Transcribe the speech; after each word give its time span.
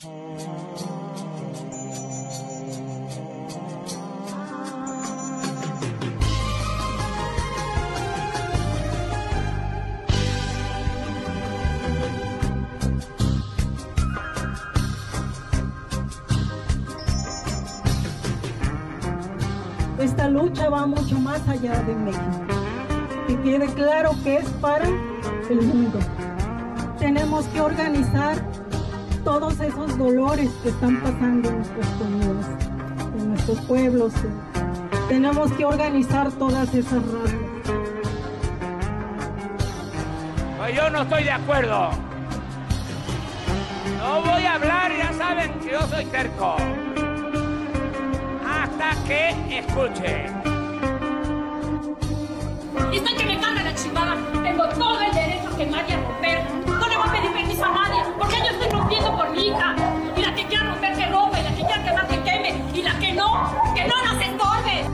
Esta 0.00 0.12
lucha 20.28 20.68
va 20.68 20.86
mucho 20.86 21.18
más 21.18 21.40
allá 21.48 21.82
de 21.82 21.96
México. 21.96 22.22
Que 23.26 23.36
quede 23.40 23.66
claro 23.74 24.12
que 24.22 24.36
es 24.36 24.48
para 24.60 24.86
el 24.86 25.62
mundo. 25.62 25.98
Tenemos 27.00 27.46
que 27.46 27.60
organizar 27.60 28.36
todos 29.28 29.60
esos 29.60 29.98
dolores 29.98 30.48
que 30.62 30.70
están 30.70 31.02
pasando 31.02 31.50
en 31.50 31.56
nuestras 31.56 31.86
comunidades, 31.98 32.46
en 33.18 33.28
nuestros 33.28 33.60
pueblos. 33.66 34.12
Tenemos 35.06 35.52
que 35.52 35.66
organizar 35.66 36.32
todas 36.32 36.74
esas 36.74 37.02
razas. 37.12 37.34
Pues 40.56 40.74
yo 40.74 40.88
no 40.88 41.02
estoy 41.02 41.24
de 41.24 41.30
acuerdo. 41.30 41.90
No 43.98 44.22
voy 44.22 44.44
a 44.44 44.54
hablar, 44.54 44.92
ya 44.96 45.12
saben 45.12 45.52
que 45.60 45.72
yo 45.72 45.82
soy 45.88 46.06
terco 46.06 46.56
hasta 48.48 48.90
que 49.06 49.58
escuche. 49.58 50.24
Dicen 52.90 53.16
que 53.18 53.24
me 53.26 53.38
carga 53.38 53.62
la 53.62 53.74
chingada. 53.74 54.16
Tengo 54.42 54.68
todo 54.70 55.00
el 55.02 55.12
derecho 55.12 55.50
y 55.58 55.74
a 55.74 55.96
romper. 55.98 56.44
No 56.66 56.88
le 56.88 56.96
voy 56.96 57.08
a 57.08 57.12
pedir 57.12 57.32
permiso 57.32 57.64
a 57.66 57.72
nadie, 57.72 58.02
porque 58.18 58.36
yo 58.38 58.47
hija. 59.38 59.74
Y 60.16 60.22
la 60.22 60.34
que 60.34 60.46
quiera 60.46 60.64
romper 60.64 60.96
que 60.96 61.06
rompa, 61.06 61.40
y 61.40 61.42
la 61.42 61.50
que 61.50 61.62
quiera 61.62 61.84
quemar 61.84 62.08
que 62.08 62.22
queme, 62.22 62.62
y 62.74 62.82
la 62.82 62.98
que 62.98 63.12
no, 63.12 63.52
que 63.74 63.84
no 63.86 63.94
nos 64.04 64.22
estorbe. 64.22 64.84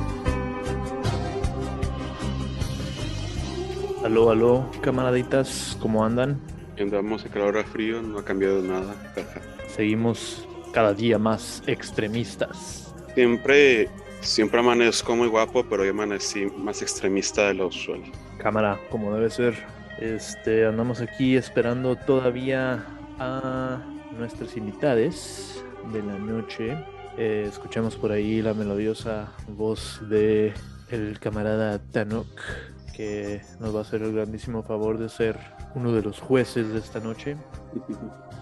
Aló, 4.04 4.30
aló, 4.30 4.70
camaraditas, 4.82 5.77
¿cómo 5.80 6.04
andan? 6.04 6.41
Andamos 6.78 7.24
a 7.24 7.28
calor 7.28 7.56
a 7.56 7.64
frío, 7.64 8.02
no 8.02 8.19
ha 8.19 8.24
cambiado 8.24 8.60
nada. 8.60 8.94
Seguimos 9.69 10.47
cada 10.72 10.92
día 10.92 11.19
más 11.19 11.62
extremistas. 11.66 12.94
Siempre, 13.14 13.88
siempre 14.20 14.60
amanezco 14.60 15.16
muy 15.16 15.28
guapo, 15.28 15.64
pero 15.64 15.82
hoy 15.82 15.88
amanecí 15.88 16.47
más 16.58 16.82
extremista 16.82 17.47
de 17.47 17.54
lo 17.54 17.69
usual. 17.69 18.02
Cámara, 18.38 18.78
como 18.91 19.14
debe 19.14 19.30
ser. 19.30 19.54
Este, 20.00 20.66
andamos 20.66 21.00
aquí 21.00 21.36
esperando 21.36 21.94
todavía 21.94 22.84
a 23.20 23.78
nuestras 24.18 24.56
invitadas 24.56 25.62
de 25.92 26.02
la 26.02 26.18
noche. 26.18 26.76
Eh, 27.16 27.46
escuchamos 27.48 27.96
por 27.96 28.12
ahí 28.12 28.42
la 28.42 28.54
melodiosa 28.54 29.32
voz 29.48 30.00
de 30.08 30.52
el 30.90 31.18
camarada 31.20 31.78
Tanok, 31.92 32.28
que 32.94 33.40
nos 33.60 33.74
va 33.74 33.80
a 33.80 33.82
hacer 33.82 34.02
el 34.02 34.12
grandísimo 34.12 34.62
favor 34.62 34.98
de 34.98 35.08
ser 35.08 35.38
uno 35.74 35.92
de 35.92 36.02
los 36.02 36.20
jueces 36.20 36.72
de 36.72 36.78
esta 36.78 37.00
noche. 37.00 37.36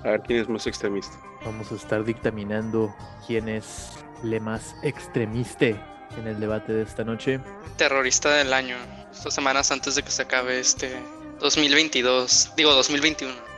A 0.05 0.11
ver 0.11 0.21
quién 0.23 0.41
es 0.41 0.49
más 0.49 0.67
extremista. 0.67 1.17
Vamos 1.45 1.71
a 1.73 1.75
estar 1.75 2.05
dictaminando 2.05 2.95
quién 3.27 3.49
es 3.49 3.91
le 4.23 4.41
más 4.41 4.75
extremista 4.83 5.67
en 5.67 6.27
el 6.27 6.39
debate 6.41 6.73
de 6.73 6.83
esta 6.83 7.05
noche. 7.05 7.41
Terrorista 7.77 8.31
del 8.37 8.53
año, 8.53 8.77
estas 9.11 9.35
semanas 9.35 9.71
antes 9.71 9.95
de 9.95 10.03
que 10.03 10.11
se 10.11 10.23
acabe 10.23 10.61
este 10.61 10.93
2022, 11.41 12.53
digo 12.57 12.73
2021. 12.73 13.52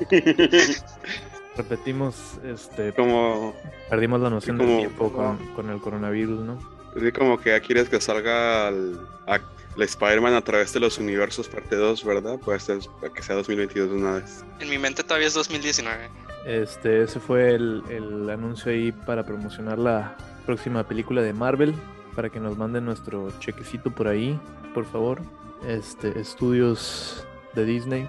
Repetimos, 1.56 2.38
este, 2.44 2.92
Como, 2.94 3.54
perdimos 3.88 4.20
la 4.20 4.30
noción 4.30 4.56
como- 4.56 4.68
del 4.70 4.78
tiempo 4.80 5.12
con, 5.12 5.36
con 5.54 5.70
el 5.70 5.80
coronavirus, 5.80 6.40
¿no? 6.44 6.58
es 6.96 7.12
como 7.12 7.38
que 7.38 7.50
ya 7.50 7.60
quieres 7.60 7.88
que 7.88 8.00
salga 8.00 8.68
el, 8.68 8.98
a- 9.26 9.40
el 9.76 9.82
Spider-Man 9.82 10.34
a 10.34 10.42
través 10.42 10.72
de 10.72 10.80
los 10.80 10.98
universos 10.98 11.48
parte 11.48 11.76
2, 11.76 12.04
¿verdad? 12.04 12.38
Pues 12.44 12.68
es 12.68 12.88
para 13.00 13.12
que 13.12 13.22
sea 13.22 13.36
2022 13.36 13.90
de 13.90 13.96
una 13.96 14.12
vez. 14.14 14.44
En 14.58 14.68
mi 14.68 14.78
mente 14.78 15.02
todavía 15.04 15.28
es 15.28 15.34
2019. 15.34 16.08
Este, 16.46 17.02
ese 17.02 17.20
fue 17.20 17.50
el, 17.54 17.82
el 17.90 18.28
anuncio 18.30 18.72
ahí 18.72 18.90
para 18.92 19.24
promocionar 19.24 19.78
la 19.78 20.16
próxima 20.46 20.82
película 20.84 21.22
de 21.22 21.32
Marvel. 21.32 21.74
Para 22.16 22.28
que 22.30 22.40
nos 22.40 22.56
manden 22.58 22.84
nuestro 22.86 23.30
chequecito 23.38 23.90
por 23.92 24.08
ahí, 24.08 24.38
por 24.74 24.84
favor. 24.84 25.20
Este, 25.66 26.18
estudios 26.18 27.24
de 27.54 27.64
Disney. 27.64 28.08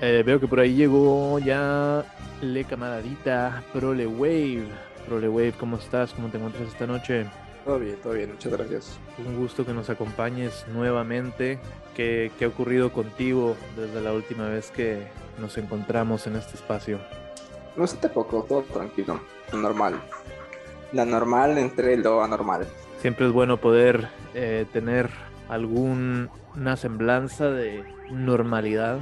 Eh, 0.00 0.22
veo 0.24 0.38
que 0.38 0.46
por 0.46 0.60
ahí 0.60 0.74
llegó 0.74 1.38
ya 1.38 2.04
Le 2.42 2.64
Camaradita 2.64 3.62
Prole 3.72 4.06
Wave. 4.06 4.66
Prole 5.06 5.28
Wave, 5.28 5.54
¿cómo 5.58 5.76
estás? 5.76 6.12
¿Cómo 6.12 6.28
te 6.28 6.36
encuentras 6.36 6.68
esta 6.68 6.86
noche? 6.86 7.26
Todo 7.64 7.78
bien, 7.78 7.96
todo 8.02 8.12
bien, 8.12 8.30
muchas 8.30 8.52
gracias. 8.52 8.98
Un 9.24 9.36
gusto 9.36 9.64
que 9.64 9.72
nos 9.72 9.88
acompañes 9.88 10.66
nuevamente. 10.72 11.58
¿Qué, 11.94 12.30
qué 12.38 12.44
ha 12.44 12.48
ocurrido 12.48 12.92
contigo 12.92 13.56
desde 13.76 14.02
la 14.02 14.12
última 14.12 14.48
vez 14.48 14.70
que 14.70 15.06
nos 15.40 15.56
encontramos 15.56 16.26
en 16.26 16.36
este 16.36 16.56
espacio? 16.56 16.98
No 17.76 17.86
sé 17.86 17.96
poco, 18.08 18.44
todo 18.48 18.62
tranquilo, 18.62 19.20
lo 19.52 19.58
normal. 19.58 20.00
La 20.92 21.04
normal 21.04 21.58
entre 21.58 21.96
lo 21.96 22.22
anormal. 22.22 22.66
Siempre 23.00 23.26
es 23.26 23.32
bueno 23.32 23.56
poder 23.56 24.08
eh, 24.34 24.66
tener 24.72 25.10
alguna 25.48 26.76
semblanza 26.76 27.50
de 27.50 27.84
normalidad 28.10 28.98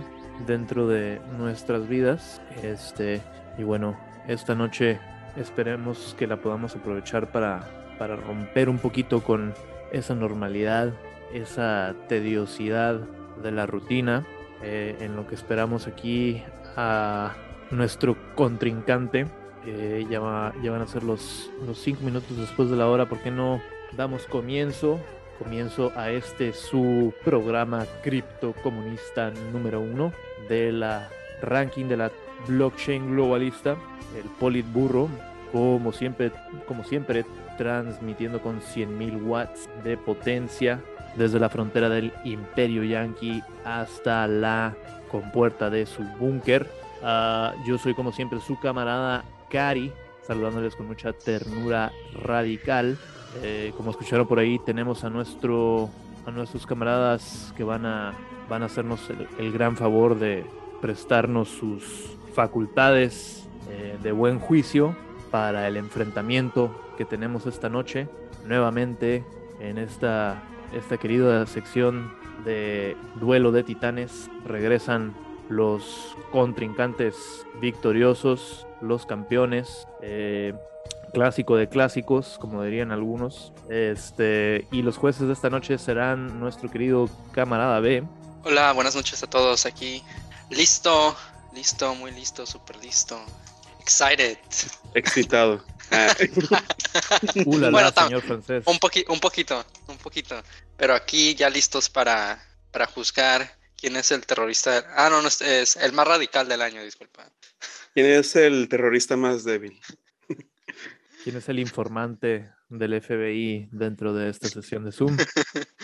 dentro 0.46 0.86
de 0.88 1.20
nuestras 1.38 1.88
vidas. 1.88 2.40
Este, 2.62 3.20
y 3.58 3.62
bueno, 3.62 3.96
esta 4.26 4.54
noche 4.54 4.98
esperemos 5.36 6.14
que 6.18 6.26
la 6.26 6.36
podamos 6.36 6.74
aprovechar 6.76 7.30
para, 7.32 7.68
para 7.98 8.16
romper 8.16 8.68
un 8.68 8.78
poquito 8.78 9.22
con 9.22 9.54
esa 9.92 10.14
normalidad, 10.14 10.92
esa 11.32 11.94
tediosidad 12.08 13.00
de 13.42 13.50
la 13.52 13.66
rutina, 13.66 14.24
eh, 14.62 14.96
en 15.00 15.16
lo 15.16 15.26
que 15.26 15.34
esperamos 15.34 15.86
aquí 15.86 16.42
a 16.76 17.34
nuestro 17.70 18.16
contrincante. 18.34 19.26
Eh, 19.66 20.06
ya, 20.10 20.20
va- 20.20 20.52
ya 20.62 20.70
van 20.70 20.82
a 20.82 20.86
ser 20.86 21.02
los, 21.04 21.50
los 21.66 21.78
cinco 21.78 22.02
minutos 22.04 22.36
después 22.36 22.68
de 22.70 22.76
la 22.76 22.86
hora, 22.86 23.08
¿por 23.08 23.20
qué 23.20 23.30
no 23.30 23.60
damos 23.96 24.26
comienzo? 24.26 25.00
Comienzo 25.38 25.92
a 25.96 26.10
este 26.10 26.52
su 26.52 27.12
programa 27.24 27.86
cripto 28.02 28.52
comunista 28.62 29.32
número 29.52 29.80
uno 29.80 30.12
de 30.48 30.72
la 30.72 31.08
ranking 31.42 31.86
de 31.86 31.96
la 31.96 32.10
blockchain 32.46 33.12
globalista, 33.12 33.76
el 34.16 34.28
Politburro, 34.38 35.08
como 35.52 35.92
siempre, 35.92 36.30
como 36.66 36.84
siempre 36.84 37.24
transmitiendo 37.56 38.40
con 38.40 38.60
100.000 38.60 39.24
watts 39.24 39.68
de 39.82 39.96
potencia 39.96 40.80
desde 41.16 41.38
la 41.38 41.48
frontera 41.48 41.88
del 41.88 42.12
Imperio 42.24 42.82
Yankee 42.82 43.42
hasta 43.64 44.26
la 44.26 44.74
compuerta 45.10 45.70
de 45.70 45.86
su 45.86 46.02
búnker. 46.18 46.68
Ah, 47.02 47.54
yo 47.66 47.78
soy 47.78 47.94
como 47.94 48.12
siempre 48.12 48.40
su 48.40 48.58
camarada 48.58 49.24
Cari, 49.50 49.92
saludándoles 50.22 50.74
con 50.74 50.86
mucha 50.86 51.12
ternura 51.12 51.92
radical. 52.14 52.98
Eh, 53.42 53.72
como 53.76 53.90
escucharon 53.90 54.26
por 54.26 54.38
ahí, 54.38 54.58
tenemos 54.58 55.04
a 55.04 55.10
nuestro 55.10 55.90
a 56.26 56.30
nuestros 56.30 56.66
camaradas 56.66 57.52
que 57.56 57.64
van 57.64 57.84
a 57.84 58.14
van 58.48 58.62
a 58.62 58.66
hacernos 58.66 59.00
el, 59.38 59.52
gran 59.52 59.76
favor 59.76 60.18
de 60.18 60.44
prestarnos 60.80 61.48
sus 61.48 62.16
facultades 62.34 63.48
eh, 63.70 63.98
de 64.02 64.12
buen 64.12 64.38
juicio 64.38 64.96
para 65.30 65.68
el 65.68 65.76
enfrentamiento 65.76 66.74
que 66.96 67.04
tenemos 67.04 67.46
esta 67.46 67.68
noche 67.68 68.08
nuevamente 68.46 69.24
en 69.60 69.78
esta 69.78 70.42
esta 70.72 70.96
querida 70.96 71.46
sección 71.46 72.12
de 72.44 72.96
duelo 73.20 73.52
de 73.52 73.62
titanes 73.62 74.30
regresan 74.46 75.14
los 75.48 76.16
contrincantes 76.32 77.46
victoriosos, 77.60 78.66
los 78.80 79.06
campeones, 79.06 79.86
eh, 80.02 80.54
clásico 81.14 81.56
de 81.56 81.68
clásicos, 81.70 82.36
como 82.38 82.62
dirían 82.62 82.92
algunos. 82.92 83.52
Este, 83.70 84.66
y 84.70 84.82
los 84.82 84.98
jueces 84.98 85.26
de 85.26 85.32
esta 85.32 85.48
noche 85.48 85.78
serán 85.78 86.38
nuestro 86.40 86.70
querido 86.70 87.08
camarada 87.32 87.80
B. 87.80 88.02
Hola, 88.42 88.72
buenas 88.72 88.94
noches 88.94 89.22
a 89.22 89.26
todos 89.26 89.64
aquí. 89.64 90.02
Listo, 90.50 91.16
listo, 91.54 91.94
muy 91.94 92.10
listo, 92.10 92.44
súper 92.44 92.76
listo. 92.84 93.18
Excited. 93.80 94.36
Excitado. 94.92 95.64
Ah, 95.90 96.08
Uh, 97.44 97.58
la, 97.58 97.66
la, 97.66 97.70
Bueno, 97.70 97.90
señor 97.92 98.22
francés. 98.22 98.64
Un, 98.66 98.78
poqui- 98.78 99.04
un 99.08 99.20
poquito, 99.20 99.64
un 99.88 99.96
poquito. 99.98 100.40
Pero 100.76 100.94
aquí 100.94 101.34
ya 101.34 101.50
listos 101.50 101.88
para, 101.90 102.42
para 102.70 102.86
juzgar 102.86 103.56
quién 103.76 103.96
es 103.96 104.10
el 104.12 104.24
terrorista. 104.24 104.84
Ah, 104.96 105.08
no, 105.10 105.20
no 105.20 105.28
es 105.28 105.76
el 105.76 105.92
más 105.92 106.06
radical 106.06 106.48
del 106.48 106.62
año, 106.62 106.82
disculpa. 106.82 107.28
¿Quién 107.94 108.06
es 108.06 108.34
el 108.36 108.68
terrorista 108.68 109.16
más 109.16 109.44
débil? 109.44 109.78
¿Quién 111.24 111.36
es 111.36 111.48
el 111.48 111.58
informante 111.58 112.52
del 112.68 113.00
FBI 113.00 113.70
dentro 113.72 114.12
de 114.12 114.28
esta 114.28 114.46
sesión 114.46 114.84
de 114.84 114.92
Zoom? 114.92 115.16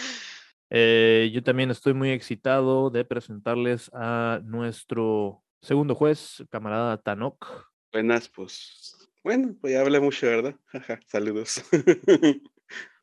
Eh, 0.72 1.32
yo 1.34 1.42
también 1.42 1.72
estoy 1.72 1.94
muy 1.94 2.12
excitado 2.12 2.90
de 2.90 3.04
presentarles 3.04 3.90
a 3.92 4.40
nuestro 4.44 5.42
segundo 5.60 5.96
juez, 5.96 6.44
camarada 6.48 6.96
Tanok. 7.02 7.44
Buenas, 7.92 8.28
pues. 8.28 9.10
Bueno, 9.24 9.56
pues 9.60 9.72
ya 9.72 9.80
hablé 9.80 9.98
mucho, 9.98 10.28
¿verdad? 10.28 10.54
Saludos. 11.06 11.64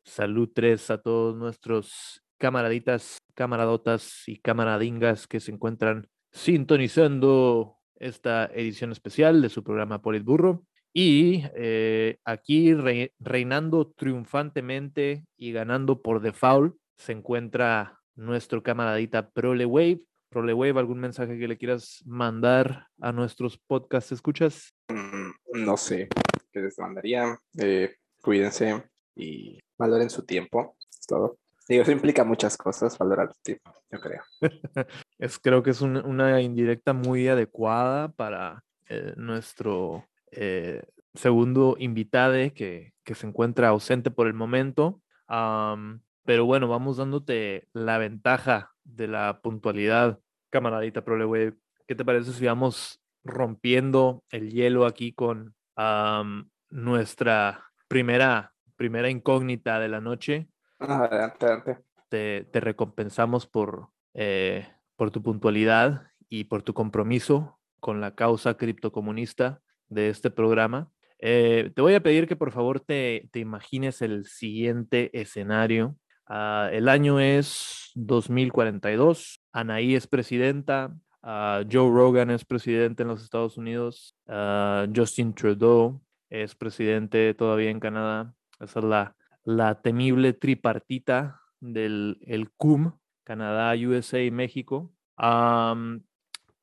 Salud 0.02 0.48
3 0.54 0.90
a 0.92 1.02
todos 1.02 1.36
nuestros 1.36 2.24
camaraditas, 2.38 3.18
camaradotas 3.34 4.26
y 4.26 4.38
camaradingas 4.38 5.26
que 5.26 5.38
se 5.38 5.52
encuentran 5.52 6.08
sintonizando 6.32 7.76
esta 7.96 8.46
edición 8.46 8.92
especial 8.92 9.42
de 9.42 9.50
su 9.50 9.62
programa 9.62 10.00
Politburro. 10.00 10.64
Y 10.92 11.44
eh, 11.54 12.18
aquí 12.24 12.74
re- 12.74 13.12
reinando 13.18 13.88
triunfantemente 13.90 15.24
y 15.36 15.52
ganando 15.52 16.02
por 16.02 16.20
default 16.20 16.76
se 16.96 17.12
encuentra 17.12 18.00
nuestro 18.16 18.62
camaradita 18.62 19.30
Prole 19.30 19.64
Wave. 19.66 20.00
Prole 20.30 20.52
Wave, 20.52 20.78
¿algún 20.78 20.98
mensaje 20.98 21.38
que 21.38 21.48
le 21.48 21.56
quieras 21.56 22.02
mandar 22.04 22.86
a 23.00 23.12
nuestros 23.12 23.58
podcast 23.58 24.12
escuchas? 24.12 24.74
Mm, 24.88 25.64
No 25.64 25.76
sé 25.76 26.08
qué 26.52 26.60
les 26.60 26.78
mandaría. 26.78 27.38
Eh, 27.58 27.94
cuídense 28.22 28.82
y 29.16 29.58
valoren 29.78 30.10
su 30.10 30.24
tiempo. 30.24 30.76
Es 30.90 31.06
todo. 31.06 31.38
Digo, 31.68 31.82
eso 31.82 31.92
implica 31.92 32.24
muchas 32.24 32.56
cosas, 32.56 32.96
valorar 32.98 33.28
tu 33.28 33.38
tiempo, 33.42 33.72
yo 33.90 34.00
creo. 34.00 34.22
Es, 35.18 35.38
creo 35.38 35.62
que 35.62 35.70
es 35.70 35.80
un- 35.80 35.96
una 36.04 36.40
indirecta 36.40 36.92
muy 36.92 37.28
adecuada 37.28 38.08
para 38.08 38.64
eh, 38.88 39.12
nuestro 39.16 40.04
eh, 40.32 40.82
segundo 41.14 41.76
invitado 41.78 42.34
que, 42.54 42.92
que 43.04 43.14
se 43.14 43.26
encuentra 43.26 43.68
ausente 43.68 44.10
por 44.10 44.26
el 44.26 44.34
momento. 44.34 45.02
Am, 45.26 46.00
pero 46.24 46.44
bueno, 46.44 46.68
vamos 46.68 46.98
dándote 46.98 47.68
la 47.72 47.98
ventaja 47.98 48.72
de 48.84 49.08
la 49.08 49.40
puntualidad, 49.42 50.20
camaradita 50.50 51.04
Proleway. 51.04 51.52
¿Qué 51.86 51.94
te 51.94 52.04
parece 52.04 52.32
si 52.32 52.44
vamos 52.46 53.00
rompiendo 53.24 54.24
el 54.30 54.50
hielo 54.50 54.86
aquí 54.86 55.12
con 55.12 55.54
am, 55.76 56.50
nuestra 56.70 57.64
primera, 57.88 58.54
primera 58.76 59.10
incógnita 59.10 59.80
de 59.80 59.88
la 59.88 60.00
noche? 60.00 60.48
Adelante, 60.78 61.46
adelante. 61.46 61.78
te, 62.08 62.44
te 62.44 62.60
recompensamos 62.60 63.46
por, 63.46 63.88
eh, 64.14 64.68
por 64.96 65.10
tu 65.10 65.22
puntualidad 65.22 66.10
y 66.28 66.44
por 66.44 66.62
tu 66.62 66.74
compromiso 66.74 67.58
con 67.80 68.00
la 68.00 68.14
causa 68.14 68.56
criptocomunista 68.56 69.62
de 69.88 70.10
este 70.10 70.30
programa. 70.30 70.90
Eh, 71.20 71.72
te 71.74 71.82
voy 71.82 71.94
a 71.94 72.02
pedir 72.02 72.28
que 72.28 72.36
por 72.36 72.52
favor 72.52 72.80
te, 72.80 73.28
te 73.32 73.40
imagines 73.40 74.02
el 74.02 74.26
siguiente 74.26 75.10
escenario. 75.18 75.96
Ah, 76.26 76.68
el 76.72 76.88
año 76.88 77.20
es 77.20 77.90
2042, 77.94 79.40
Anaí 79.52 79.94
es 79.94 80.06
presidenta, 80.06 80.94
ah, 81.22 81.62
Joe 81.70 81.90
Rogan 81.90 82.30
es 82.30 82.44
presidente 82.44 83.02
en 83.02 83.08
los 83.08 83.22
Estados 83.22 83.56
Unidos, 83.56 84.14
ah, 84.28 84.86
Justin 84.94 85.34
Trudeau 85.34 86.02
es 86.28 86.54
presidente 86.54 87.32
todavía 87.32 87.70
en 87.70 87.80
Canadá. 87.80 88.34
Esa 88.60 88.80
es 88.80 88.84
la, 88.84 89.16
la 89.44 89.80
temible 89.80 90.34
tripartita 90.34 91.40
del 91.60 92.18
el 92.26 92.50
CUM, 92.50 92.92
Canadá, 93.24 93.74
USA 93.74 94.22
y 94.22 94.30
México. 94.30 94.92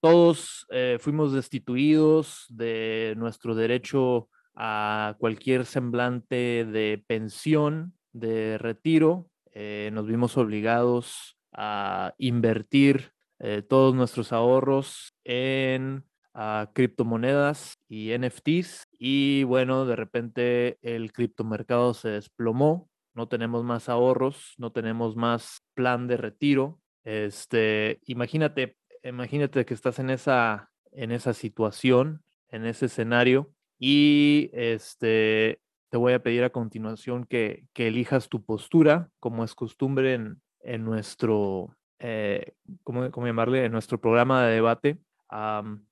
Todos 0.06 0.68
eh, 0.70 0.98
fuimos 1.00 1.34
destituidos 1.34 2.46
de 2.50 3.16
nuestro 3.18 3.56
derecho 3.56 4.30
a 4.54 5.16
cualquier 5.18 5.66
semblante 5.66 6.64
de 6.64 7.04
pensión, 7.08 7.96
de 8.14 8.60
retiro. 8.60 9.32
Eh, 9.52 9.90
nos 9.94 10.06
vimos 10.06 10.38
obligados 10.38 11.40
a 11.52 12.14
invertir 12.20 13.14
eh, 13.40 13.64
todos 13.68 13.96
nuestros 13.96 14.32
ahorros 14.32 15.16
en 15.24 16.04
ah, 16.36 16.70
criptomonedas 16.76 17.80
y 17.90 18.16
NFTs. 18.16 18.88
Y 18.92 19.44
bueno, 19.46 19.88
de 19.88 19.96
repente 19.96 20.78
el 20.84 21.14
criptomercado 21.14 21.96
se 21.96 22.10
desplomó 22.10 22.92
no 23.16 23.28
tenemos 23.28 23.64
más 23.64 23.88
ahorros, 23.90 24.54
no 24.58 24.72
tenemos 24.74 25.16
más 25.16 25.62
plan 25.74 26.06
de 26.08 26.18
retiro. 26.18 26.82
Este, 27.06 28.02
imagínate, 28.06 28.76
imagínate 29.10 29.66
que 29.66 29.74
estás 29.74 30.00
en 30.00 30.10
esa, 30.10 30.72
en 30.92 31.12
esa 31.12 31.34
situación, 31.34 32.24
en 32.50 32.66
ese 32.66 32.88
escenario, 32.88 33.52
y 33.78 34.50
este, 34.54 35.60
te 35.90 35.98
voy 35.98 36.14
a 36.14 36.24
pedir 36.24 36.44
a 36.44 36.50
continuación 36.50 37.26
que, 37.26 37.66
que 37.74 37.88
elijas 37.88 38.30
tu 38.30 38.44
postura, 38.44 39.10
como 39.20 39.44
es 39.44 39.56
costumbre 39.56 40.14
en, 40.14 40.42
en 40.62 40.84
nuestro, 40.84 41.76
eh, 42.00 42.54
¿cómo, 42.84 43.12
cómo 43.12 43.28
llamarle? 43.28 43.66
En 43.66 43.72
nuestro 43.72 44.00
programa 44.00 44.46
de 44.46 44.56
debate. 44.56 44.98
Am, 45.30 45.86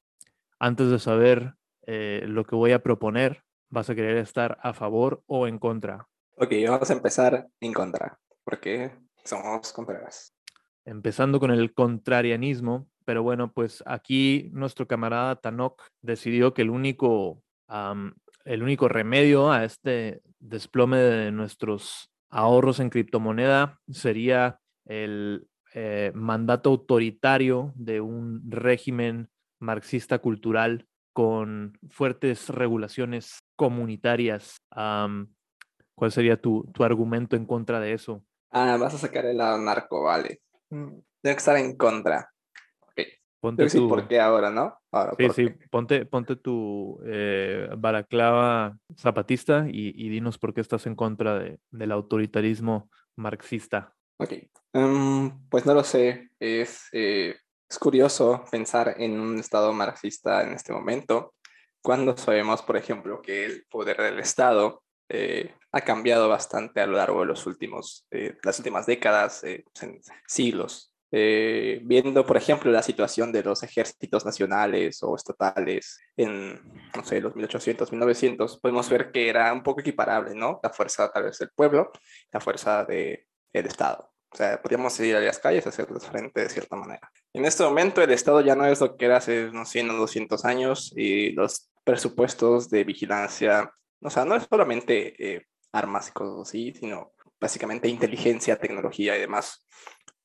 antes 0.59 0.89
de 0.89 0.99
saber 0.99 1.53
eh, 1.85 2.23
lo 2.27 2.45
que 2.45 2.55
voy 2.55 2.71
a 2.71 2.83
proponer, 2.83 3.43
vas 3.69 3.89
a 3.89 3.95
querer 3.95 4.17
estar 4.17 4.57
a 4.61 4.73
favor 4.73 5.23
o 5.27 5.47
en 5.47 5.59
contra. 5.59 6.07
Ok, 6.37 6.51
vamos 6.67 6.89
a 6.89 6.93
empezar 6.93 7.47
en 7.59 7.73
contra, 7.73 8.19
porque 8.43 8.91
somos 9.23 9.71
contrarios. 9.73 10.32
Empezando 10.85 11.39
con 11.39 11.51
el 11.51 11.73
contrarianismo, 11.73 12.87
pero 13.05 13.23
bueno, 13.23 13.51
pues 13.51 13.83
aquí 13.85 14.49
nuestro 14.53 14.87
camarada 14.87 15.35
Tanok 15.35 15.81
decidió 16.01 16.53
que 16.53 16.61
el 16.61 16.69
único, 16.69 17.41
am, 17.67 18.15
el 18.45 18.63
único 18.63 18.87
remedio 18.87 19.51
a 19.51 19.63
este 19.63 20.21
desplome 20.39 20.97
de 20.97 21.31
nuestros 21.31 22.09
ahorros 22.29 22.79
en 22.79 22.89
criptomoneda 22.89 23.79
sería 23.89 24.59
el 24.85 25.47
eh, 25.73 26.11
mandato 26.13 26.69
autoritario 26.69 27.73
de 27.75 28.01
un 28.01 28.41
régimen 28.49 29.29
marxista 29.59 30.19
cultural 30.19 30.87
con 31.13 31.77
fuertes 31.89 32.49
regulaciones 32.49 33.39
comunitarias. 33.55 34.57
Am, 34.71 35.33
¿Cuál 35.95 36.11
sería 36.11 36.41
tu, 36.41 36.69
tu 36.73 36.83
argumento 36.83 37.35
en 37.35 37.45
contra 37.45 37.79
de 37.79 37.93
eso? 37.93 38.23
Ah, 38.49 38.77
vas 38.77 38.95
a 38.95 38.97
sacar 38.97 39.25
el 39.25 39.37
lado 39.37 39.57
narco, 39.59 40.03
vale. 40.03 40.41
Tengo 40.73 41.03
que 41.21 41.29
estar 41.31 41.57
en 41.57 41.75
contra. 41.77 42.29
Ponte 43.39 43.67
tu- 43.69 43.89
por 43.89 44.07
qué 44.07 44.21
ahora, 44.21 44.49
¿no? 44.49 44.77
Ahora, 44.89 45.15
Sí, 45.17 45.25
¿por 45.25 45.35
sí, 45.35 45.45
qué? 45.47 45.67
ponte, 45.69 46.05
ponte 46.05 46.37
tu 46.37 46.97
eh, 47.05 47.67
balaclava 47.77 48.77
zapatista 48.97 49.65
y, 49.69 49.89
y 50.01 50.07
dinos 50.09 50.37
por 50.37 50.53
qué 50.53 50.61
estás 50.61 50.85
en 50.87 50.95
contra 50.95 51.39
de- 51.39 51.59
del 51.69 51.91
autoritarismo 51.91 52.89
marxista. 53.17 53.93
Ok, 54.17 54.31
em, 54.71 55.49
pues 55.49 55.65
no 55.65 55.73
lo 55.73 55.83
sé. 55.83 56.29
Es, 56.39 56.87
eh, 56.93 57.35
es 57.69 57.79
curioso 57.79 58.45
pensar 58.49 58.95
en 58.97 59.19
un 59.19 59.37
Estado 59.39 59.73
marxista 59.73 60.41
en 60.43 60.53
este 60.53 60.71
momento, 60.71 61.33
cuando 61.81 62.15
sabemos, 62.15 62.61
por 62.61 62.77
ejemplo, 62.77 63.21
que 63.21 63.43
el 63.43 63.65
poder 63.69 63.97
del 63.97 64.19
Estado 64.19 64.82
eh, 65.09 65.53
ha 65.71 65.81
cambiado 65.81 66.29
bastante 66.29 66.81
a 66.81 66.87
lo 66.87 66.97
largo 66.97 67.21
de 67.21 67.25
los 67.25 67.45
últimos, 67.47 68.05
eh, 68.11 68.37
las 68.43 68.59
últimas 68.59 68.85
décadas, 68.85 69.43
eh, 69.43 69.65
en 69.81 69.99
siglos. 70.27 70.93
Eh, 71.11 71.79
viendo, 71.83 72.25
por 72.25 72.37
ejemplo, 72.37 72.71
la 72.71 72.81
situación 72.81 73.31
de 73.31 73.43
los 73.43 73.61
ejércitos 73.61 74.25
nacionales 74.25 75.01
o 75.03 75.15
estatales 75.15 75.99
en, 76.17 76.59
no 76.95 77.03
sé, 77.03 77.21
los 77.21 77.35
1800, 77.35 77.91
1900, 77.91 78.59
podemos 78.59 78.89
ver 78.89 79.11
que 79.11 79.29
era 79.29 79.53
un 79.53 79.61
poco 79.61 79.81
equiparable, 79.81 80.33
¿no? 80.33 80.59
La 80.63 80.71
fuerza 80.71 81.11
tal 81.11 81.23
vez 81.23 81.37
del 81.37 81.49
pueblo, 81.55 81.91
la 82.31 82.39
fuerza 82.39 82.83
de, 82.85 83.27
del 83.51 83.67
Estado. 83.67 84.11
O 84.31 84.35
sea, 84.35 84.59
podríamos 84.59 84.99
ir 84.99 85.15
a 85.15 85.19
las 85.19 85.37
calles 85.37 85.65
a 85.67 85.69
hacerles 85.69 86.05
frente 86.07 86.41
de 86.41 86.49
cierta 86.49 86.75
manera. 86.75 87.11
En 87.31 87.45
este 87.45 87.63
momento 87.63 88.01
el 88.01 88.11
Estado 88.11 88.41
ya 88.41 88.55
no 88.55 88.65
es 88.65 88.81
lo 88.81 88.95
que 88.95 89.05
era 89.05 89.17
hace 89.17 89.49
unos 89.49 89.69
100 89.69 89.91
o 89.91 89.93
200 89.93 90.45
años 90.45 90.91
y 90.95 91.31
los 91.33 91.69
presupuestos 91.83 92.71
de 92.71 92.83
vigilancia, 92.83 93.71
o 94.03 94.09
sea, 94.09 94.25
no 94.25 94.35
es 94.35 94.47
solamente 94.49 95.15
eh, 95.17 95.45
armas 95.71 96.09
y 96.09 96.11
cosas 96.11 96.47
así, 96.47 96.73
sino 96.73 97.11
básicamente 97.39 97.87
inteligencia, 97.87 98.59
tecnología 98.59 99.17
y 99.17 99.21
demás, 99.21 99.65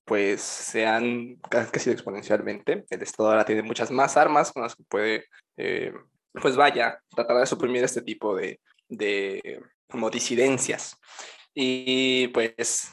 pues 0.04 0.40
se 0.40 0.86
han 0.86 1.36
crecido 1.70 1.92
exponencialmente. 1.92 2.86
El 2.90 3.02
Estado 3.02 3.30
ahora 3.30 3.44
tiene 3.44 3.62
muchas 3.62 3.90
más 3.90 4.16
armas 4.16 4.52
con 4.52 4.62
las 4.62 4.74
que 4.74 4.84
puede, 4.84 5.26
eh, 5.56 5.92
pues 6.32 6.56
vaya, 6.56 7.00
tratar 7.14 7.38
de 7.38 7.46
suprimir 7.46 7.84
este 7.84 8.02
tipo 8.02 8.34
de, 8.34 8.60
de 8.88 9.60
como 9.88 10.10
disidencias. 10.10 10.96
Y 11.54 12.28
pues 12.28 12.92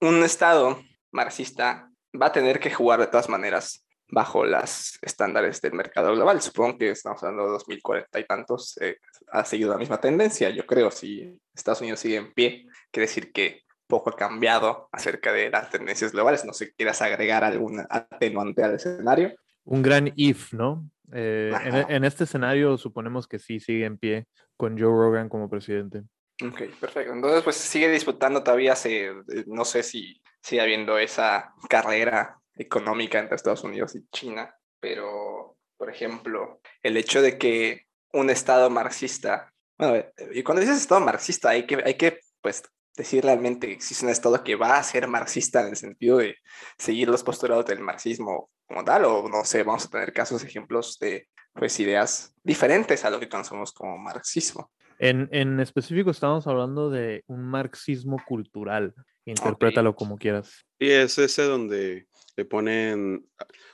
un 0.00 0.22
Estado 0.22 0.82
marxista 1.12 1.90
va 2.20 2.26
a 2.26 2.32
tener 2.32 2.60
que 2.60 2.72
jugar 2.72 3.00
de 3.00 3.06
todas 3.06 3.28
maneras 3.28 3.83
bajo 4.14 4.44
los 4.44 4.98
estándares 5.02 5.60
del 5.60 5.74
mercado 5.74 6.14
global. 6.14 6.40
Supongo 6.40 6.78
que 6.78 6.90
estamos 6.90 7.22
hablando 7.22 7.44
de 7.44 7.50
2040 7.50 8.20
y 8.20 8.24
tantos, 8.24 8.78
eh, 8.80 8.98
ha 9.32 9.44
seguido 9.44 9.72
la 9.72 9.78
misma 9.78 10.00
tendencia. 10.00 10.50
Yo 10.50 10.64
creo, 10.64 10.90
si 10.90 11.38
Estados 11.54 11.80
Unidos 11.80 12.00
sigue 12.00 12.16
en 12.16 12.32
pie, 12.32 12.66
quiere 12.90 13.06
decir 13.06 13.32
que 13.32 13.62
poco 13.86 14.10
ha 14.10 14.16
cambiado 14.16 14.88
acerca 14.92 15.32
de 15.32 15.50
las 15.50 15.70
tendencias 15.70 16.12
globales. 16.12 16.44
No 16.44 16.52
sé, 16.52 16.72
¿quieras 16.72 17.02
agregar 17.02 17.44
algún 17.44 17.84
atenuante 17.90 18.62
al 18.62 18.76
escenario? 18.76 19.34
Un 19.64 19.82
gran 19.82 20.12
if, 20.16 20.52
¿no? 20.52 20.88
Eh, 21.12 21.52
en, 21.64 21.74
Ajá. 21.74 21.86
en 21.94 22.04
este 22.04 22.24
escenario 22.24 22.78
suponemos 22.78 23.26
que 23.26 23.38
sí 23.38 23.60
sigue 23.60 23.84
en 23.84 23.98
pie 23.98 24.26
con 24.56 24.78
Joe 24.78 24.88
Rogan 24.88 25.28
como 25.28 25.50
presidente. 25.50 26.02
Ok, 26.42 26.62
perfecto. 26.80 27.12
Entonces, 27.12 27.42
pues 27.42 27.56
sigue 27.56 27.88
disputando 27.88 28.42
todavía, 28.42 28.74
se, 28.74 29.12
no 29.46 29.64
sé 29.64 29.82
si 29.82 30.20
sigue 30.40 30.60
habiendo 30.60 30.98
esa 30.98 31.54
carrera 31.68 32.38
económica 32.56 33.18
entre 33.18 33.36
Estados 33.36 33.64
Unidos 33.64 33.94
y 33.94 34.06
China, 34.10 34.54
pero 34.80 35.56
por 35.76 35.90
ejemplo, 35.90 36.60
el 36.82 36.96
hecho 36.96 37.20
de 37.20 37.38
que 37.38 37.86
un 38.12 38.30
Estado 38.30 38.70
marxista, 38.70 39.52
bueno, 39.76 40.04
y 40.32 40.42
cuando 40.42 40.60
dices 40.60 40.78
Estado 40.78 41.00
marxista 41.00 41.50
hay 41.50 41.66
que, 41.66 41.82
hay 41.84 41.94
que 41.94 42.20
pues, 42.40 42.62
decir 42.96 43.24
realmente 43.24 43.66
que 43.66 43.72
existe 43.74 44.04
un 44.04 44.10
Estado 44.10 44.44
que 44.44 44.54
va 44.54 44.78
a 44.78 44.82
ser 44.82 45.08
marxista 45.08 45.62
en 45.62 45.68
el 45.68 45.76
sentido 45.76 46.18
de 46.18 46.36
seguir 46.78 47.08
los 47.08 47.24
postulados 47.24 47.66
del 47.66 47.80
marxismo 47.80 48.50
como 48.66 48.84
tal, 48.84 49.04
o 49.04 49.28
no 49.28 49.44
sé, 49.44 49.62
vamos 49.62 49.86
a 49.86 49.90
tener 49.90 50.12
casos, 50.12 50.44
ejemplos 50.44 50.98
de 50.98 51.28
pues 51.52 51.78
ideas 51.80 52.34
diferentes 52.42 53.04
a 53.04 53.10
lo 53.10 53.20
que 53.20 53.28
conocemos 53.28 53.72
como 53.72 53.98
marxismo. 53.98 54.70
En, 54.98 55.28
en 55.32 55.60
específico 55.60 56.10
estamos 56.10 56.46
hablando 56.46 56.90
de 56.90 57.24
un 57.26 57.42
marxismo 57.44 58.22
cultural. 58.26 58.94
Interprétalo 59.24 59.94
como 59.96 60.18
quieras. 60.18 60.64
Y 60.78 60.90
es 60.90 61.18
ese 61.18 61.44
donde 61.44 62.06
le 62.36 62.44
ponen 62.44 63.26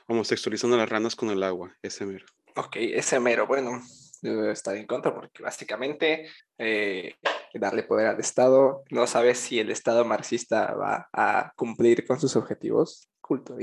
homosexualizando 0.07 0.77
las 0.77 0.89
ranas 0.89 1.15
con 1.15 1.29
el 1.29 1.43
agua, 1.43 1.75
ese 1.81 2.05
mero. 2.05 2.25
Ok, 2.55 2.77
ese 2.77 3.19
mero, 3.19 3.47
bueno, 3.47 3.81
debe 4.21 4.51
estar 4.51 4.75
en 4.75 4.85
contra 4.85 5.13
porque 5.13 5.43
básicamente 5.43 6.29
eh, 6.57 7.15
darle 7.53 7.83
poder 7.83 8.07
al 8.07 8.19
Estado, 8.19 8.83
no 8.89 9.07
sabes 9.07 9.39
si 9.39 9.59
el 9.59 9.71
Estado 9.71 10.05
marxista 10.05 10.73
va 10.73 11.09
a 11.13 11.53
cumplir 11.55 12.05
con 12.05 12.19
sus 12.19 12.35
objetivos, 12.35 13.09
culto, 13.31 13.55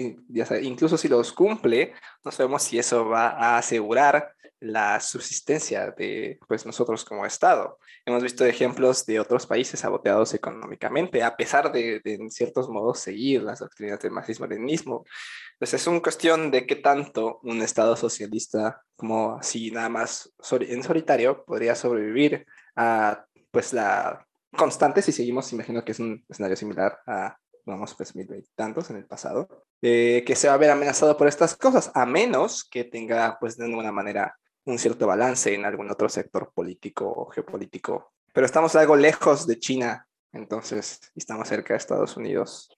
incluso 0.62 0.96
si 0.96 1.08
los 1.08 1.30
cumple, 1.30 1.92
no 2.24 2.30
sabemos 2.30 2.62
si 2.62 2.78
eso 2.78 3.06
va 3.06 3.28
a 3.28 3.58
asegurar 3.58 4.32
la 4.60 4.98
subsistencia 4.98 5.90
de 5.90 6.38
pues, 6.48 6.64
nosotros 6.64 7.04
como 7.04 7.26
Estado. 7.26 7.78
Hemos 8.06 8.22
visto 8.22 8.46
ejemplos 8.46 9.04
de 9.04 9.20
otros 9.20 9.46
países 9.46 9.80
saboteados 9.80 10.32
económicamente, 10.32 11.22
a 11.22 11.36
pesar 11.36 11.70
de, 11.70 12.00
en 12.02 12.30
ciertos 12.30 12.70
modos, 12.70 12.98
seguir 12.98 13.42
las 13.42 13.58
doctrinas 13.58 14.00
del 14.00 14.12
marxismo-leninismo. 14.12 15.04
Entonces 15.52 15.82
es 15.82 15.86
una 15.86 16.00
cuestión 16.00 16.50
de 16.50 16.66
qué 16.66 16.76
tanto 16.76 17.38
un 17.42 17.60
Estado 17.60 17.94
socialista, 17.94 18.80
como 18.96 19.36
así 19.36 19.70
nada 19.70 19.90
más 19.90 20.32
en 20.60 20.82
solitario, 20.82 21.44
podría 21.44 21.74
sobrevivir 21.74 22.46
a 22.74 23.26
pues 23.50 23.74
la 23.74 24.26
constante, 24.56 25.02
si 25.02 25.12
seguimos, 25.12 25.52
imagino 25.52 25.84
que 25.84 25.92
es 25.92 26.00
un 26.00 26.24
escenario 26.26 26.56
similar 26.56 27.00
a 27.06 27.36
vamos, 27.68 27.94
pues 27.94 28.14
mil 28.16 28.28
y 28.34 28.42
tantos 28.54 28.90
en 28.90 28.96
el 28.96 29.06
pasado, 29.06 29.64
eh, 29.82 30.24
que 30.26 30.34
se 30.34 30.48
va 30.48 30.54
a 30.54 30.58
ver 30.58 30.70
amenazado 30.70 31.16
por 31.16 31.28
estas 31.28 31.56
cosas, 31.56 31.90
a 31.94 32.06
menos 32.06 32.64
que 32.64 32.84
tenga, 32.84 33.38
pues 33.40 33.56
de 33.56 33.66
alguna 33.66 33.92
manera, 33.92 34.36
un 34.64 34.78
cierto 34.78 35.06
balance 35.06 35.54
en 35.54 35.64
algún 35.64 35.90
otro 35.90 36.08
sector 36.08 36.52
político 36.52 37.10
o 37.10 37.26
geopolítico. 37.30 38.12
Pero 38.32 38.44
estamos 38.44 38.76
algo 38.76 38.96
lejos 38.96 39.46
de 39.46 39.58
China, 39.58 40.06
entonces 40.32 41.00
estamos 41.14 41.48
cerca 41.48 41.74
de 41.74 41.78
Estados 41.78 42.16
Unidos. 42.16 42.68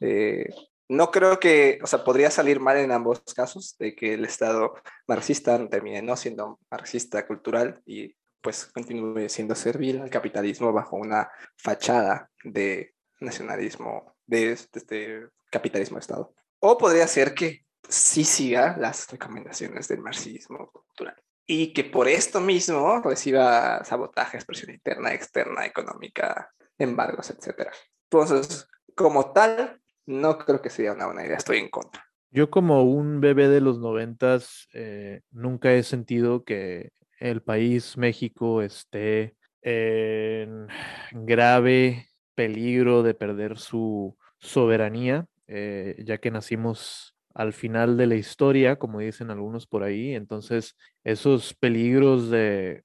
Eh, 0.00 0.48
no 0.88 1.10
creo 1.10 1.40
que, 1.40 1.78
o 1.82 1.86
sea, 1.86 2.04
podría 2.04 2.30
salir 2.30 2.60
mal 2.60 2.76
en 2.76 2.92
ambos 2.92 3.20
casos, 3.34 3.76
de 3.78 3.94
que 3.94 4.14
el 4.14 4.24
Estado 4.24 4.74
marxista 5.06 5.68
termine 5.68 6.00
no 6.00 6.16
siendo 6.16 6.60
marxista 6.70 7.26
cultural 7.26 7.82
y 7.84 8.14
pues 8.40 8.66
continúe 8.66 9.28
siendo 9.28 9.56
servil 9.56 10.00
al 10.00 10.10
capitalismo 10.10 10.72
bajo 10.72 10.96
una 10.96 11.28
fachada 11.56 12.30
de 12.44 12.94
nacionalismo, 13.20 14.15
de 14.26 14.52
este 14.52 15.28
capitalismo 15.50 15.96
de 15.96 16.00
Estado. 16.00 16.34
O 16.60 16.76
podría 16.78 17.06
ser 17.06 17.34
que 17.34 17.64
sí 17.88 18.24
siga 18.24 18.76
las 18.78 19.08
recomendaciones 19.10 19.88
del 19.88 20.00
marxismo 20.00 20.70
cultural 20.70 21.16
y 21.46 21.72
que 21.72 21.84
por 21.84 22.08
esto 22.08 22.40
mismo 22.40 23.00
reciba 23.02 23.84
sabotajes, 23.84 24.44
presión 24.44 24.74
interna, 24.74 25.14
externa, 25.14 25.64
económica, 25.64 26.50
embargos, 26.76 27.30
etc. 27.30 27.68
Entonces, 28.10 28.66
como 28.94 29.32
tal, 29.32 29.80
no 30.06 30.38
creo 30.38 30.60
que 30.60 30.70
sería 30.70 30.92
una 30.92 31.06
buena 31.06 31.24
idea, 31.24 31.36
estoy 31.36 31.58
en 31.58 31.68
contra. 31.68 32.04
Yo 32.30 32.50
como 32.50 32.82
un 32.82 33.20
bebé 33.20 33.48
de 33.48 33.60
los 33.60 33.78
noventas, 33.78 34.68
eh, 34.74 35.20
nunca 35.30 35.72
he 35.72 35.82
sentido 35.84 36.44
que 36.44 36.90
el 37.18 37.42
país 37.42 37.96
México 37.96 38.60
esté 38.60 39.36
en 39.62 40.68
grave 41.12 42.08
peligro 42.36 43.02
de 43.02 43.14
perder 43.14 43.58
su 43.58 44.16
soberanía, 44.38 45.26
eh, 45.48 46.00
ya 46.06 46.18
que 46.18 46.30
nacimos 46.30 47.16
al 47.34 47.52
final 47.52 47.96
de 47.96 48.06
la 48.06 48.14
historia, 48.14 48.76
como 48.76 49.00
dicen 49.00 49.30
algunos 49.32 49.66
por 49.66 49.82
ahí. 49.82 50.14
Entonces, 50.14 50.76
esos 51.02 51.54
peligros 51.54 52.30
de 52.30 52.84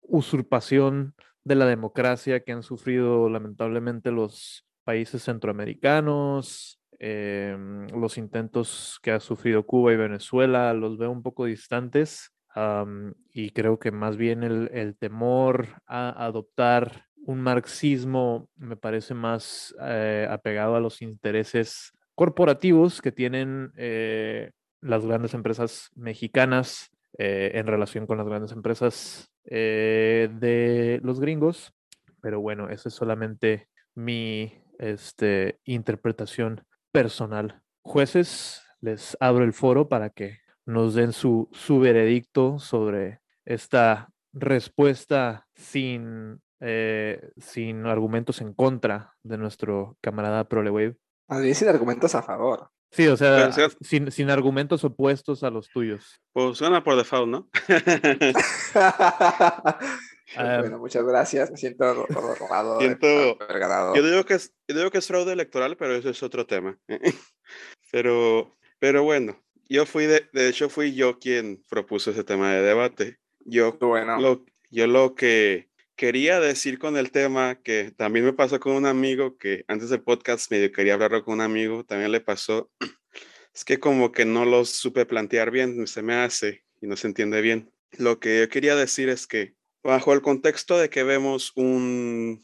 usurpación 0.00 1.14
de 1.44 1.54
la 1.54 1.66
democracia 1.66 2.40
que 2.40 2.52
han 2.52 2.62
sufrido 2.62 3.28
lamentablemente 3.28 4.10
los 4.10 4.66
países 4.84 5.22
centroamericanos, 5.22 6.80
em, 6.98 7.86
los 7.88 8.18
intentos 8.18 8.98
que 9.02 9.12
ha 9.12 9.20
sufrido 9.20 9.64
Cuba 9.64 9.92
y 9.92 9.96
Venezuela, 9.96 10.72
los 10.74 10.98
veo 10.98 11.10
un 11.10 11.22
poco 11.22 11.44
distantes. 11.44 12.32
y 13.32 13.50
creo 13.50 13.78
que 13.78 13.92
más 13.92 14.16
bien 14.16 14.42
el, 14.42 14.96
temor 14.98 15.68
a 15.86 16.26
adoptar 16.26 17.06
un 17.26 17.40
marxismo 17.40 18.48
me 18.56 18.76
parece 18.76 19.14
más 19.14 19.74
eh, 19.80 20.26
apegado 20.30 20.76
a 20.76 20.80
los 20.80 21.02
intereses 21.02 21.92
corporativos 22.14 23.00
que 23.00 23.12
tienen 23.12 23.72
eh, 23.76 24.50
las 24.80 25.06
grandes 25.06 25.34
empresas 25.34 25.90
mexicanas 25.94 26.90
eh, 27.18 27.52
en 27.54 27.66
relación 27.66 28.06
con 28.06 28.18
las 28.18 28.26
grandes 28.26 28.52
empresas 28.52 29.26
de 29.44 31.00
los 31.02 31.18
gringos. 31.18 31.72
Pero 32.20 32.40
bueno, 32.40 32.68
esa 32.68 32.88
es 32.88 32.94
solamente 32.94 33.68
mi 33.94 34.52
este, 34.78 35.58
interpretación 35.64 36.64
personal. 36.92 37.62
Jueces, 37.82 38.62
les 38.80 39.16
abro 39.20 39.44
el 39.44 39.52
foro 39.52 39.88
para 39.88 40.10
que 40.10 40.38
nos 40.66 40.94
den 40.94 41.12
su, 41.12 41.48
su 41.52 41.80
veredicto 41.80 42.58
sobre 42.58 43.20
esta 43.44 44.10
respuesta 44.32 45.46
sin, 45.54 46.40
sin 46.60 47.86
argumentos 47.86 48.40
en 48.40 48.52
contra 48.52 49.14
de 49.22 49.38
nuestro 49.38 49.96
camarada 50.00 50.44
ProleWave. 50.44 50.96
Más 51.28 51.42
bien 51.42 51.54
sin 51.54 51.68
argumentos 51.68 52.14
a 52.14 52.22
favor. 52.22 52.70
Sí, 52.92 53.06
o 53.06 53.16
sea, 53.16 53.52
sin, 53.80 54.10
sin, 54.10 54.30
argumentos 54.30 54.82
opuestos 54.82 55.44
a 55.44 55.50
los 55.50 55.68
tuyos. 55.68 56.20
Pues 56.32 56.58
suena 56.58 56.82
por 56.82 56.96
default, 56.96 57.28
¿no? 57.28 57.48
bueno, 60.36 60.80
muchas 60.80 61.04
gracias. 61.04 61.52
Me 61.52 61.56
siento 61.56 62.06
robado. 62.08 62.80
Siento, 62.80 63.38
yo, 63.94 64.02
digo 64.02 64.24
que 64.24 64.34
es, 64.34 64.52
yo 64.66 64.76
digo 64.76 64.90
que 64.90 64.98
es 64.98 65.06
fraude 65.06 65.32
electoral, 65.32 65.76
pero 65.76 65.94
eso 65.94 66.10
es 66.10 66.20
otro 66.24 66.46
tema. 66.46 66.80
pero, 67.92 68.56
pero 68.80 69.04
bueno, 69.04 69.40
yo 69.68 69.86
fui, 69.86 70.06
de, 70.06 70.28
de 70.32 70.48
hecho, 70.48 70.68
fui 70.68 70.92
yo 70.92 71.20
quien 71.20 71.62
propuso 71.70 72.10
ese 72.10 72.24
tema 72.24 72.52
de 72.52 72.62
debate. 72.62 73.20
Yo, 73.44 73.78
bueno. 73.78 74.18
lo, 74.18 74.44
yo 74.68 74.88
lo 74.88 75.14
que 75.14 75.69
quería 76.00 76.40
decir 76.40 76.78
con 76.78 76.96
el 76.96 77.10
tema 77.10 77.56
que 77.56 77.92
también 77.94 78.24
me 78.24 78.32
pasó 78.32 78.58
con 78.58 78.72
un 78.72 78.86
amigo 78.86 79.36
que 79.36 79.66
antes 79.68 79.90
del 79.90 80.02
podcast 80.02 80.50
medio 80.50 80.72
quería 80.72 80.94
hablarlo 80.94 81.22
con 81.22 81.34
un 81.34 81.40
amigo, 81.42 81.84
también 81.84 82.10
le 82.10 82.22
pasó, 82.22 82.70
es 83.54 83.66
que 83.66 83.78
como 83.78 84.10
que 84.10 84.24
no 84.24 84.46
lo 84.46 84.64
supe 84.64 85.04
plantear 85.04 85.50
bien, 85.50 85.86
se 85.86 86.00
me 86.00 86.14
hace 86.14 86.64
y 86.80 86.86
no 86.86 86.96
se 86.96 87.06
entiende 87.06 87.42
bien. 87.42 87.70
Lo 87.98 88.18
que 88.18 88.40
yo 88.40 88.48
quería 88.48 88.76
decir 88.76 89.10
es 89.10 89.26
que 89.26 89.52
bajo 89.82 90.14
el 90.14 90.22
contexto 90.22 90.78
de 90.78 90.88
que 90.88 91.02
vemos 91.02 91.52
un, 91.54 92.42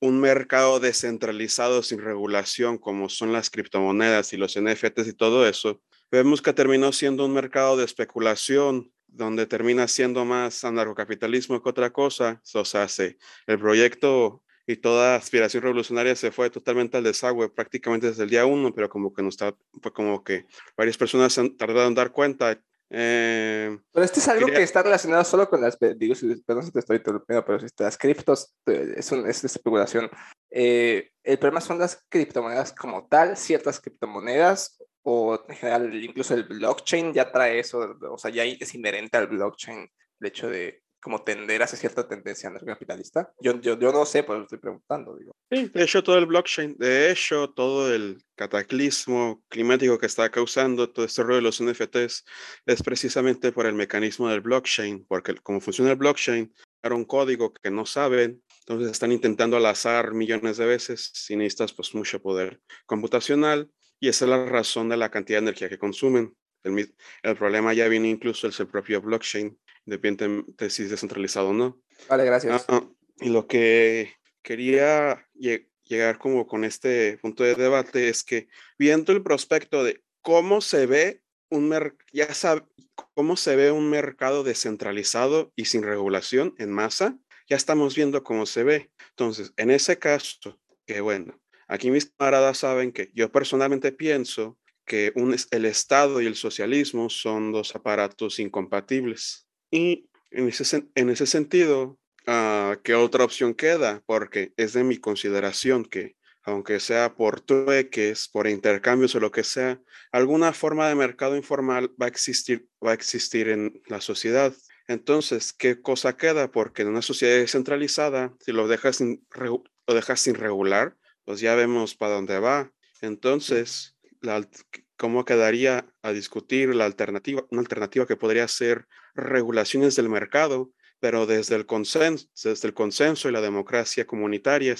un 0.00 0.18
mercado 0.18 0.80
descentralizado 0.80 1.82
sin 1.82 2.00
regulación 2.00 2.78
como 2.78 3.10
son 3.10 3.30
las 3.30 3.50
criptomonedas 3.50 4.32
y 4.32 4.38
los 4.38 4.58
NFTs 4.58 5.06
y 5.06 5.12
todo 5.12 5.46
eso, 5.46 5.82
vemos 6.10 6.40
que 6.40 6.54
terminó 6.54 6.92
siendo 6.92 7.26
un 7.26 7.34
mercado 7.34 7.76
de 7.76 7.84
especulación 7.84 8.90
donde 9.16 9.46
termina 9.46 9.88
siendo 9.88 10.24
más 10.24 10.64
anarcocapitalismo 10.64 11.62
que 11.62 11.68
otra 11.68 11.90
cosa, 11.90 12.40
eso 12.44 12.64
se 12.64 12.78
hace. 12.78 13.18
El 13.46 13.58
proyecto 13.58 14.42
y 14.66 14.76
toda 14.76 15.16
aspiración 15.16 15.62
revolucionaria 15.62 16.16
se 16.16 16.32
fue 16.32 16.50
totalmente 16.50 16.96
al 16.96 17.04
desagüe 17.04 17.48
prácticamente 17.48 18.08
desde 18.08 18.24
el 18.24 18.30
día 18.30 18.46
uno, 18.46 18.74
pero 18.74 18.88
como 18.88 19.12
que 19.12 19.22
no 19.22 19.28
está, 19.28 19.54
fue 19.80 19.92
como 19.92 20.24
que 20.24 20.46
varias 20.76 20.96
personas 20.96 21.36
han 21.38 21.56
tardado 21.56 21.86
en 21.86 21.94
dar 21.94 22.10
cuenta. 22.10 22.60
Eh, 22.90 23.76
pero 23.92 24.04
esto 24.04 24.20
es 24.20 24.28
algo 24.28 24.46
que 24.46 24.62
está 24.62 24.82
relacionado 24.82 25.24
solo 25.24 25.48
con 25.48 25.60
las, 25.60 25.76
digo, 25.96 26.14
perdón 26.44 26.64
si 26.64 26.72
te 26.72 26.80
estoy 26.80 26.98
interrumpiendo, 26.98 27.44
pero 27.44 27.60
si 27.60 27.66
las 27.78 27.96
criptos, 27.96 28.54
es, 28.66 29.12
un, 29.12 29.28
es 29.28 29.44
especulación. 29.44 30.10
Eh, 30.50 31.10
el 31.22 31.38
problema 31.38 31.60
son 31.60 31.78
las 31.78 32.04
criptomonedas 32.08 32.72
como 32.72 33.06
tal, 33.06 33.36
ciertas 33.36 33.80
criptomonedas 33.80 34.78
o 35.08 35.40
en 35.48 35.54
general 35.54 35.94
incluso 35.94 36.34
el 36.34 36.42
blockchain 36.44 37.14
ya 37.14 37.30
trae 37.30 37.60
eso, 37.60 37.96
o 38.10 38.18
sea, 38.18 38.32
ya 38.32 38.42
es 38.42 38.74
inherente 38.74 39.16
al 39.16 39.28
blockchain 39.28 39.88
el 40.20 40.26
hecho 40.26 40.48
de 40.50 40.82
como 41.00 41.22
tender 41.22 41.62
hacia 41.62 41.78
cierta 41.78 42.08
tendencia 42.08 42.48
anarcocapitalista. 42.48 43.32
Yo, 43.38 43.60
yo, 43.60 43.78
yo 43.78 43.92
no 43.92 44.04
sé, 44.04 44.24
pero 44.24 44.42
estoy 44.42 44.58
preguntando. 44.58 45.16
Digo. 45.16 45.30
Sí, 45.48 45.70
de 45.72 45.84
hecho 45.84 46.02
todo 46.02 46.18
el 46.18 46.26
blockchain, 46.26 46.76
de 46.76 47.12
hecho 47.12 47.50
todo 47.50 47.94
el 47.94 48.20
cataclismo 48.34 49.44
climático 49.48 49.96
que 49.96 50.06
está 50.06 50.28
causando 50.28 50.90
todo 50.90 51.04
este 51.04 51.22
rollo 51.22 51.36
de 51.36 51.42
los 51.42 51.62
NFTs 51.62 52.24
es 52.66 52.82
precisamente 52.82 53.52
por 53.52 53.66
el 53.66 53.74
mecanismo 53.74 54.28
del 54.28 54.40
blockchain, 54.40 55.06
porque 55.06 55.36
como 55.36 55.60
funciona 55.60 55.92
el 55.92 55.96
blockchain, 55.96 56.52
era 56.82 56.96
un 56.96 57.04
código 57.04 57.52
que 57.52 57.70
no 57.70 57.86
saben, 57.86 58.42
entonces 58.66 58.90
están 58.90 59.12
intentando 59.12 59.56
al 59.56 59.66
azar 59.66 60.14
millones 60.14 60.56
de 60.56 60.66
veces 60.66 61.12
sin 61.14 61.38
necesitas 61.38 61.72
pues 61.72 61.94
mucho 61.94 62.20
poder 62.20 62.60
computacional 62.86 63.70
y 64.00 64.08
esa 64.08 64.24
es 64.24 64.30
la 64.30 64.44
razón 64.46 64.88
de 64.88 64.96
la 64.96 65.10
cantidad 65.10 65.38
de 65.38 65.44
energía 65.48 65.68
que 65.68 65.78
consumen. 65.78 66.36
El, 66.62 66.94
el 67.22 67.36
problema 67.36 67.72
ya 67.74 67.88
viene 67.88 68.08
incluso 68.08 68.48
es 68.48 68.58
el 68.60 68.66
propio 68.66 69.00
blockchain, 69.00 69.58
depende 69.84 70.44
de 70.46 70.70
si 70.70 70.82
es 70.82 70.90
descentralizado 70.90 71.50
o 71.50 71.52
no. 71.52 71.80
Vale, 72.08 72.24
gracias. 72.24 72.66
Ah, 72.68 72.82
y 73.20 73.28
lo 73.28 73.46
que 73.46 74.12
quería 74.42 75.26
lle- 75.34 75.68
llegar 75.84 76.18
como 76.18 76.46
con 76.46 76.64
este 76.64 77.18
punto 77.18 77.44
de 77.44 77.54
debate 77.54 78.08
es 78.08 78.24
que 78.24 78.48
viendo 78.78 79.12
el 79.12 79.22
prospecto 79.22 79.84
de 79.84 80.02
cómo 80.22 80.60
se 80.60 80.86
ve 80.86 81.22
un 81.48 81.70
ya 82.12 82.28
sab- 82.28 82.66
cómo 83.14 83.36
se 83.36 83.54
ve 83.54 83.70
un 83.70 83.88
mercado 83.88 84.42
descentralizado 84.42 85.52
y 85.54 85.66
sin 85.66 85.82
regulación 85.84 86.54
en 86.58 86.72
masa, 86.72 87.16
ya 87.48 87.56
estamos 87.56 87.94
viendo 87.94 88.24
cómo 88.24 88.46
se 88.46 88.64
ve. 88.64 88.90
Entonces, 89.10 89.52
en 89.56 89.70
ese 89.70 89.98
caso, 89.98 90.60
que 90.84 91.00
bueno, 91.00 91.40
aquí 91.66 91.90
mis 91.90 92.06
camaradas 92.10 92.58
saben 92.58 92.92
que 92.92 93.10
yo 93.14 93.30
personalmente 93.30 93.92
pienso 93.92 94.58
que 94.86 95.12
el 95.50 95.64
Estado 95.64 96.20
y 96.20 96.26
el 96.26 96.36
socialismo 96.36 97.10
son 97.10 97.52
dos 97.52 97.74
aparatos 97.74 98.38
incompatibles. 98.38 99.48
Y 99.70 100.08
en 100.30 100.48
ese, 100.48 100.86
en 100.94 101.10
ese 101.10 101.26
sentido, 101.26 101.98
ah, 102.26 102.78
¿qué 102.84 102.94
otra 102.94 103.24
opción 103.24 103.54
queda? 103.54 104.02
Porque 104.06 104.52
es 104.56 104.72
de 104.72 104.84
mi 104.84 104.98
consideración 104.98 105.84
que, 105.84 106.16
aunque 106.44 106.78
sea 106.78 107.16
por 107.16 107.40
trueques, 107.40 108.28
por 108.28 108.46
intercambios 108.46 109.14
o 109.16 109.20
lo 109.20 109.32
que 109.32 109.42
sea, 109.42 109.80
alguna 110.12 110.52
forma 110.52 110.88
de 110.88 110.94
mercado 110.94 111.36
informal 111.36 111.90
va 112.00 112.06
a 112.06 112.08
existir, 112.08 112.68
va 112.84 112.92
a 112.92 112.94
existir 112.94 113.48
en 113.48 113.82
la 113.88 114.00
sociedad. 114.00 114.54
Entonces, 114.86 115.52
¿qué 115.52 115.80
cosa 115.80 116.16
queda? 116.16 116.52
Porque 116.52 116.82
en 116.82 116.88
una 116.88 117.02
sociedad 117.02 117.38
descentralizada, 117.38 118.32
si 118.38 118.52
lo 118.52 118.68
dejas 118.68 118.96
sin, 118.96 119.26
lo 119.34 119.94
dejas 119.94 120.20
sin 120.20 120.36
regular, 120.36 120.96
pues 121.26 121.40
ya 121.40 121.54
vemos 121.54 121.94
para 121.94 122.14
dónde 122.14 122.38
va. 122.38 122.72
Entonces, 123.02 123.98
la 124.22 124.48
¿cómo 124.96 125.24
quedaría 125.24 125.86
a 126.02 126.12
discutir 126.12 126.74
la 126.74 126.86
alternativa? 126.86 127.44
Una 127.50 127.60
alternativa 127.60 128.06
que 128.06 128.16
podría 128.16 128.48
ser 128.48 128.86
regulaciones 129.14 129.96
del 129.96 130.08
mercado, 130.08 130.70
pero 131.00 131.26
desde 131.26 131.56
el 131.56 131.66
consenso, 131.66 132.26
desde 132.42 132.68
el 132.68 132.74
consenso 132.74 133.28
y 133.28 133.32
la 133.32 133.40
democracia 133.40 134.06
comunitaria, 134.06 134.74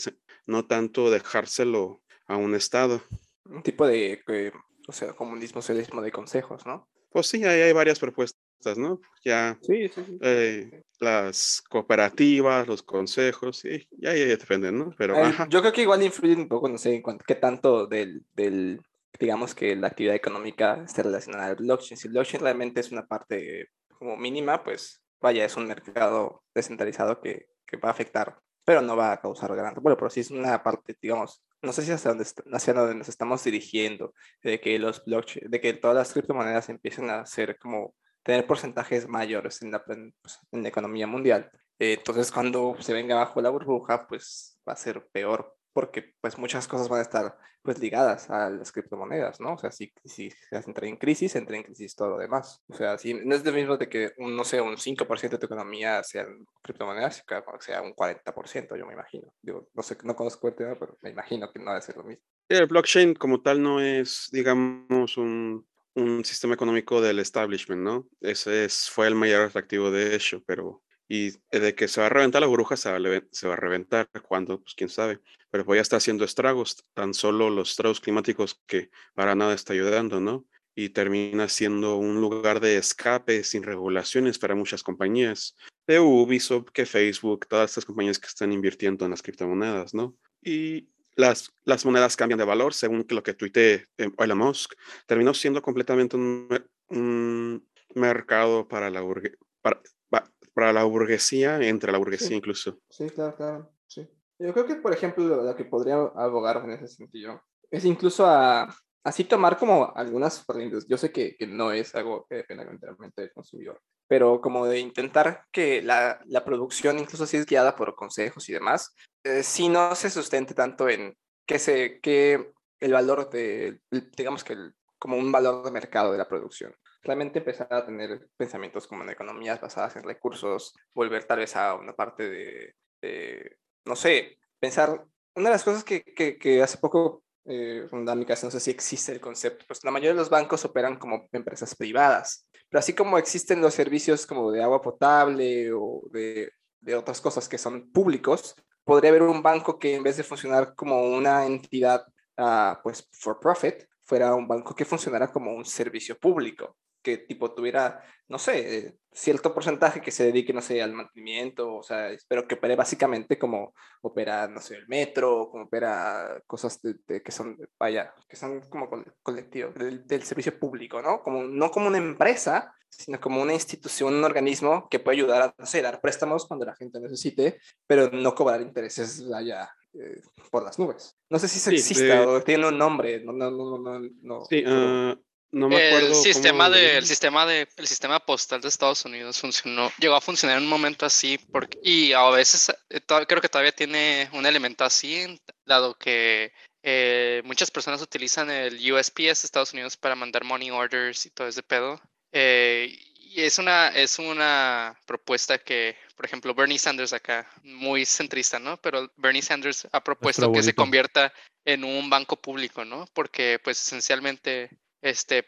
no 0.47 0.67
tanto 0.67 1.11
dejárselo 1.11 2.03
a 2.27 2.37
un 2.37 2.55
Estado. 2.55 3.03
Un 3.45 3.63
tipo 3.63 3.87
de, 3.87 4.23
eh, 4.29 4.53
o 4.89 4.93
sea, 4.93 5.13
comunismo, 5.13 5.61
socialismo 5.61 6.01
de 6.01 6.13
consejos, 6.13 6.65
¿no? 6.67 6.89
Pues 7.11 7.27
sí, 7.27 7.45
ahí 7.45 7.61
hay 7.61 7.73
varias 7.73 7.99
propuestas, 7.99 8.41
¿no? 8.77 9.01
Ya 9.25 9.59
Sí, 9.63 9.89
sí, 9.89 10.03
sí. 10.07 10.19
eh, 10.23 10.83
las 11.01 11.63
cooperativas, 11.69 12.67
los 12.67 12.83
consejos, 12.83 13.59
sí, 13.59 13.89
ya, 13.93 14.15
ya 14.15 14.27
dependen, 14.27 14.79
¿no? 14.79 14.95
Pero, 14.97 15.17
Eh, 15.17 15.33
yo 15.49 15.61
creo 15.61 15.73
que 15.73 15.83
igual 15.83 16.03
influye 16.03 16.35
un 16.35 16.49
poco, 16.49 16.69
no 16.69 16.79
sé, 16.79 16.95
en 16.95 17.03
cuanto, 17.03 17.25
qué 17.27 17.35
tanto 17.35 17.87
del, 17.87 18.25
del, 18.35 18.81
digamos 19.19 19.55
que 19.55 19.77
la 19.77 19.89
actividad 19.89 20.15
económica 20.17 20.83
esté 20.85 21.03
relacionada 21.03 21.47
al 21.47 21.57
blockchain. 21.57 21.97
Si 21.99 22.09
el 22.09 22.13
blockchain 22.15 22.43
realmente 22.43 22.81
es 22.81 22.93
una 22.93 23.07
parte 23.07 23.69
como 23.99 24.17
mínima, 24.17 24.63
pues 24.65 25.03
vaya, 25.21 25.45
es 25.45 25.57
un 25.57 25.67
mercado 25.67 26.43
descentralizado 26.55 27.21
que, 27.21 27.47
que 27.67 27.77
va 27.77 27.89
a 27.89 27.93
afectar, 27.93 28.39
pero 28.65 28.81
no 28.81 28.97
va 28.97 29.13
a 29.13 29.21
causar 29.21 29.55
gran... 29.55 29.75
Bueno, 29.75 29.97
pero 29.97 30.11
si 30.11 30.21
es 30.21 30.31
una 30.31 30.63
parte, 30.63 30.97
digamos, 31.01 31.43
no 31.63 31.73
sé 31.73 31.83
si 31.83 31.91
hasta 31.93 32.11
dónde, 32.11 32.27
hacia 32.53 32.75
dónde 32.75 32.95
nos 32.95 33.09
estamos 33.09 33.43
dirigiendo, 33.45 34.13
de 34.43 34.61
que 34.61 34.79
los 34.79 35.05
blockchain, 35.05 35.51
de 35.51 35.61
que 35.61 35.73
todas 35.73 35.97
las 35.97 36.13
criptomonedas 36.13 36.69
empiecen 36.69 37.11
a 37.11 37.27
ser 37.27 37.59
como 37.59 37.95
tener 38.27 38.45
porcentajes 38.45 39.09
mayores 39.09 39.63
en 39.63 39.71
la, 39.71 39.85
pues, 39.85 40.41
en 40.51 40.63
la 40.65 40.69
economía 40.69 41.07
mundial. 41.07 41.49
Eh, 41.79 41.95
Entonces, 41.95 42.33
cuando 42.33 42.77
se 42.81 42.93
venga 42.93 43.15
bajo 43.15 43.41
la 43.41 43.51
burbuja, 43.51 44.07
pues 44.09 44.61
va 44.69 44.73
a 44.73 44.77
ser 44.77 45.07
peor, 45.13 45.55
porque 45.73 46.15
pues 46.21 46.37
muchas 46.37 46.67
cosas 46.67 46.89
van 46.89 46.99
a 46.99 47.03
estar 47.03 47.37
pues 47.63 47.79
ligadas 47.79 48.31
a 48.31 48.51
las 48.51 48.73
criptomonedas, 48.73 49.41
¿no? 49.41 49.55
O 49.55 49.59
sea, 49.59 49.71
si, 49.71 49.93
si 50.05 50.33
entra 50.51 50.87
en 50.89 50.97
crisis, 50.97 51.35
entra 51.37 51.57
en 51.57 51.65
crisis 51.65 51.95
todo 51.95 52.11
lo 52.11 52.19
demás. 52.19 52.63
O 52.69 52.75
sea, 52.75 52.99
si, 52.99 53.15
no 53.15 53.35
es 53.35 53.45
lo 53.45 53.53
mismo 53.53 53.77
de 53.77 53.89
que, 53.89 54.13
un, 54.19 54.37
no 54.37 54.45
sé, 54.45 54.61
un 54.61 54.77
5% 54.77 55.31
de 55.31 55.39
tu 55.39 55.47
economía 55.47 56.03
sean 56.03 56.47
criptomonedas, 56.63 57.25
sea 57.61 57.83
un 57.83 57.93
40%, 57.93 58.77
yo 58.77 58.87
me 58.87 58.93
imagino. 58.93 59.33
Digo, 59.43 59.69
no 59.75 59.83
sé, 59.83 59.97
no 60.03 60.17
conozco 60.17 60.49
el 60.49 60.55
tema, 60.55 60.77
pero 60.79 60.97
me 61.03 61.11
imagino 61.11 61.53
que 61.53 61.59
no 61.59 61.71
debe 61.71 61.83
ser 61.83 61.97
lo 61.97 62.05
mismo. 62.05 62.25
el 62.49 62.67
blockchain 62.67 63.15
como 63.15 63.43
tal 63.43 63.63
no 63.63 63.81
es, 63.81 64.29
digamos, 64.33 65.17
un, 65.17 65.67
un 65.97 66.25
sistema 66.25 66.55
económico 66.55 67.01
del 67.01 67.19
establishment, 67.19 67.83
¿no? 67.83 68.09
Ese 68.21 68.65
es, 68.65 68.89
fue 68.91 69.09
el 69.09 69.15
mayor 69.15 69.43
atractivo 69.43 69.91
de 69.91 70.15
hecho, 70.15 70.43
pero 70.47 70.83
y 71.09 71.31
de 71.51 71.75
que 71.75 71.89
se 71.89 72.01
va 72.01 72.07
a 72.07 72.11
reventar 72.11 72.41
la 72.41 72.49
burbuja 72.49 72.77
se 72.77 72.91
va 72.91 72.97
a, 72.97 73.53
a 73.53 73.57
reventar 73.57 74.11
cuando, 74.27 74.61
pues 74.61 74.75
quién 74.75 74.91
sabe, 74.91 75.21
pero 75.51 75.65
pues 75.65 75.79
ya 75.79 75.83
está 75.83 75.97
haciendo 75.97 76.25
estragos, 76.25 76.85
tan 76.95 77.15
solo 77.15 77.49
los 77.49 77.71
estragos 77.71 78.01
climáticos 78.01 78.61
que 78.67 78.91
para 79.15 79.35
nada 79.35 79.55
está 79.55 79.73
ayudando, 79.73 80.21
¿no? 80.21 80.47
Y 80.75 80.91
termina 80.91 81.49
siendo 81.49 81.97
un 81.97 82.21
lugar 82.21 82.61
de 82.61 82.77
escape 82.77 83.45
sin 83.45 83.63
regulaciones 83.63 84.39
para 84.39 84.55
muchas 84.55 84.83
compañías, 84.83 85.57
de 85.87 86.01
Ubisoft, 86.01 86.71
que 86.73 86.85
Facebook, 86.85 87.47
todas 87.47 87.71
estas 87.71 87.85
compañías 87.85 88.19
que 88.19 88.27
están 88.27 88.53
invirtiendo 88.53 89.05
en 89.05 89.13
las 89.13 89.23
criptomonedas, 89.23 89.95
¿no? 89.95 90.17
Y 90.43 90.89
las, 91.17 91.53
las 91.65 91.85
monedas 91.85 92.17
cambian 92.17 92.39
de 92.39 92.45
valor 92.45 92.75
según 92.75 93.05
lo 93.09 93.23
que 93.23 93.35
tuitee 93.35 93.87
eh, 93.99 94.11
Elon 94.19 94.39
Musk. 94.39 94.75
Terminó 95.07 95.35
siendo 95.35 95.61
completamente 95.63 96.17
un, 96.17 96.49
un 96.91 97.67
mercado 97.95 98.69
para 98.69 98.91
la, 98.91 99.03
burgue- 99.03 99.37
para, 99.63 99.81
pa- 100.09 100.31
para 100.55 100.73
la 100.73 100.85
burguesía, 100.85 101.61
entre 101.67 101.91
la 101.91 101.99
burguesía 101.99 102.29
Sí. 102.29 102.35
incluso. 102.35 102.79
Sí, 102.91 103.11
claro, 103.11 103.35
claro, 103.37 103.73
sí. 103.87 104.09
Yo 104.39 104.53
creo 104.53 104.67
que, 104.67 104.77
por 104.77 104.93
ejemplo, 104.93 105.25
lo, 105.25 105.43
lo 105.43 105.57
que 105.57 105.65
podría 105.65 105.95
abogar 105.97 106.63
en 106.65 106.71
ese 106.73 106.89
sentido 106.89 107.43
es 107.71 107.85
incluso 107.85 108.27
a, 108.27 108.75
así 109.07 109.25
tomar 109.25 109.57
como 109.57 109.93
algunas 109.97 110.45
corrientes. 110.45 110.87
Yo 110.89 110.99
sé 110.99 111.13
que, 111.13 111.37
que 111.37 111.47
no 111.47 111.73
es 111.73 111.95
algo 111.95 112.27
que 112.29 112.37
dependa 112.37 112.65
enteramente 112.65 113.23
del 113.23 113.33
consumidor, 113.33 113.81
pero 114.09 114.41
como 114.41 114.67
de 114.67 114.79
intentar 114.81 115.45
que 115.53 115.83
la, 115.83 116.21
la 116.27 116.45
producción, 116.45 116.99
incluso 116.99 117.27
si 117.27 117.37
es 117.37 117.47
guiada 117.47 117.77
por 117.77 117.95
consejos 117.95 118.49
y 118.49 118.53
demás, 118.53 118.95
eh, 119.25 119.43
si 119.43 119.69
no 119.69 119.95
se 119.95 120.11
sustente 120.11 120.55
tanto 120.55 120.89
en 120.89 121.17
que, 121.47 121.59
se, 121.59 122.01
que 122.01 122.53
el 122.81 122.93
valor 122.93 123.31
de, 123.31 123.81
digamos 124.17 124.45
que 124.45 124.55
el- 124.55 124.75
como 124.99 125.17
un 125.17 125.31
valor 125.31 125.63
de 125.65 125.71
mercado 125.71 126.11
de 126.13 126.19
la 126.19 126.27
producción. 126.29 126.75
Realmente 127.03 127.39
empezar 127.39 127.69
a 127.73 127.85
tener 127.85 128.29
pensamientos 128.37 128.87
como 128.87 129.03
en 129.05 129.11
economías 129.11 129.61
basadas 129.61 129.95
en 129.97 130.03
recursos, 130.05 130.75
volver 130.95 131.25
tal 131.25 131.39
vez 131.39 131.55
a 131.55 131.75
una 131.75 131.93
parte 131.95 132.29
de, 132.29 132.75
de, 133.03 133.59
no 133.85 133.95
sé, 133.95 134.39
pensar, 134.59 135.05
una 135.35 135.51
de 135.51 135.55
las 135.55 135.65
cosas 135.65 135.85
que, 135.85 136.03
que, 136.03 136.39
que 136.39 136.63
hace 136.63 136.79
poco, 136.79 137.23
eh, 137.49 137.87
no 137.91 138.51
sé 138.51 138.61
si 138.61 138.71
existe 138.71 139.13
el 139.13 139.21
concepto, 139.21 139.65
pues 139.67 139.83
la 139.85 139.91
mayoría 139.91 140.13
de 140.13 140.19
los 140.19 140.31
bancos 140.31 140.65
operan 140.65 140.99
como 140.99 141.29
empresas 141.33 141.75
privadas, 141.75 142.49
pero 142.69 142.81
así 142.81 142.93
como 142.93 143.19
existen 143.19 143.61
los 143.61 143.75
servicios 143.75 144.27
como 144.27 144.51
de 144.51 144.63
agua 144.63 144.83
potable 144.83 145.73
o 145.73 146.03
de, 146.11 146.51
de 146.81 146.95
otras 146.95 147.21
cosas 147.21 147.49
que 147.49 147.59
son 147.59 147.91
públicos, 147.91 148.55
podría 148.85 149.11
haber 149.11 149.23
un 149.23 149.43
banco 149.43 149.79
que 149.79 149.95
en 149.95 150.03
vez 150.03 150.17
de 150.17 150.23
funcionar 150.23 150.75
como 150.75 151.03
una 151.03 151.45
entidad, 151.45 152.07
ah, 152.37 152.81
pues, 152.83 153.09
for 153.13 153.39
profit, 153.41 153.85
fuera 154.03 154.35
un 154.35 154.47
banco 154.47 154.75
que 154.75 154.85
funcionara 154.85 155.33
como 155.33 155.53
un 155.53 155.65
servicio 155.65 156.17
público, 156.19 156.77
que 157.07 157.19
tipo 157.19 157.53
tuviera, 157.55 158.03
no 158.27 158.37
sé, 158.37 158.79
eh, 158.79 158.97
cierto 159.13 159.55
porcentaje 159.55 160.01
que 160.01 160.11
se 160.11 160.25
dedique, 160.25 160.53
no 160.53 160.61
sé, 160.61 160.83
al 160.83 160.93
mantenimiento, 160.93 161.73
o 161.77 161.83
sea, 161.85 162.11
espero 162.11 162.49
que 162.49 162.57
opere 162.57 162.75
básicamente 162.75 163.39
como 163.39 163.73
opera, 164.03 164.49
no 164.49 164.61
sé, 164.61 164.75
el 164.79 164.89
metro, 164.89 165.49
como 165.49 165.67
opera 165.67 166.43
cosas 166.49 166.83
de, 166.83 166.97
de 167.07 167.23
que 167.23 167.31
son, 167.31 167.57
vaya, 167.79 168.13
que 168.29 168.35
son 168.35 168.61
como 168.69 168.91
col- 168.91 169.15
colectivos, 169.23 169.73
del, 169.77 170.05
del 170.05 170.25
servicio 170.25 170.59
público, 170.59 171.01
¿no? 171.01 171.23
Como, 171.23 171.45
no 171.45 171.71
como 171.71 171.87
una 171.87 171.99
empresa, 171.99 172.75
sino 172.89 173.21
como 173.21 173.41
una 173.41 173.53
institución, 173.55 174.15
un 174.15 174.25
organismo 174.25 174.89
que 174.91 174.99
puede 174.99 175.19
ayudar 175.19 175.43
a, 175.43 175.55
no 175.57 175.65
sé, 175.67 175.81
dar 175.81 176.01
préstamos 176.01 176.45
cuando 176.49 176.67
la 176.67 176.75
gente 176.75 176.99
necesite, 176.99 177.61
pero 177.87 178.11
no 178.11 178.35
cobrar 178.35 178.61
intereses, 178.63 179.29
vaya, 179.29 179.71
eh, 179.95 180.21
por 180.51 180.65
las 180.65 180.77
nubes. 180.81 181.17
No 181.31 181.39
sé 181.39 181.47
si 181.47 181.59
eso 181.59 181.71
Sí, 181.71 181.77
existe 181.77 182.19
o 182.19 182.43
tiene 182.43 182.67
un 182.67 182.77
nombre, 182.77 183.21
no, 183.25 183.33
no, 183.33 183.51
no, 183.53 183.79
no, 183.79 184.01
no. 184.23 184.45
Sí, 184.45 184.63
pero- 184.65 184.75
ah, 184.77 185.19
no 185.53 185.69
me 185.69 185.77
acuerdo. 185.77 186.07
El 186.07 186.13
cómo 186.13 186.23
sistema, 186.23 186.69
le 186.69 186.79
de, 186.79 186.97
el, 186.99 187.07
sistema 187.07 187.47
de, 187.47 187.69
el 187.77 187.87
sistema 187.87 188.21
postal 188.21 188.61
de 188.61 188.69
Estados 188.69 189.05
Unidos 189.05 189.41
funcionó, 189.41 189.93
llegó 189.99 190.15
a 190.15 190.21
funcionar 190.21 190.59
en 190.59 190.65
un 190.65 190.69
momento 190.69 191.07
así, 191.07 191.39
porque, 191.39 191.79
y 191.83 192.13
a 192.13 192.29
veces 192.31 192.73
eh, 192.91 193.01
creo 193.27 193.41
que 193.41 193.49
todavía 193.49 193.73
tiene 193.73 194.29
un 194.33 194.47
elemento 194.47 194.85
así, 194.85 195.41
dado 195.65 195.97
que 195.97 196.53
eh, 196.83 197.43
muchas 197.45 197.71
personas 197.71 198.01
utilizan 198.01 198.51
el 198.51 198.93
USPS 198.93 199.17
de 199.17 199.31
Estados 199.31 199.73
Unidos 199.73 199.97
para 199.97 200.15
mandar 200.15 200.45
money 200.45 200.71
orders 200.71 201.27
y 201.27 201.31
todo 201.31 201.49
ese 201.49 201.63
pedo. 201.63 202.01
Eh, 202.33 202.97
y 203.37 203.43
es 203.43 203.59
una, 203.59 203.89
es 203.89 204.19
una 204.19 204.99
propuesta 205.05 205.59
que, 205.59 205.97
por 206.15 206.27
ejemplo, 206.27 206.55
Bernie 206.55 206.79
Sanders 206.79 207.13
acá, 207.13 207.51
muy 207.63 208.07
centrista, 208.07 208.59
¿no? 208.59 208.77
Pero 208.79 209.13
Bernie 209.17 209.43
Sanders 209.43 209.89
ha 209.91 210.03
propuesto 210.03 210.53
que 210.53 210.63
se 210.63 210.75
convierta 210.75 211.33
en 211.65 211.83
un 211.83 212.09
banco 212.09 212.37
público, 212.37 212.85
¿no? 212.85 213.07
Porque, 213.13 213.59
pues, 213.63 213.83
esencialmente, 213.83 214.71
este, 215.03 215.47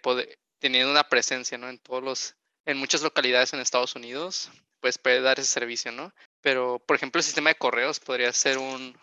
teniendo 0.59 0.91
una 0.91 1.09
presencia, 1.09 1.59
¿no? 1.59 1.69
En 1.69 1.79
todos 1.79 2.03
los, 2.03 2.37
en 2.65 2.79
muchas 2.79 3.03
localidades 3.03 3.53
en 3.53 3.61
Estados 3.61 3.95
Unidos, 3.95 4.51
pues 4.81 4.99
puede 4.99 5.21
dar 5.21 5.39
ese 5.39 5.49
servicio, 5.49 5.93
¿no? 5.93 6.13
Pero, 6.41 6.79
por 6.79 6.97
ejemplo, 6.97 7.19
el 7.19 7.25
sistema 7.25 7.51
de 7.51 7.57
correos 7.57 8.01
podría 8.01 8.33
ser 8.33 8.59
un, 8.59 8.97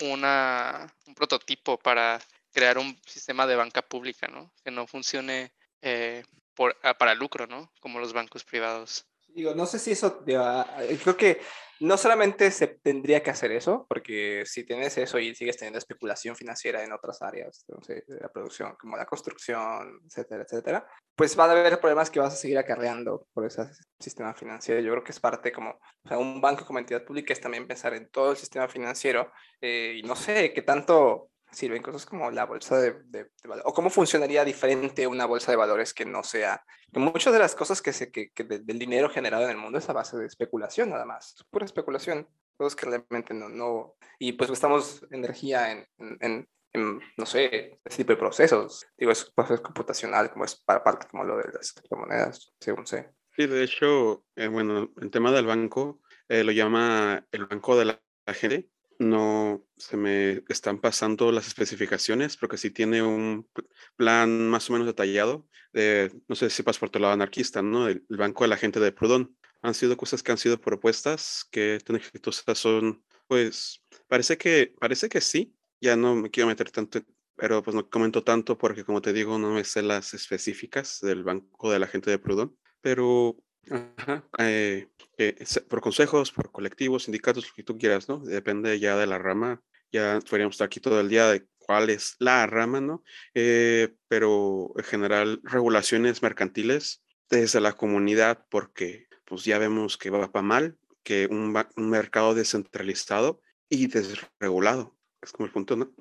una, 0.00 0.94
un 1.06 1.14
prototipo 1.14 1.78
para 1.78 2.20
crear 2.52 2.78
un 2.78 2.98
sistema 3.06 3.46
de 3.46 3.56
banca 3.56 3.82
pública, 3.82 4.28
¿no? 4.28 4.52
Que 4.64 4.70
no 4.70 4.86
funcione 4.86 5.52
eh, 5.82 6.24
por, 6.54 6.78
ah, 6.82 6.94
para 6.94 7.14
lucro, 7.14 7.46
¿no? 7.46 7.70
Como 7.80 7.98
los 7.98 8.12
bancos 8.12 8.44
privados. 8.44 9.06
Digo, 9.36 9.54
no 9.54 9.66
sé 9.66 9.78
si 9.78 9.90
eso, 9.90 10.24
eh, 10.26 10.98
creo 11.02 11.14
que 11.14 11.38
no 11.80 11.98
solamente 11.98 12.50
se 12.50 12.68
tendría 12.68 13.22
que 13.22 13.28
hacer 13.28 13.52
eso, 13.52 13.84
porque 13.86 14.44
si 14.46 14.64
tienes 14.64 14.96
eso 14.96 15.18
y 15.18 15.34
sigues 15.34 15.58
teniendo 15.58 15.78
especulación 15.78 16.34
financiera 16.34 16.82
en 16.82 16.90
otras 16.90 17.20
áreas, 17.20 17.66
de 17.86 18.02
la 18.18 18.32
producción, 18.32 18.76
como 18.80 18.96
la 18.96 19.04
construcción, 19.04 20.00
etcétera, 20.06 20.44
etcétera, 20.44 20.86
pues 21.14 21.38
va 21.38 21.44
a 21.44 21.50
haber 21.50 21.78
problemas 21.80 22.10
que 22.10 22.18
vas 22.18 22.32
a 22.32 22.36
seguir 22.36 22.56
acarreando 22.56 23.26
por 23.34 23.44
ese 23.44 23.68
sistema 24.00 24.32
financiero. 24.32 24.80
Yo 24.80 24.92
creo 24.92 25.04
que 25.04 25.12
es 25.12 25.20
parte 25.20 25.52
como, 25.52 25.78
un 26.12 26.40
banco 26.40 26.64
como 26.64 26.78
entidad 26.78 27.04
pública 27.04 27.34
es 27.34 27.40
también 27.42 27.66
pensar 27.66 27.92
en 27.92 28.08
todo 28.08 28.30
el 28.30 28.38
sistema 28.38 28.68
financiero 28.68 29.30
eh, 29.60 29.96
y 29.98 30.02
no 30.02 30.16
sé 30.16 30.54
qué 30.54 30.62
tanto 30.62 31.28
sirven 31.50 31.82
cosas 31.82 32.06
como 32.06 32.30
la 32.30 32.44
bolsa 32.44 32.78
de, 32.78 32.92
de, 33.04 33.30
valores, 33.44 33.64
o 33.66 33.72
cómo 33.72 33.90
funcionaría 33.90 34.44
diferente 34.44 35.06
una 35.06 35.26
bolsa 35.26 35.50
de 35.52 35.56
valores 35.56 35.94
que 35.94 36.04
no 36.04 36.22
sea, 36.22 36.64
que 36.92 37.00
muchas 37.00 37.32
de 37.32 37.38
las 37.38 37.54
cosas 37.54 37.80
que, 37.80 37.92
se, 37.92 38.10
que, 38.10 38.30
que 38.30 38.44
del 38.44 38.78
dinero 38.78 39.08
generado 39.08 39.44
en 39.44 39.50
el 39.50 39.56
mundo 39.56 39.78
es 39.78 39.88
a 39.88 39.92
base 39.92 40.16
de 40.16 40.26
especulación 40.26 40.90
nada 40.90 41.04
más, 41.04 41.34
es 41.34 41.44
pura 41.44 41.64
especulación, 41.64 42.28
cosas 42.56 42.76
que 42.76 42.86
realmente 42.86 43.34
no, 43.34 43.48
no 43.48 43.94
y 44.18 44.32
pues 44.32 44.50
gastamos 44.50 45.06
energía 45.10 45.72
en, 45.72 45.86
en, 46.20 46.48
en, 46.72 47.00
no 47.16 47.26
sé, 47.26 47.80
ese 47.84 47.98
tipo 47.98 48.12
de 48.12 48.18
procesos, 48.18 48.86
digo, 48.96 49.12
es 49.12 49.24
proceso 49.24 49.62
computacional, 49.62 50.30
como 50.30 50.44
es 50.44 50.56
para 50.56 50.84
parte 50.84 51.06
como 51.10 51.24
lo 51.24 51.36
de 51.38 51.52
las 51.52 51.72
criptomonedas, 51.72 52.52
según 52.60 52.86
sé. 52.86 53.10
Sí, 53.36 53.46
de 53.46 53.62
hecho, 53.62 54.24
eh, 54.34 54.48
bueno, 54.48 54.90
el 55.00 55.10
tema 55.10 55.30
del 55.30 55.46
banco 55.46 56.00
eh, 56.28 56.42
lo 56.42 56.52
llama 56.52 57.26
el 57.32 57.46
banco 57.46 57.76
de 57.76 57.84
la 57.84 58.00
gente 58.28 58.70
no 58.98 59.64
se 59.76 59.96
me 59.96 60.42
están 60.48 60.80
pasando 60.80 61.32
las 61.32 61.46
especificaciones, 61.46 62.36
porque 62.36 62.56
sí 62.56 62.70
tiene 62.70 63.02
un 63.02 63.48
plan 63.96 64.48
más 64.48 64.68
o 64.68 64.72
menos 64.72 64.86
detallado. 64.86 65.48
De, 65.72 66.12
no 66.28 66.34
sé 66.34 66.50
si 66.50 66.62
pas 66.62 66.78
por 66.78 66.90
tu 66.90 66.98
lado 66.98 67.12
anarquista, 67.12 67.62
¿no? 67.62 67.88
El, 67.88 68.04
Banco 68.08 68.44
de 68.44 68.48
la 68.48 68.56
Gente 68.56 68.80
de 68.80 68.92
Proudhon. 68.92 69.36
Han 69.62 69.74
sido 69.74 69.96
cosas 69.96 70.22
que 70.22 70.32
han 70.32 70.38
sido 70.38 70.60
propuestas 70.60 71.46
que 71.50 71.78
tan 71.84 71.96
exitosas 71.96 72.58
son, 72.58 73.04
pues, 73.26 73.82
parece 74.08 74.38
que, 74.38 74.74
parece 74.80 75.08
que 75.08 75.20
sí. 75.20 75.54
Ya 75.80 75.96
no 75.96 76.14
me 76.14 76.30
quiero 76.30 76.48
meter 76.48 76.70
tanto, 76.70 77.00
pero 77.36 77.62
pues 77.62 77.74
no 77.74 77.88
comento 77.88 78.24
tanto 78.24 78.56
porque, 78.56 78.84
como 78.84 79.02
te 79.02 79.12
digo, 79.12 79.38
no 79.38 79.50
me 79.52 79.64
sé 79.64 79.82
las 79.82 80.14
específicas 80.14 81.00
del 81.00 81.24
Banco 81.24 81.70
de 81.70 81.78
la 81.78 81.86
Gente 81.86 82.10
de 82.10 82.18
Proudhon. 82.18 82.56
Pero 82.80 83.36
Ajá, 83.70 84.24
eh, 84.38 84.88
eh, 85.18 85.44
por 85.68 85.80
consejos, 85.80 86.30
por 86.30 86.52
colectivos, 86.52 87.04
sindicatos, 87.04 87.48
lo 87.48 87.54
que 87.54 87.62
tú 87.62 87.76
quieras, 87.78 88.08
¿no? 88.08 88.18
Depende 88.18 88.78
ya 88.78 88.96
de 88.96 89.06
la 89.06 89.18
rama. 89.18 89.62
Ya 89.92 90.20
podríamos 90.28 90.54
estar 90.54 90.66
aquí 90.66 90.80
todo 90.80 91.00
el 91.00 91.08
día 91.08 91.28
de 91.28 91.46
cuál 91.58 91.90
es 91.90 92.16
la 92.18 92.46
rama, 92.46 92.80
¿no? 92.80 93.02
Eh, 93.34 93.94
pero 94.08 94.72
en 94.76 94.84
general, 94.84 95.40
regulaciones 95.42 96.22
mercantiles 96.22 97.02
desde 97.28 97.60
la 97.60 97.72
comunidad, 97.72 98.46
porque 98.50 99.08
pues 99.24 99.44
ya 99.44 99.58
vemos 99.58 99.96
que 99.96 100.10
va 100.10 100.30
para 100.30 100.42
mal, 100.42 100.78
que 101.02 101.26
un, 101.26 101.56
un 101.76 101.90
mercado 101.90 102.34
descentralizado 102.34 103.40
y 103.68 103.88
desregulado. 103.88 104.96
Es 105.20 105.32
como 105.32 105.46
el 105.46 105.52
punto, 105.52 105.76
¿no? 105.76 105.92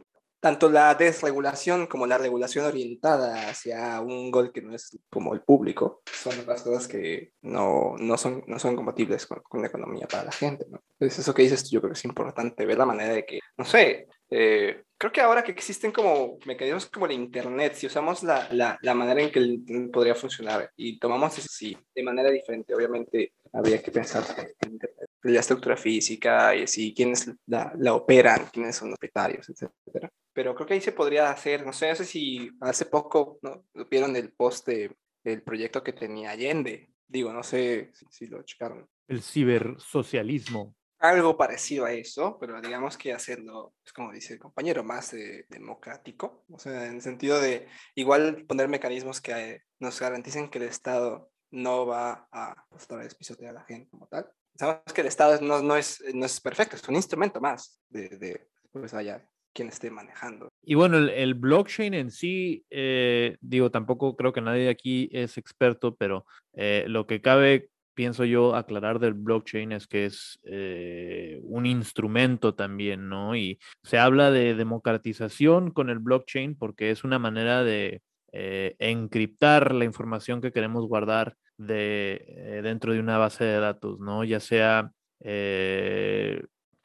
Tanto 0.46 0.70
la 0.70 0.94
desregulación 0.94 1.88
como 1.88 2.06
la 2.06 2.20
regulación 2.20 2.66
orientada 2.66 3.50
hacia 3.50 4.00
un 4.00 4.30
gol 4.30 4.52
que 4.52 4.62
no 4.62 4.76
es 4.76 4.96
como 5.10 5.34
el 5.34 5.42
público 5.42 6.04
son 6.06 6.38
las 6.46 6.62
cosas 6.62 6.88
que 6.88 7.32
no, 7.42 7.96
no, 7.98 8.16
son, 8.16 8.44
no 8.46 8.60
son 8.60 8.76
compatibles 8.76 9.26
con, 9.26 9.42
con, 9.42 9.64
la 9.64 9.70
economía 9.70 10.06
para 10.08 10.26
la 10.26 10.32
gente. 10.32 10.68
¿no? 10.70 10.84
Entonces, 11.00 11.18
eso 11.18 11.34
que 11.34 11.42
dices 11.42 11.68
yo 11.72 11.82
creo 11.82 11.94
que 11.94 11.98
es 11.98 12.06
importante, 12.06 12.64
ver 12.64 12.78
la 12.78 12.86
manera 12.86 13.16
de 13.16 13.26
que, 13.26 13.40
no 13.58 13.66
sé, 13.66 14.08
eh, 14.30 14.84
creo 15.00 15.12
que 15.12 15.22
ahora 15.22 15.44
que 15.44 15.52
existen 15.52 15.92
como 15.92 16.38
mecanismos 16.46 16.86
como 16.92 17.08
el 17.08 17.14
Internet, 17.14 17.74
si 17.74 17.88
usamos 17.88 18.22
la, 18.22 18.48
la, 18.52 18.78
la 18.84 18.94
manera 18.94 19.24
en 19.24 19.32
que 19.32 19.40
el 19.40 19.50
Internet 19.52 19.90
podría 19.92 20.14
funcionar 20.14 20.70
y 20.76 21.00
tomamos 21.00 21.36
eso 21.40 21.50
sí, 21.50 21.76
de 21.96 22.04
manera 22.04 22.30
diferente, 22.30 22.76
obviamente 22.76 23.34
habría 23.52 23.82
que 23.82 23.90
pensar 23.90 24.24
en 24.62 24.78
la 25.24 25.40
estructura 25.40 25.76
física 25.76 26.56
y 26.56 26.66
así, 26.66 26.94
quiénes 26.94 27.32
la, 27.48 27.74
la 27.80 27.96
operan, 27.96 28.46
quiénes 28.54 28.76
son 28.76 28.92
los 28.92 29.00
propietarios, 29.00 29.50
etcétera 29.50 30.12
pero 30.36 30.54
creo 30.54 30.68
que 30.68 30.74
ahí 30.74 30.82
se 30.82 30.92
podría 30.92 31.32
hacer, 31.32 31.66
no 31.66 31.72
sé, 31.72 31.88
no 31.88 31.96
sé 31.96 32.04
si 32.04 32.52
hace 32.60 32.86
poco 32.86 33.40
¿no? 33.42 33.64
vieron 33.90 34.18
el 34.18 34.34
post 34.34 34.68
del 34.68 35.42
proyecto 35.44 35.82
que 35.82 35.94
tenía 35.94 36.32
Allende, 36.32 36.92
digo, 37.08 37.32
no 37.32 37.42
sé 37.42 37.92
si, 38.12 38.28
lo 38.28 38.44
checaron. 38.44 38.86
El 39.08 39.22
cibersocialismo. 39.22 40.76
Algo 41.00 41.38
parecido 41.38 41.86
a 41.86 41.94
eso, 41.94 42.38
pero 42.38 42.60
digamos 42.60 42.98
que 42.98 43.14
hacerlo, 43.14 43.76
es 43.86 43.94
como 43.94 44.12
dice 44.12 44.34
el 44.34 44.40
compañero, 44.40 44.84
más 44.84 45.16
democrático, 45.48 46.44
o 46.50 46.60
sea, 46.60 46.86
en 46.88 46.96
el 46.96 47.02
sentido 47.02 47.40
de 47.40 47.70
igual 47.96 48.46
poner 48.46 48.68
mecanismos 48.68 49.22
que 49.22 49.62
nos 49.80 49.98
garanticen 50.02 50.50
que 50.50 50.58
el 50.58 50.66
Estado 50.66 51.32
no 51.52 51.86
va 51.86 52.28
a 52.34 52.66
otra 52.72 52.98
vez 52.98 53.16
pisotear 53.16 53.52
a 53.52 53.60
la 53.60 53.66
gente 53.66 53.90
como 53.90 54.08
tal. 54.08 54.30
Sabemos 54.58 54.92
que 54.94 55.02
el 55.02 55.08
Estado 55.08 55.40
no, 55.40 55.62
no, 55.62 55.78
es, 55.78 56.04
no 56.14 56.26
es 56.26 56.42
perfecto, 56.42 56.76
es 56.76 56.88
un 56.90 56.96
instrumento 56.96 57.40
más 57.40 57.80
de, 57.88 58.10
de 58.10 58.50
pues 58.74 58.94
allá 58.94 59.26
quien 59.56 59.70
esté 59.70 59.90
manejando. 59.90 60.50
Y 60.62 60.76
bueno, 60.76 60.98
el, 60.98 61.34
blockchain 61.34 61.94
en 61.94 62.12
sí, 62.12 62.66
eh, 62.70 63.38
digo, 63.40 63.72
tampoco 63.72 64.16
creo 64.18 64.34
que 64.34 64.42
nadie 64.42 64.70
aquí 64.70 65.10
es 65.14 65.38
experto, 65.38 65.96
pero 65.96 66.26
eh, 66.54 66.84
lo 66.90 67.08
que 67.08 67.22
cabe, 67.22 67.70
pienso 67.94 68.26
yo, 68.26 68.54
aclarar 68.54 69.00
del 69.00 69.14
blockchain 69.14 69.72
es 69.72 69.88
que 69.88 70.06
es 70.06 70.40
eh, 70.44 71.40
un 71.44 71.66
instrumento 71.66 72.54
también, 72.54 73.08
¿no? 73.08 73.36
Y 73.38 73.58
se 73.82 73.98
habla 73.98 74.30
de 74.30 74.56
democratización 74.56 75.72
con 75.72 75.90
el 75.90 76.00
blockchain 76.00 76.58
porque 76.58 76.92
es 76.92 77.04
una 77.06 77.18
manera 77.18 77.64
de 77.64 78.02
encriptar 78.38 79.74
la 79.74 79.86
información 79.86 80.42
que 80.42 80.52
queremos 80.52 80.86
guardar 80.90 81.38
de, 81.58 82.60
dentro 82.62 82.92
de 82.92 83.00
una 83.00 83.18
base 83.18 83.46
de 83.46 83.60
datos, 83.62 83.98
¿no? 84.02 84.26
Ya 84.26 84.42
sea 84.42 84.92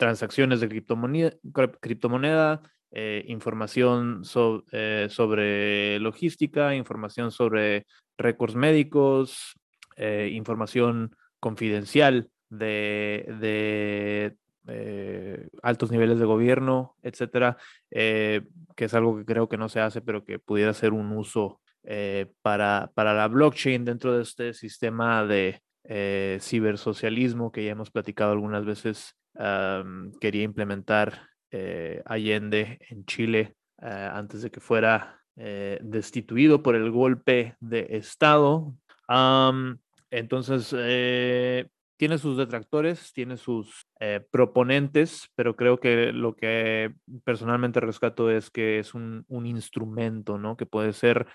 transacciones 0.01 0.61
de 0.61 0.69
criptomoneda, 0.71 1.33
criptomoneda 1.79 2.63
eh, 2.91 3.23
información 3.29 4.23
eh, 4.73 5.09
sobre 5.11 6.01
logística, 6.01 6.75
información 6.75 7.31
sobre 7.31 7.87
récords 8.17 8.55
médicos, 8.55 9.55
eh, 9.97 10.31
información 10.33 11.15
confidencial 11.39 12.31
de, 12.49 14.35
altos 15.63 15.91
niveles 15.91 16.19
de 16.19 16.25
gobierno, 16.25 16.97
etcétera, 17.03 17.59
que 17.91 18.45
es 18.77 18.95
algo 18.95 19.19
que 19.19 19.27
creo 19.27 19.51
que 19.51 19.59
no 19.59 19.69
se 19.69 19.81
hace, 19.81 20.01
pero 20.01 20.25
que 20.25 20.39
pudiera 20.39 20.73
ser 20.73 20.95
un 20.95 21.13
uso 21.13 21.61
para, 22.41 22.91
para 22.95 23.13
la 23.13 23.29
blockchain 23.29 23.85
dentro 23.85 24.17
de 24.17 24.23
este 24.23 24.55
sistema 24.55 25.27
de 25.27 25.61
cibersocialismo 26.41 27.53
que 27.53 27.65
ya 27.65 27.73
hemos 27.73 27.91
platicado 27.91 28.33
algunas 28.33 28.65
veces 28.65 29.20
quería 30.21 30.43
implementar 30.43 31.31
eh, 31.53 32.01
Allende 32.05 32.79
en 32.91 33.05
Chile 33.07 33.57
eh, 33.83 34.11
antes 34.13 34.43
de 34.43 34.53
que 34.53 34.61
fuera 34.61 35.21
eh, 35.35 35.81
destituido 35.83 36.63
por 36.63 36.77
el 36.77 36.93
golpe 36.93 37.57
de 37.59 37.89
Estado. 37.91 38.75
entonces, 40.11 40.69
tiene 41.97 42.17
sus 42.19 42.39
detractores, 42.39 43.13
tiene 43.13 43.37
sus 43.37 43.87
proponentes, 44.31 45.29
pero 45.35 45.57
creo 45.57 45.81
que 45.81 46.13
lo 46.13 46.35
que 46.37 46.95
personalmente 47.25 47.81
rescato 47.81 48.31
es 48.31 48.51
que 48.51 48.79
es 48.79 48.95
un, 48.95 49.25
un 49.29 49.45
instrumento, 49.47 50.39
¿no? 50.39 50.57
Que 50.57 50.67
puede 50.67 50.93
ser, 50.93 51.27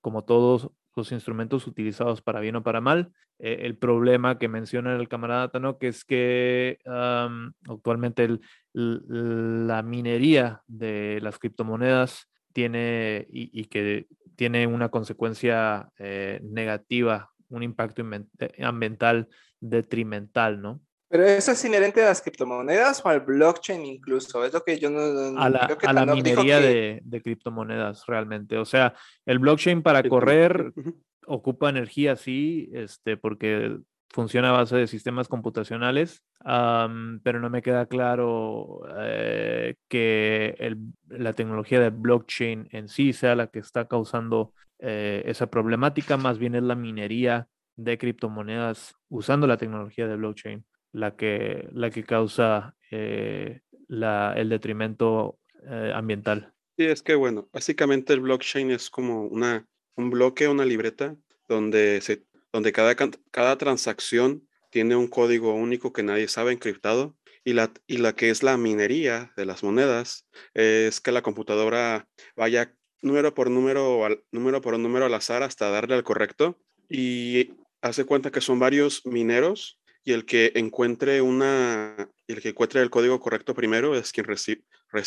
como 0.00 0.24
todos 0.24 0.70
los 1.00 1.12
instrumentos 1.12 1.66
utilizados 1.66 2.22
para 2.22 2.40
bien 2.40 2.56
o 2.56 2.62
para 2.62 2.80
mal. 2.80 3.12
Eh, 3.38 3.60
el 3.62 3.76
problema 3.76 4.38
que 4.38 4.48
menciona 4.48 4.94
el 4.94 5.08
camarada 5.08 5.48
Tano, 5.48 5.78
que 5.78 5.88
es 5.88 6.04
que 6.04 6.78
actualmente 6.84 8.38
la 8.72 9.82
minería 9.82 10.62
de 10.66 11.18
las 11.22 11.38
criptomonedas 11.38 12.28
tiene 12.52 13.26
y, 13.30 13.64
que 13.66 14.06
tiene 14.36 14.66
una 14.66 14.88
consecuencia 14.88 15.90
eh, 15.98 16.40
negativa, 16.42 17.30
un 17.48 17.62
impacto 17.62 18.02
eh, 18.02 18.64
ambiental 18.64 19.28
detrimental, 19.60 20.60
¿no? 20.60 20.80
Pero 21.10 21.24
eso 21.24 21.50
es 21.50 21.64
inherente 21.64 22.02
a 22.02 22.06
las 22.06 22.22
criptomonedas 22.22 23.04
o 23.04 23.08
al 23.08 23.20
blockchain 23.20 23.84
incluso. 23.84 24.44
Es 24.44 24.52
lo 24.52 24.62
que 24.62 24.78
yo 24.78 24.90
no. 24.90 25.00
A 25.40 25.50
la, 25.50 25.76
a 25.84 25.92
la 25.92 26.06
minería 26.06 26.60
de, 26.60 27.00
de, 27.02 27.20
criptomonedas, 27.20 28.06
realmente. 28.06 28.56
O 28.58 28.64
sea, 28.64 28.94
el 29.26 29.40
blockchain 29.40 29.82
para 29.82 30.04
correr 30.04 30.72
ocupa 31.26 31.68
energía, 31.68 32.14
sí, 32.14 32.70
este, 32.72 33.16
porque 33.16 33.76
funciona 34.10 34.50
a 34.50 34.52
base 34.52 34.76
de 34.76 34.86
sistemas 34.86 35.28
computacionales, 35.28 36.22
pero 36.42 37.40
no 37.40 37.50
me 37.50 37.62
queda 37.62 37.86
claro 37.86 38.82
eh, 39.00 39.76
que 39.88 40.56
el, 40.58 40.78
la 41.08 41.32
tecnología 41.32 41.80
de 41.80 41.90
blockchain 41.90 42.68
en 42.72 42.88
sí 42.88 43.12
sea 43.12 43.36
la 43.36 43.46
que 43.46 43.60
está 43.60 43.86
causando 43.86 44.52
eh, 44.80 45.22
esa 45.26 45.48
problemática, 45.48 46.16
más 46.16 46.38
bien 46.38 46.56
es 46.56 46.62
la 46.62 46.74
minería 46.74 47.46
de 47.76 47.98
criptomonedas 47.98 48.94
usando 49.08 49.46
la 49.46 49.56
tecnología 49.56 50.06
de 50.06 50.16
blockchain 50.16 50.64
la 50.92 51.16
que, 51.16 51.68
la 51.72 51.90
que 51.90 52.04
causa 52.04 52.76
eh, 52.90 53.60
la, 53.88 54.34
el 54.36 54.48
detrimento 54.48 55.38
eh, 55.64 55.92
ambiental. 55.94 56.52
Sí, 56.76 56.86
es 56.86 57.02
que 57.02 57.14
bueno, 57.14 57.48
básicamente 57.52 58.12
el 58.12 58.20
blockchain 58.20 58.70
es 58.70 58.90
como 58.90 59.26
una 59.26 59.66
un 60.00 60.10
bloque, 60.10 60.48
una 60.48 60.64
libreta, 60.64 61.16
donde, 61.48 62.00
se, 62.00 62.24
donde 62.52 62.72
cada, 62.72 62.94
cada 62.94 63.58
transacción 63.58 64.48
tiene 64.70 64.96
un 64.96 65.08
código 65.08 65.54
único 65.54 65.92
que 65.92 66.02
nadie 66.02 66.28
sabe 66.28 66.52
encriptado. 66.52 67.16
Y 67.42 67.54
la, 67.54 67.72
y 67.86 67.98
la 67.98 68.14
que 68.14 68.30
es 68.30 68.42
la 68.42 68.56
minería 68.58 69.32
de 69.36 69.46
las 69.46 69.62
monedas 69.62 70.26
es 70.52 71.00
que 71.00 71.10
la 71.10 71.22
computadora 71.22 72.06
vaya 72.36 72.74
número 73.00 73.32
por 73.32 73.50
número, 73.50 74.04
al, 74.04 74.22
número 74.30 74.60
por 74.60 74.78
número 74.78 75.06
al 75.06 75.14
azar 75.14 75.42
hasta 75.42 75.70
darle 75.70 75.94
al 75.94 76.04
correcto. 76.04 76.58
Y 76.88 77.52
hace 77.80 78.04
cuenta 78.04 78.30
que 78.30 78.42
son 78.42 78.58
varios 78.58 79.06
mineros 79.06 79.79
y 80.04 80.12
el 80.12 80.24
que 80.24 80.52
encuentre 80.54 81.20
una, 81.20 82.10
el 82.26 82.40
que 82.40 82.50
encuentre 82.50 82.80
el 82.80 82.90
código 82.90 83.20
correcto 83.20 83.54
primero 83.54 83.94
es 83.94 84.12
quien 84.12 84.26
recibe, 84.26 84.64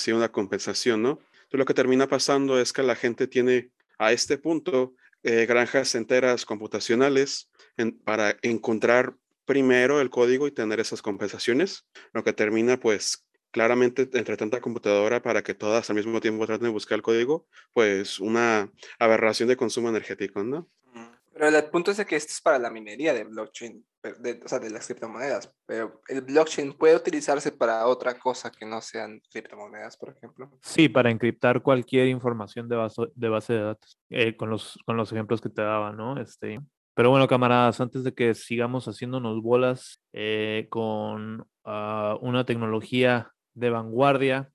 una 0.07 0.31
compensación, 0.31 1.01
¿no? 1.01 1.19
Entonces 1.33 1.59
lo 1.59 1.65
que 1.65 1.73
termina 1.73 2.07
pasando 2.07 2.59
es 2.59 2.73
que 2.73 2.83
la 2.83 2.95
gente 2.95 3.27
tiene 3.27 3.71
a 3.97 4.11
este 4.11 4.37
punto 4.37 4.95
eh, 5.23 5.45
granjas 5.45 5.95
enteras 5.95 6.45
computacionales 6.45 7.49
para 8.03 8.37
encontrar 8.41 9.15
primero 9.45 9.99
el 9.99 10.09
código 10.09 10.47
y 10.47 10.51
tener 10.51 10.79
esas 10.79 11.01
compensaciones, 11.01 11.85
lo 12.13 12.23
que 12.23 12.33
termina 12.33 12.79
pues 12.79 13.25
claramente 13.51 14.09
entre 14.13 14.35
tanta 14.35 14.61
computadora 14.61 15.21
para 15.21 15.43
que 15.43 15.53
todas 15.53 15.89
al 15.89 15.95
mismo 15.95 16.19
tiempo 16.21 16.45
traten 16.45 16.65
de 16.65 16.71
buscar 16.71 16.97
el 16.97 17.03
código, 17.03 17.47
pues 17.71 18.19
una 18.19 18.71
aberración 18.99 19.47
de 19.47 19.57
consumo 19.57 19.89
energético, 19.89 20.43
¿no? 20.43 20.69
Pero 21.33 21.47
el 21.47 21.63
punto 21.65 21.91
es 21.91 22.05
que 22.05 22.15
esto 22.15 22.31
es 22.31 22.41
para 22.41 22.59
la 22.59 22.69
minería 22.69 23.13
de 23.13 23.23
blockchain, 23.23 23.83
de, 24.19 24.41
o 24.45 24.47
sea, 24.47 24.59
de 24.59 24.69
las 24.69 24.85
criptomonedas, 24.85 25.51
pero 25.65 26.01
el 26.07 26.21
blockchain 26.21 26.73
puede 26.73 26.95
utilizarse 26.95 27.51
para 27.51 27.87
otra 27.87 28.19
cosa 28.19 28.51
que 28.51 28.65
no 28.65 28.81
sean 28.81 29.19
criptomonedas, 29.31 29.97
por 29.97 30.09
ejemplo. 30.09 30.51
Sí, 30.61 30.89
para 30.89 31.09
encriptar 31.09 31.61
cualquier 31.63 32.07
información 32.07 32.69
de 32.69 32.75
base 32.75 33.01
de, 33.15 33.29
base 33.29 33.53
de 33.53 33.61
datos, 33.61 33.99
eh, 34.09 34.37
con, 34.37 34.49
los, 34.51 34.77
con 34.85 34.95
los 34.95 35.11
ejemplos 35.11 35.41
que 35.41 35.49
te 35.49 35.63
daba, 35.63 35.91
¿no? 35.91 36.21
Este, 36.21 36.59
pero 36.93 37.09
bueno, 37.09 37.27
camaradas, 37.27 37.81
antes 37.81 38.03
de 38.03 38.13
que 38.13 38.35
sigamos 38.35 38.87
haciéndonos 38.87 39.41
bolas 39.41 40.03
eh, 40.13 40.67
con 40.69 41.47
ah, 41.63 42.17
una 42.21 42.45
tecnología 42.45 43.31
de 43.55 43.71
vanguardia, 43.71 44.51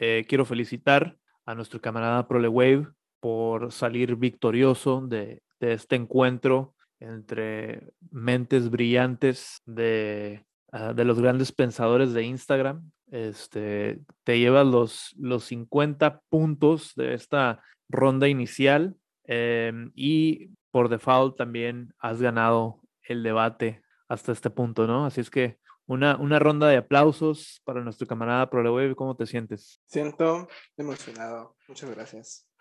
eh, 0.00 0.24
quiero 0.26 0.46
felicitar 0.46 1.16
a 1.44 1.54
nuestro 1.54 1.80
camarada 1.80 2.26
ProleWave 2.26 2.88
por 3.20 3.72
salir 3.72 4.16
victorioso 4.16 5.02
de 5.06 5.42
de 5.62 5.74
este 5.74 5.94
encuentro 5.94 6.74
entre 6.98 7.92
mentes 8.10 8.68
brillantes 8.68 9.62
de, 9.64 10.44
ah, 10.72 10.92
de 10.92 11.04
los 11.04 11.20
grandes 11.20 11.52
pensadores 11.52 12.12
de 12.12 12.24
Instagram. 12.24 12.90
Este, 13.12 14.00
te 14.24 14.38
llevas 14.38 14.66
los, 14.66 15.14
los 15.18 15.44
50 15.44 16.20
puntos 16.28 16.94
de 16.96 17.14
esta 17.14 17.62
ronda 17.88 18.28
inicial 18.28 18.96
em, 19.24 19.92
y 19.94 20.50
por 20.70 20.88
default 20.88 21.36
también 21.36 21.94
has 21.98 22.20
ganado 22.20 22.80
el 23.02 23.22
debate 23.22 23.82
hasta 24.08 24.32
este 24.32 24.50
punto, 24.50 24.86
¿no? 24.86 25.06
Así 25.06 25.20
es 25.20 25.30
que 25.30 25.58
una, 25.86 26.16
una 26.16 26.38
ronda 26.38 26.66
de 26.68 26.78
aplausos 26.78 27.60
para 27.64 27.82
nuestro 27.82 28.06
camarada 28.06 28.50
ProLeweb. 28.50 28.96
¿Cómo 28.96 29.14
te 29.14 29.26
sientes? 29.26 29.80
Siento 29.86 30.48
emocionado. 30.76 31.56
Muchas 31.68 31.90
gracias. 31.90 32.51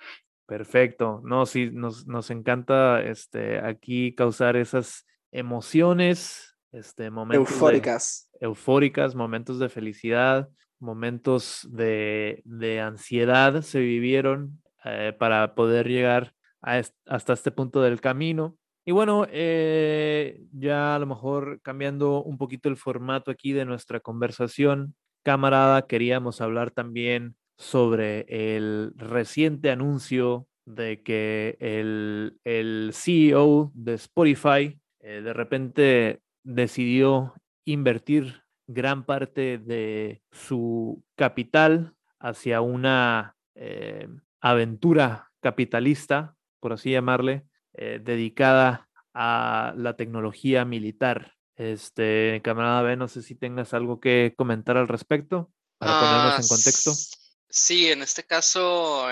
Perfecto. 0.51 1.21
No, 1.23 1.45
sí, 1.45 1.69
nos, 1.71 2.07
nos 2.07 2.29
encanta 2.29 3.01
este, 3.01 3.65
aquí 3.65 4.13
causar 4.13 4.57
esas 4.57 5.05
emociones, 5.31 6.57
este, 6.73 7.09
momentos 7.09 7.51
eufóricas. 7.51 8.29
eufóricas, 8.41 9.15
momentos 9.15 9.59
de 9.59 9.69
felicidad, 9.69 10.49
momentos 10.77 11.65
de, 11.71 12.41
de 12.43 12.81
ansiedad 12.81 13.61
se 13.61 13.79
vivieron 13.79 14.61
eh, 14.83 15.15
para 15.17 15.55
poder 15.55 15.87
llegar 15.87 16.33
a 16.61 16.81
hasta 17.05 17.31
este 17.31 17.51
punto 17.51 17.81
del 17.81 18.01
camino. 18.01 18.57
Y 18.83 18.91
bueno, 18.91 19.25
eh, 19.29 20.41
ya 20.51 20.95
a 20.95 20.99
lo 20.99 21.05
mejor 21.05 21.61
cambiando 21.61 22.21
un 22.21 22.37
poquito 22.37 22.67
el 22.67 22.75
formato 22.75 23.31
aquí 23.31 23.53
de 23.53 23.63
nuestra 23.63 24.01
conversación, 24.01 24.95
camarada, 25.23 25.87
queríamos 25.87 26.41
hablar 26.41 26.71
también 26.71 27.37
sobre 27.61 28.25
el 28.27 28.91
reciente 28.97 29.69
anuncio 29.69 30.47
de 30.65 31.03
que 31.03 31.57
el, 31.59 32.39
el 32.43 32.89
CEO 32.91 33.71
de 33.75 33.93
Spotify 33.93 34.79
eh, 34.99 35.21
de 35.21 35.33
repente 35.33 36.21
decidió 36.43 37.35
invertir 37.63 38.41
gran 38.67 39.05
parte 39.05 39.59
de 39.59 40.23
su 40.31 41.03
capital 41.15 41.93
hacia 42.19 42.61
una 42.61 43.35
eh, 43.53 44.07
aventura 44.41 45.31
capitalista, 45.39 46.35
por 46.59 46.73
así 46.73 46.91
llamarle, 46.91 47.45
eh, 47.73 48.01
dedicada 48.03 48.89
a 49.13 49.73
la 49.77 49.95
tecnología 49.95 50.65
militar. 50.65 51.33
Este, 51.55 52.41
camarada 52.43 52.81
B, 52.81 52.95
no 52.95 53.07
sé 53.07 53.21
si 53.21 53.35
tengas 53.35 53.75
algo 53.75 53.99
que 53.99 54.33
comentar 54.35 54.77
al 54.77 54.87
respecto 54.87 55.51
para 55.77 55.99
ponernos 55.99 56.39
en 56.39 56.47
contexto. 56.47 57.20
Sí, 57.51 57.91
en 57.91 58.01
este 58.01 58.23
caso 58.23 59.07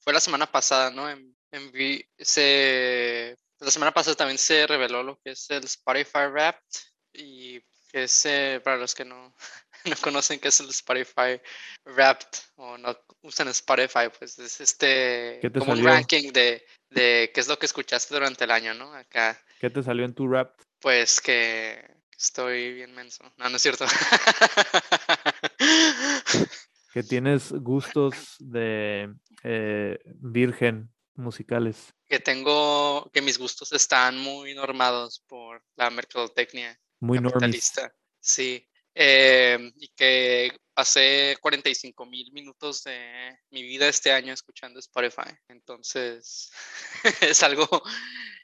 fue 0.00 0.12
la 0.12 0.20
semana 0.20 0.50
pasada, 0.50 0.90
¿no? 0.90 1.08
En, 1.08 1.34
se, 2.18 3.36
la 3.60 3.70
semana 3.70 3.92
pasada 3.92 4.16
también 4.16 4.38
se 4.38 4.66
reveló 4.66 5.02
lo 5.02 5.18
que 5.20 5.30
es 5.30 5.48
el 5.50 5.64
Spotify 5.64 6.26
Wrapped 6.30 6.60
y 7.12 7.60
que 7.90 8.04
es, 8.04 8.26
eh, 8.26 8.60
para 8.64 8.76
los 8.76 8.94
que 8.94 9.04
no, 9.04 9.34
no 9.84 9.96
conocen 10.02 10.40
qué 10.40 10.48
es 10.48 10.60
el 10.60 10.68
Spotify 10.70 11.40
Wrapped 11.84 12.38
o 12.56 12.76
no 12.76 12.98
usan 13.22 13.48
Spotify, 13.48 14.10
pues 14.18 14.38
es 14.38 14.60
este 14.60 15.40
como 15.56 15.72
un 15.72 15.84
ranking 15.84 16.32
de, 16.32 16.66
de 16.90 17.30
qué 17.32 17.40
es 17.40 17.46
lo 17.46 17.58
que 17.58 17.66
escuchaste 17.66 18.14
durante 18.14 18.44
el 18.44 18.50
año, 18.50 18.74
¿no? 18.74 18.92
Acá. 18.92 19.40
¿Qué 19.60 19.70
te 19.70 19.82
salió 19.82 20.04
en 20.04 20.14
tu 20.14 20.26
Wrapped? 20.26 20.64
Pues 20.80 21.20
que 21.20 21.80
estoy 22.18 22.74
bien 22.74 22.94
menso. 22.94 23.24
No, 23.36 23.48
no 23.48 23.56
es 23.56 23.62
cierto. 23.62 23.86
que 26.94 27.02
tienes 27.02 27.50
gustos 27.50 28.36
de 28.38 29.12
eh, 29.42 29.98
virgen 30.04 30.94
musicales. 31.16 31.92
Que 32.06 32.20
tengo, 32.20 33.10
que 33.12 33.20
mis 33.20 33.36
gustos 33.36 33.72
están 33.72 34.16
muy 34.16 34.54
normados 34.54 35.24
por 35.26 35.60
la 35.74 35.90
mercadotecnia 35.90 36.78
muy 37.00 37.20
capitalista. 37.20 37.92
Sí. 38.20 38.64
Eh, 38.94 39.72
y 39.74 39.88
que 39.88 40.56
pasé 40.72 41.36
45 41.40 42.06
mil 42.06 42.30
minutos 42.32 42.84
de 42.84 43.40
mi 43.50 43.64
vida 43.64 43.88
este 43.88 44.12
año 44.12 44.32
escuchando 44.32 44.78
Spotify. 44.78 45.34
Entonces, 45.48 46.52
es 47.22 47.42
algo, 47.42 47.66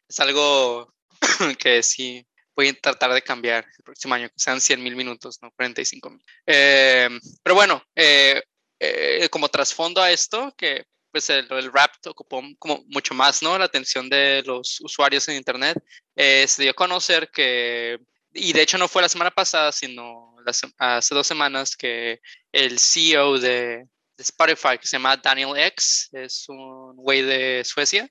es 0.09 0.19
algo 0.19 0.93
que 1.61 1.85
sí 1.85 2.27
voy 2.57 2.69
a 2.69 2.75
tratar 2.75 3.13
de 3.13 3.23
cambiar 3.23 3.65
el 3.77 3.85
próximo 3.85 4.15
año, 4.15 4.29
que 4.29 4.39
sean 4.39 4.61
100 4.61 4.83
mil 4.83 4.97
minutos, 4.97 5.39
no 5.43 5.51
45 5.53 6.11
mil. 6.11 6.23
Eh, 6.47 7.09
pero 7.43 7.55
bueno, 7.55 7.83
eh, 7.95 8.43
eh, 8.79 9.29
como 9.31 9.49
trasfondo 9.49 10.03
a 10.03 10.11
esto, 10.11 10.55
que 10.57 10.85
pues 11.11 11.29
el, 11.31 11.47
el, 11.51 11.73
rap 11.73 11.93
ocupó 12.07 12.41
como 12.59 12.85
mucho 12.87 13.15
más, 13.15 13.43
¿no? 13.43 13.59
La 13.59 13.65
atención 13.65 14.09
de 14.09 14.43
los 14.47 14.81
usuarios 14.81 15.29
en 15.29 15.37
Internet. 15.37 15.77
se 16.15 16.63
dio 16.63 16.71
a 16.71 16.75
conocer 16.75 17.29
que, 17.31 17.99
y 18.33 18.53
de 18.53 18.63
hecho 18.63 18.79
no 18.79 18.87
fue 18.87 19.03
la 19.03 19.09
semana 19.09 19.33
pasada, 19.33 19.73
sino 19.73 20.37
hace 20.79 21.15
dos 21.15 21.27
semanas, 21.27 21.77
que 21.77 22.21
el 22.53 22.79
CEO 22.79 23.39
de, 23.39 23.87
de, 24.17 24.23
Spotify, 24.23 24.79
que 24.79 24.87
se 24.87 24.97
llama 24.97 25.17
Daniel 25.17 25.57
X, 25.57 26.09
es 26.13 26.49
un 26.49 26.95
güey 26.97 27.23
de 27.23 27.65
Suecia, 27.65 28.09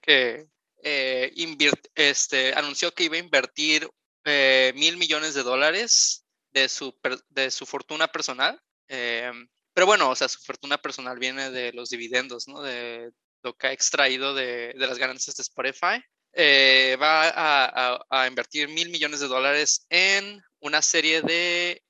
que 0.00 0.46
eh, 0.82 1.32
este, 1.94 2.54
anunció 2.54 2.92
que 2.92 3.04
iba 3.04 3.16
a 3.16 3.20
invertir 3.20 3.88
eh, 4.24 4.72
mil 4.74 4.96
millones 4.96 5.34
de 5.34 5.42
dólares 5.42 6.24
de 6.52 6.68
su, 6.68 6.94
de 7.30 7.50
su 7.50 7.66
fortuna 7.66 8.08
personal. 8.08 8.60
Em, 8.88 9.48
pero 9.72 9.86
bueno, 9.86 10.10
o 10.10 10.16
sea, 10.16 10.28
su 10.28 10.40
fortuna 10.40 10.78
personal 10.78 11.18
viene 11.18 11.50
de 11.50 11.72
los 11.72 11.90
dividendos, 11.90 12.48
¿no? 12.48 12.62
De 12.62 13.10
lo 13.42 13.56
que 13.56 13.68
ha 13.68 13.72
extraído 13.72 14.34
de, 14.34 14.74
de 14.76 14.86
las 14.86 14.98
ganancias 14.98 15.36
de 15.36 15.42
Spotify. 15.42 16.02
Eh, 16.34 16.96
va 17.00 17.28
a, 17.28 18.00
a, 18.08 18.26
invertir 18.26 18.68
mil 18.68 18.88
millones 18.88 19.20
de 19.20 19.28
dólares 19.28 19.86
en 19.90 20.42
una 20.60 20.82
serie 20.82 21.22
de 21.22 21.82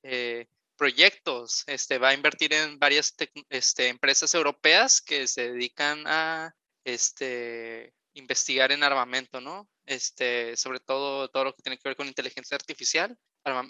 proyectos. 0.77 1.63
Este, 1.67 1.99
va 1.99 2.09
a 2.09 2.15
invertir 2.15 2.53
en 2.53 2.79
varias 2.79 3.15
este, 3.51 3.89
empresas 3.89 4.35
europeas 4.35 5.01
que 5.01 5.29
se 5.29 5.53
dedican 5.53 6.05
a 6.07 6.55
este, 6.85 7.95
investigar 8.15 8.73
en 8.73 8.83
armamento, 8.83 9.41
¿no? 9.41 9.69
Este, 9.87 10.57
sobre 10.57 10.81
todo 10.81 11.29
todo 11.29 11.45
lo 11.45 11.55
que 11.55 11.63
tiene 11.63 11.79
que 11.79 11.89
ver 11.89 11.97
con 11.97 12.07
inteligencia 12.07 12.55
artificial, 12.55 13.17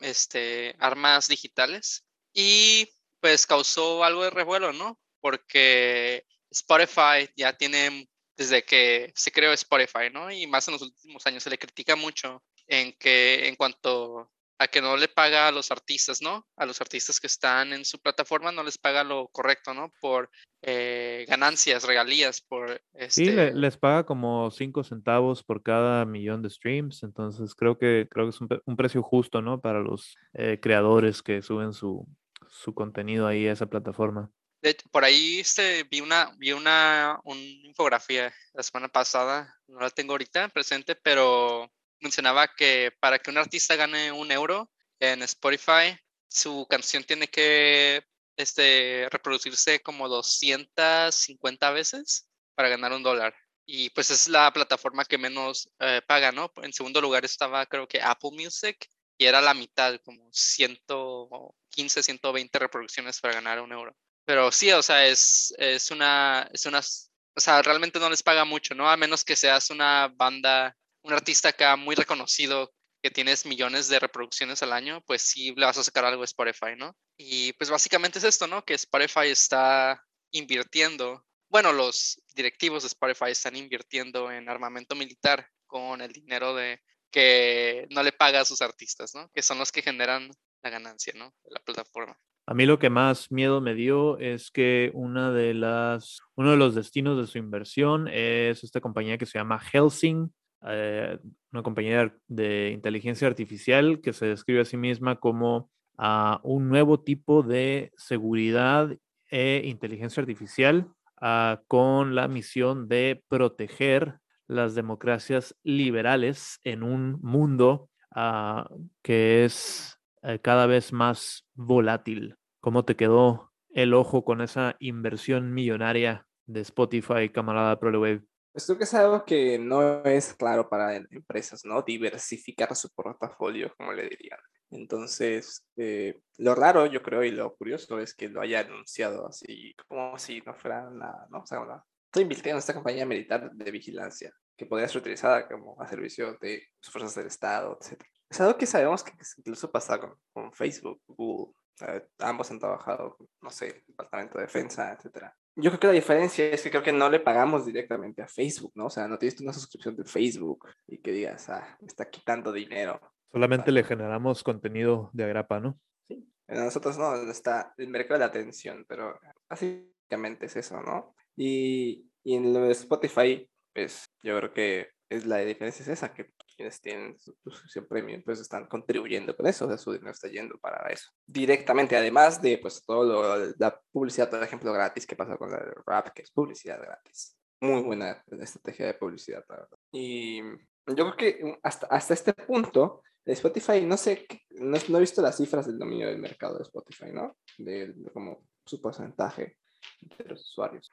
este, 0.02 0.74
armas 0.78 1.28
digitales. 1.28 2.04
Y 2.32 2.88
pues 3.20 3.46
causó 3.46 4.04
algo 4.04 4.24
de 4.24 4.30
revuelo, 4.30 4.72
¿no? 4.72 4.98
Porque 5.20 6.26
Spotify 6.50 7.28
ya 7.36 7.56
tiene, 7.56 8.08
desde 8.36 8.64
que 8.64 9.12
se 9.14 9.32
creó 9.32 9.52
Spotify, 9.52 10.10
¿no? 10.12 10.30
Y 10.30 10.46
más 10.46 10.66
en 10.68 10.72
los 10.72 10.82
últimos 10.82 11.26
años 11.26 11.42
se 11.42 11.50
le 11.50 11.58
critica 11.58 11.96
mucho 11.96 12.42
en 12.66 12.92
que 12.94 13.48
en 13.48 13.56
cuanto 13.56 14.32
a 14.62 14.68
que 14.68 14.80
no 14.80 14.96
le 14.96 15.08
paga 15.08 15.48
a 15.48 15.52
los 15.52 15.70
artistas, 15.70 16.22
¿no? 16.22 16.46
A 16.56 16.66
los 16.66 16.80
artistas 16.80 17.20
que 17.20 17.26
están 17.26 17.72
en 17.72 17.84
su 17.84 17.98
plataforma 17.98 18.52
no 18.52 18.62
les 18.62 18.78
paga 18.78 19.04
lo 19.04 19.28
correcto, 19.28 19.74
¿no? 19.74 19.92
Por 20.00 20.30
eh, 20.62 21.24
ganancias, 21.28 21.84
regalías, 21.84 22.40
por... 22.40 22.80
Sí, 23.08 23.24
le- 23.26 23.48
Este, 23.48 23.54
les 23.54 23.76
paga 23.76 24.04
como 24.06 24.50
5 24.50 24.84
centavos 24.84 25.42
por 25.42 25.62
cada 25.62 26.04
millón 26.04 26.42
de 26.42 26.50
streams, 26.50 27.02
entonces 27.02 27.54
creo 27.54 27.76
que, 27.78 28.06
creo 28.10 28.26
que 28.26 28.30
es 28.30 28.40
un, 28.40 28.48
un 28.64 28.76
precio 28.76 29.02
justo, 29.02 29.42
¿no? 29.42 29.60
Para 29.60 29.80
los 29.80 30.16
eh, 30.34 30.58
creadores 30.62 31.22
que 31.22 31.42
suben 31.42 31.72
su, 31.72 32.06
su 32.48 32.74
contenido 32.74 33.26
ahí 33.26 33.46
a 33.48 33.52
esa 33.52 33.66
plataforma. 33.66 34.30
De 34.62 34.76
por 34.92 35.02
ahí 35.04 35.40
este, 35.40 35.82
vi 35.90 36.00
una, 36.00 36.30
vi 36.38 36.52
una, 36.52 37.18
una 37.24 37.40
infografía 37.40 38.32
la 38.54 38.62
semana 38.62 38.86
pasada, 38.86 39.52
no 39.66 39.80
la 39.80 39.90
tengo 39.90 40.12
ahorita 40.12 40.48
presente, 40.50 40.94
pero 40.94 41.68
mencionaba 42.02 42.54
que 42.54 42.92
para 43.00 43.18
que 43.18 43.30
un 43.30 43.38
artista 43.38 43.76
gane 43.76 44.12
un 44.12 44.30
euro 44.30 44.70
en 45.00 45.22
Spotify, 45.22 45.98
su 46.28 46.66
canción 46.68 47.04
tiene 47.04 47.28
que 47.28 48.04
este, 48.36 49.08
reproducirse 49.10 49.80
como 49.80 50.08
250 50.08 51.70
veces 51.70 52.28
para 52.54 52.68
ganar 52.68 52.92
un 52.92 53.02
dólar. 53.02 53.34
Y 53.64 53.90
pues 53.90 54.10
es 54.10 54.28
la 54.28 54.52
plataforma 54.52 55.04
que 55.04 55.18
menos 55.18 55.70
eh, 55.78 56.02
paga, 56.06 56.32
¿no? 56.32 56.52
En 56.62 56.72
segundo 56.72 57.00
lugar 57.00 57.24
estaba 57.24 57.66
creo 57.66 57.86
que 57.86 58.00
Apple 58.02 58.30
Music 58.32 58.88
y 59.18 59.26
era 59.26 59.40
la 59.40 59.54
mitad, 59.54 60.00
como 60.04 60.28
115, 60.32 62.02
120 62.02 62.58
reproducciones 62.58 63.20
para 63.20 63.34
ganar 63.34 63.60
un 63.60 63.72
euro. 63.72 63.96
Pero 64.24 64.50
sí, 64.52 64.72
o 64.72 64.82
sea, 64.82 65.06
es, 65.06 65.54
es 65.58 65.90
una, 65.90 66.48
es 66.52 66.66
una, 66.66 66.80
o 66.80 67.40
sea, 67.40 67.62
realmente 67.62 67.98
no 67.98 68.10
les 68.10 68.22
paga 68.22 68.44
mucho, 68.44 68.74
¿no? 68.74 68.88
A 68.90 68.96
menos 68.96 69.24
que 69.24 69.36
seas 69.36 69.70
una 69.70 70.08
banda, 70.08 70.76
un 71.02 71.12
artista 71.12 71.50
acá 71.50 71.76
muy 71.76 71.94
reconocido, 71.94 72.72
que 73.02 73.10
tienes 73.10 73.44
millones 73.44 73.88
de 73.88 73.98
reproducciones 73.98 74.62
al 74.62 74.72
año, 74.72 75.02
pues 75.06 75.22
sí 75.22 75.52
le 75.56 75.66
vas 75.66 75.76
a 75.76 75.82
sacar 75.82 76.04
algo 76.04 76.22
a 76.22 76.24
Spotify, 76.24 76.76
¿no? 76.76 76.96
Y 77.16 77.52
pues 77.54 77.68
básicamente 77.68 78.18
es 78.20 78.24
esto, 78.24 78.46
¿no? 78.46 78.64
Que 78.64 78.74
Spotify 78.74 79.26
está 79.26 80.00
invirtiendo, 80.30 81.26
bueno, 81.50 81.72
los 81.72 82.22
directivos 82.34 82.84
de 82.84 82.86
Spotify 82.86 83.32
están 83.32 83.56
invirtiendo 83.56 84.30
en 84.30 84.48
armamento 84.48 84.94
militar 84.94 85.48
con 85.66 86.00
el 86.00 86.12
dinero 86.12 86.54
de 86.54 86.80
que 87.10 87.86
no 87.90 88.02
le 88.02 88.12
paga 88.12 88.40
a 88.40 88.44
sus 88.44 88.62
artistas, 88.62 89.14
¿no? 89.14 89.30
Que 89.34 89.42
son 89.42 89.58
los 89.58 89.72
que 89.72 89.82
generan 89.82 90.30
la 90.62 90.70
ganancia, 90.70 91.12
¿no? 91.16 91.34
La 91.44 91.60
plataforma. 91.60 92.16
A 92.46 92.54
mí 92.54 92.66
lo 92.66 92.78
que 92.78 92.90
más 92.90 93.30
miedo 93.30 93.60
me 93.60 93.74
dio 93.74 94.18
es 94.18 94.50
que 94.50 94.90
una 94.94 95.32
de 95.32 95.54
las, 95.54 96.20
uno 96.34 96.52
de 96.52 96.56
los 96.56 96.74
destinos 96.74 97.18
de 97.20 97.26
su 97.26 97.38
inversión 97.38 98.08
es 98.08 98.64
esta 98.64 98.80
compañía 98.80 99.18
que 99.18 99.26
se 99.26 99.38
llama 99.38 99.60
Helsing, 99.60 100.32
eh, 100.66 101.18
una 101.52 101.62
compañía 101.62 102.14
de 102.28 102.70
inteligencia 102.70 103.28
artificial 103.28 104.00
que 104.00 104.12
se 104.12 104.26
describe 104.26 104.60
a 104.60 104.64
sí 104.64 104.76
misma 104.76 105.16
como 105.16 105.70
ah, 105.98 106.40
un 106.42 106.68
nuevo 106.68 107.00
tipo 107.00 107.42
de 107.42 107.92
seguridad 107.96 108.96
e 109.30 109.62
inteligencia 109.64 110.20
artificial 110.20 110.88
ah, 111.20 111.62
con 111.68 112.14
la 112.14 112.28
misión 112.28 112.88
de 112.88 113.22
proteger 113.28 114.18
las 114.46 114.74
democracias 114.74 115.56
liberales 115.62 116.60
en 116.64 116.82
un 116.82 117.18
mundo 117.22 117.90
ah, 118.14 118.68
que 119.02 119.44
es 119.44 119.98
eh, 120.22 120.38
cada 120.40 120.66
vez 120.66 120.92
más 120.92 121.46
volátil. 121.54 122.36
¿Cómo 122.60 122.84
te 122.84 122.94
quedó 122.94 123.52
el 123.70 123.94
ojo 123.94 124.24
con 124.24 124.40
esa 124.40 124.76
inversión 124.78 125.52
millonaria 125.52 126.26
de 126.46 126.60
Spotify, 126.60 127.28
camarada 127.30 127.80
ProLewave? 127.80 128.22
Pues 128.52 128.66
creo 128.66 128.76
que 128.78 128.84
es 128.84 128.94
algo 128.94 129.24
que 129.24 129.58
no 129.58 130.04
es 130.04 130.34
claro 130.34 130.68
para 130.68 130.94
em- 130.96 131.06
empresas, 131.10 131.64
¿no? 131.64 131.82
Diversificar 131.82 132.74
su 132.76 132.90
portafolio, 132.90 133.72
como 133.76 133.92
le 133.92 134.08
dirían. 134.08 134.38
Entonces, 134.70 135.66
eh, 135.76 136.20
lo 136.38 136.54
raro, 136.54 136.86
yo 136.86 137.02
creo, 137.02 137.24
y 137.24 137.30
lo 137.30 137.54
curioso 137.56 137.98
es 137.98 138.14
que 138.14 138.28
lo 138.28 138.40
haya 138.42 138.60
anunciado 138.60 139.26
así, 139.26 139.74
como 139.88 140.18
si 140.18 140.40
no 140.42 140.54
fuera 140.54 140.88
nada, 140.90 141.26
¿no? 141.30 141.40
O 141.40 141.46
sea, 141.46 141.60
estoy 142.06 142.22
invirtiendo 142.22 142.56
en 142.56 142.58
esta 142.58 142.74
compañía 142.74 143.06
militar 143.06 143.50
de 143.52 143.70
vigilancia, 143.70 144.32
que 144.56 144.66
podría 144.66 144.88
ser 144.88 145.00
utilizada 145.00 145.48
como 145.48 145.80
a 145.80 145.86
servicio 145.88 146.36
de 146.40 146.62
fuerzas 146.80 147.14
del 147.14 147.26
Estado, 147.26 147.78
etc. 147.80 148.02
Es 148.28 148.40
algo 148.40 148.56
que 148.58 148.66
sabemos 148.66 149.02
que 149.04 149.12
incluso 149.38 149.70
pasa 149.70 149.98
con, 149.98 150.14
con 150.32 150.52
Facebook, 150.52 151.00
Google. 151.06 151.54
eh, 151.86 152.06
ambos 152.18 152.50
han 152.50 152.58
trabajado, 152.58 153.16
no 153.40 153.50
sé, 153.50 153.82
Departamento 153.86 154.38
de 154.38 154.44
Defensa, 154.44 154.92
etcétera. 154.92 155.34
Yo 155.54 155.70
creo 155.70 155.80
que 155.80 155.86
la 155.88 155.92
diferencia 155.92 156.46
es 156.48 156.62
que 156.62 156.70
creo 156.70 156.82
que 156.82 156.92
no 156.92 157.10
le 157.10 157.20
pagamos 157.20 157.66
directamente 157.66 158.22
a 158.22 158.28
Facebook, 158.28 158.72
¿no? 158.74 158.86
O 158.86 158.90
sea, 158.90 159.06
no 159.06 159.18
tienes 159.18 159.40
una 159.40 159.52
suscripción 159.52 159.96
de 159.96 160.04
Facebook 160.04 160.66
y 160.86 160.98
que 160.98 161.12
digas, 161.12 161.48
ah, 161.50 161.76
me 161.80 161.88
está 161.88 162.08
quitando 162.08 162.52
dinero. 162.52 163.00
Solamente 163.30 163.70
le 163.70 163.84
generamos 163.84 164.42
contenido 164.42 165.10
de 165.12 165.24
agrapa, 165.24 165.60
¿no? 165.60 165.78
Sí. 166.08 166.26
Nosotros 166.48 166.96
no, 166.96 167.14
está 167.30 167.74
el 167.76 167.88
mercado 167.88 168.14
de 168.14 168.20
la 168.20 168.26
atención, 168.26 168.84
pero 168.88 169.18
básicamente 169.48 170.46
es 170.46 170.56
eso, 170.56 170.80
¿no? 170.82 171.14
Y, 171.36 172.10
y 172.24 172.36
en 172.36 172.52
lo 172.52 172.60
de 172.60 172.72
Spotify, 172.72 173.48
pues 173.74 174.06
yo 174.22 174.38
creo 174.38 174.52
que 174.52 174.88
es 175.12 175.26
la 175.26 175.38
diferencia 175.38 175.82
es 175.82 175.88
esa, 175.88 176.12
que 176.12 176.32
quienes 176.56 176.80
tienen 176.80 177.18
su 177.18 177.34
suscripción 177.44 177.86
premium, 177.86 178.22
pues 178.24 178.40
están 178.40 178.66
contribuyendo 178.66 179.36
con 179.36 179.46
eso, 179.46 179.66
o 179.66 179.68
sea, 179.68 179.78
su 179.78 179.92
dinero 179.92 180.10
está 180.10 180.28
yendo 180.28 180.58
para 180.58 180.90
eso. 180.90 181.10
Directamente, 181.26 181.96
además 181.96 182.40
de 182.40 182.58
pues 182.58 182.84
todo 182.84 183.04
lo, 183.04 183.54
la 183.58 183.80
publicidad, 183.90 184.30
por 184.30 184.42
ejemplo, 184.42 184.72
gratis 184.72 185.06
que 185.06 185.16
pasa 185.16 185.36
con 185.36 185.50
la 185.50 185.58
rap, 185.86 186.08
que 186.14 186.22
es 186.22 186.30
publicidad 186.30 186.80
gratis. 186.80 187.36
Muy 187.60 187.82
buena 187.82 188.24
estrategia 188.40 188.86
de 188.86 188.94
publicidad, 188.94 189.44
la 189.48 189.56
verdad. 189.56 189.78
Y 189.92 190.42
yo 190.42 191.14
creo 191.14 191.16
que 191.16 191.58
hasta, 191.62 191.86
hasta 191.86 192.14
este 192.14 192.32
punto, 192.32 193.02
Spotify, 193.24 193.82
no 193.86 193.96
sé, 193.96 194.26
no, 194.50 194.76
no 194.88 194.96
he 194.96 195.00
visto 195.00 195.22
las 195.22 195.36
cifras 195.36 195.66
del 195.66 195.78
dominio 195.78 196.08
del 196.08 196.18
mercado 196.18 196.56
de 196.56 196.64
Spotify, 196.64 197.12
¿no? 197.12 197.36
De, 197.58 197.92
de 197.92 198.10
como 198.10 198.44
su 198.64 198.80
porcentaje 198.80 199.58
de 200.00 200.24
los 200.24 200.40
usuarios. 200.40 200.90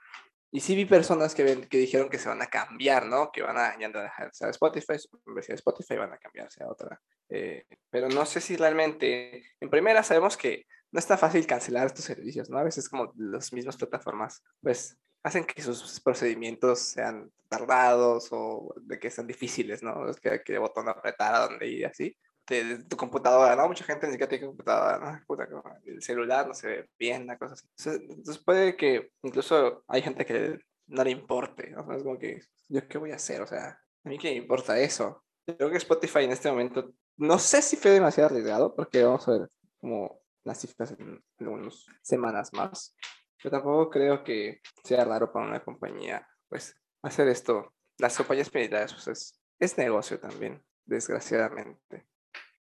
Y 0.52 0.62
sí 0.62 0.76
vi 0.76 0.86
personas 0.86 1.36
que, 1.36 1.44
ven- 1.44 1.68
que 1.68 1.78
dijeron 1.78 2.10
que 2.10 2.18
se 2.18 2.28
van 2.30 2.42
a 2.42 2.48
cambiar, 2.48 3.06
¿no? 3.06 3.32
Que 3.32 3.42
van 3.44 3.58
a 3.58 3.78
ya 3.80 3.88
no 3.90 4.02
dejarse 4.02 4.46
a 4.46 4.50
Spotify, 4.50 4.94
de 5.26 5.54
Spotify, 5.56 5.96
van 5.98 6.14
a 6.14 6.18
cambiarse 6.18 6.64
a 6.64 6.70
otra. 6.70 7.00
Eh, 7.30 7.66
pero 7.90 8.10
no 8.10 8.26
sé 8.26 8.42
si 8.42 8.56
realmente, 8.58 9.44
en 9.60 9.70
primera 9.70 10.02
sabemos 10.04 10.38
que 10.38 10.66
no 10.92 11.00
es 11.00 11.06
tan 11.06 11.20
fácil 11.20 11.46
cancelar 11.46 11.86
estos 11.86 12.06
servicios, 12.06 12.50
¿no? 12.50 12.58
A 12.58 12.64
veces 12.64 12.90
como 12.90 13.14
las 13.16 13.54
mismas 13.54 13.78
plataformas, 13.78 14.44
pues 14.62 14.98
hacen 15.22 15.46
que 15.46 15.62
sus 15.62 16.00
procedimientos 16.02 16.80
sean 16.80 17.32
tardados 17.48 18.30
o 18.32 18.74
de 18.82 18.98
que 19.00 19.12
sean 19.12 19.28
difíciles, 19.28 19.84
¿no? 19.84 20.10
Es 20.10 20.20
que, 20.20 20.42
que 20.44 20.58
botón 20.58 20.90
apretar 20.90 21.36
a 21.36 21.48
dónde 21.48 21.68
ir 21.68 21.86
así. 21.86 22.18
De, 22.50 22.64
de 22.64 22.84
tu 22.86 22.98
computadora, 22.98 23.56
¿no? 23.56 23.68
Mucha 23.68 23.84
gente 23.84 24.08
ni 24.08 24.14
siquiera 24.14 24.28
tiene 24.28 24.48
computadora, 24.48 25.24
¿no? 25.28 25.64
El 25.86 26.02
celular 26.02 26.48
no 26.48 26.56
se 26.56 26.68
ve 26.68 26.90
bien, 26.98 27.28
la 27.28 27.38
cosa 27.38 27.54
así. 27.54 27.68
Entonces, 27.90 28.44
puede 28.44 28.76
que 28.76 29.12
incluso 29.22 29.84
hay 29.88 30.02
gente 30.02 30.26
que 30.26 30.60
no 30.88 31.04
le 31.04 31.12
importe, 31.12 31.70
¿no? 31.70 31.92
Es 31.94 32.02
como 32.02 32.18
que, 32.18 32.42
¿yo 32.68 32.88
qué 32.88 32.98
voy 32.98 33.12
a 33.12 33.18
hacer? 33.18 33.42
O 33.42 33.48
sea, 33.48 33.80
a 34.04 34.10
mí 34.10 34.18
qué 34.18 34.32
me 34.32 34.38
importa 34.38 34.80
eso. 34.80 35.24
Creo 35.46 35.70
que 35.70 35.78
Spotify 35.78 36.24
en 36.24 36.32
este 36.32 36.50
momento, 36.50 36.92
no 37.18 37.38
sé 37.38 37.62
si 37.62 37.76
fue 37.76 37.92
demasiado 37.92 38.30
arriesgado, 38.30 38.76
porque 38.76 39.04
vamos 39.04 39.28
a 39.28 39.32
ver 39.32 39.50
como 39.80 40.20
las 40.44 40.60
cifras 40.60 40.92
en, 40.98 41.24
en 41.38 41.48
unas 41.48 41.86
semanas 42.02 42.52
más. 42.54 42.96
Yo 43.44 43.52
tampoco 43.52 43.92
creo 43.92 44.24
que 44.24 44.60
sea 44.84 45.06
raro 45.06 45.32
para 45.32 45.46
una 45.46 45.64
compañía, 45.64 46.28
pues, 46.50 46.76
hacer 47.04 47.28
esto. 47.28 47.74
Las 48.00 48.18
compañías 48.18 48.54
militares, 48.54 48.94
pues, 48.94 49.08
es, 49.08 49.40
es 49.60 49.78
negocio 49.78 50.20
también, 50.20 50.64
desgraciadamente. 50.86 52.08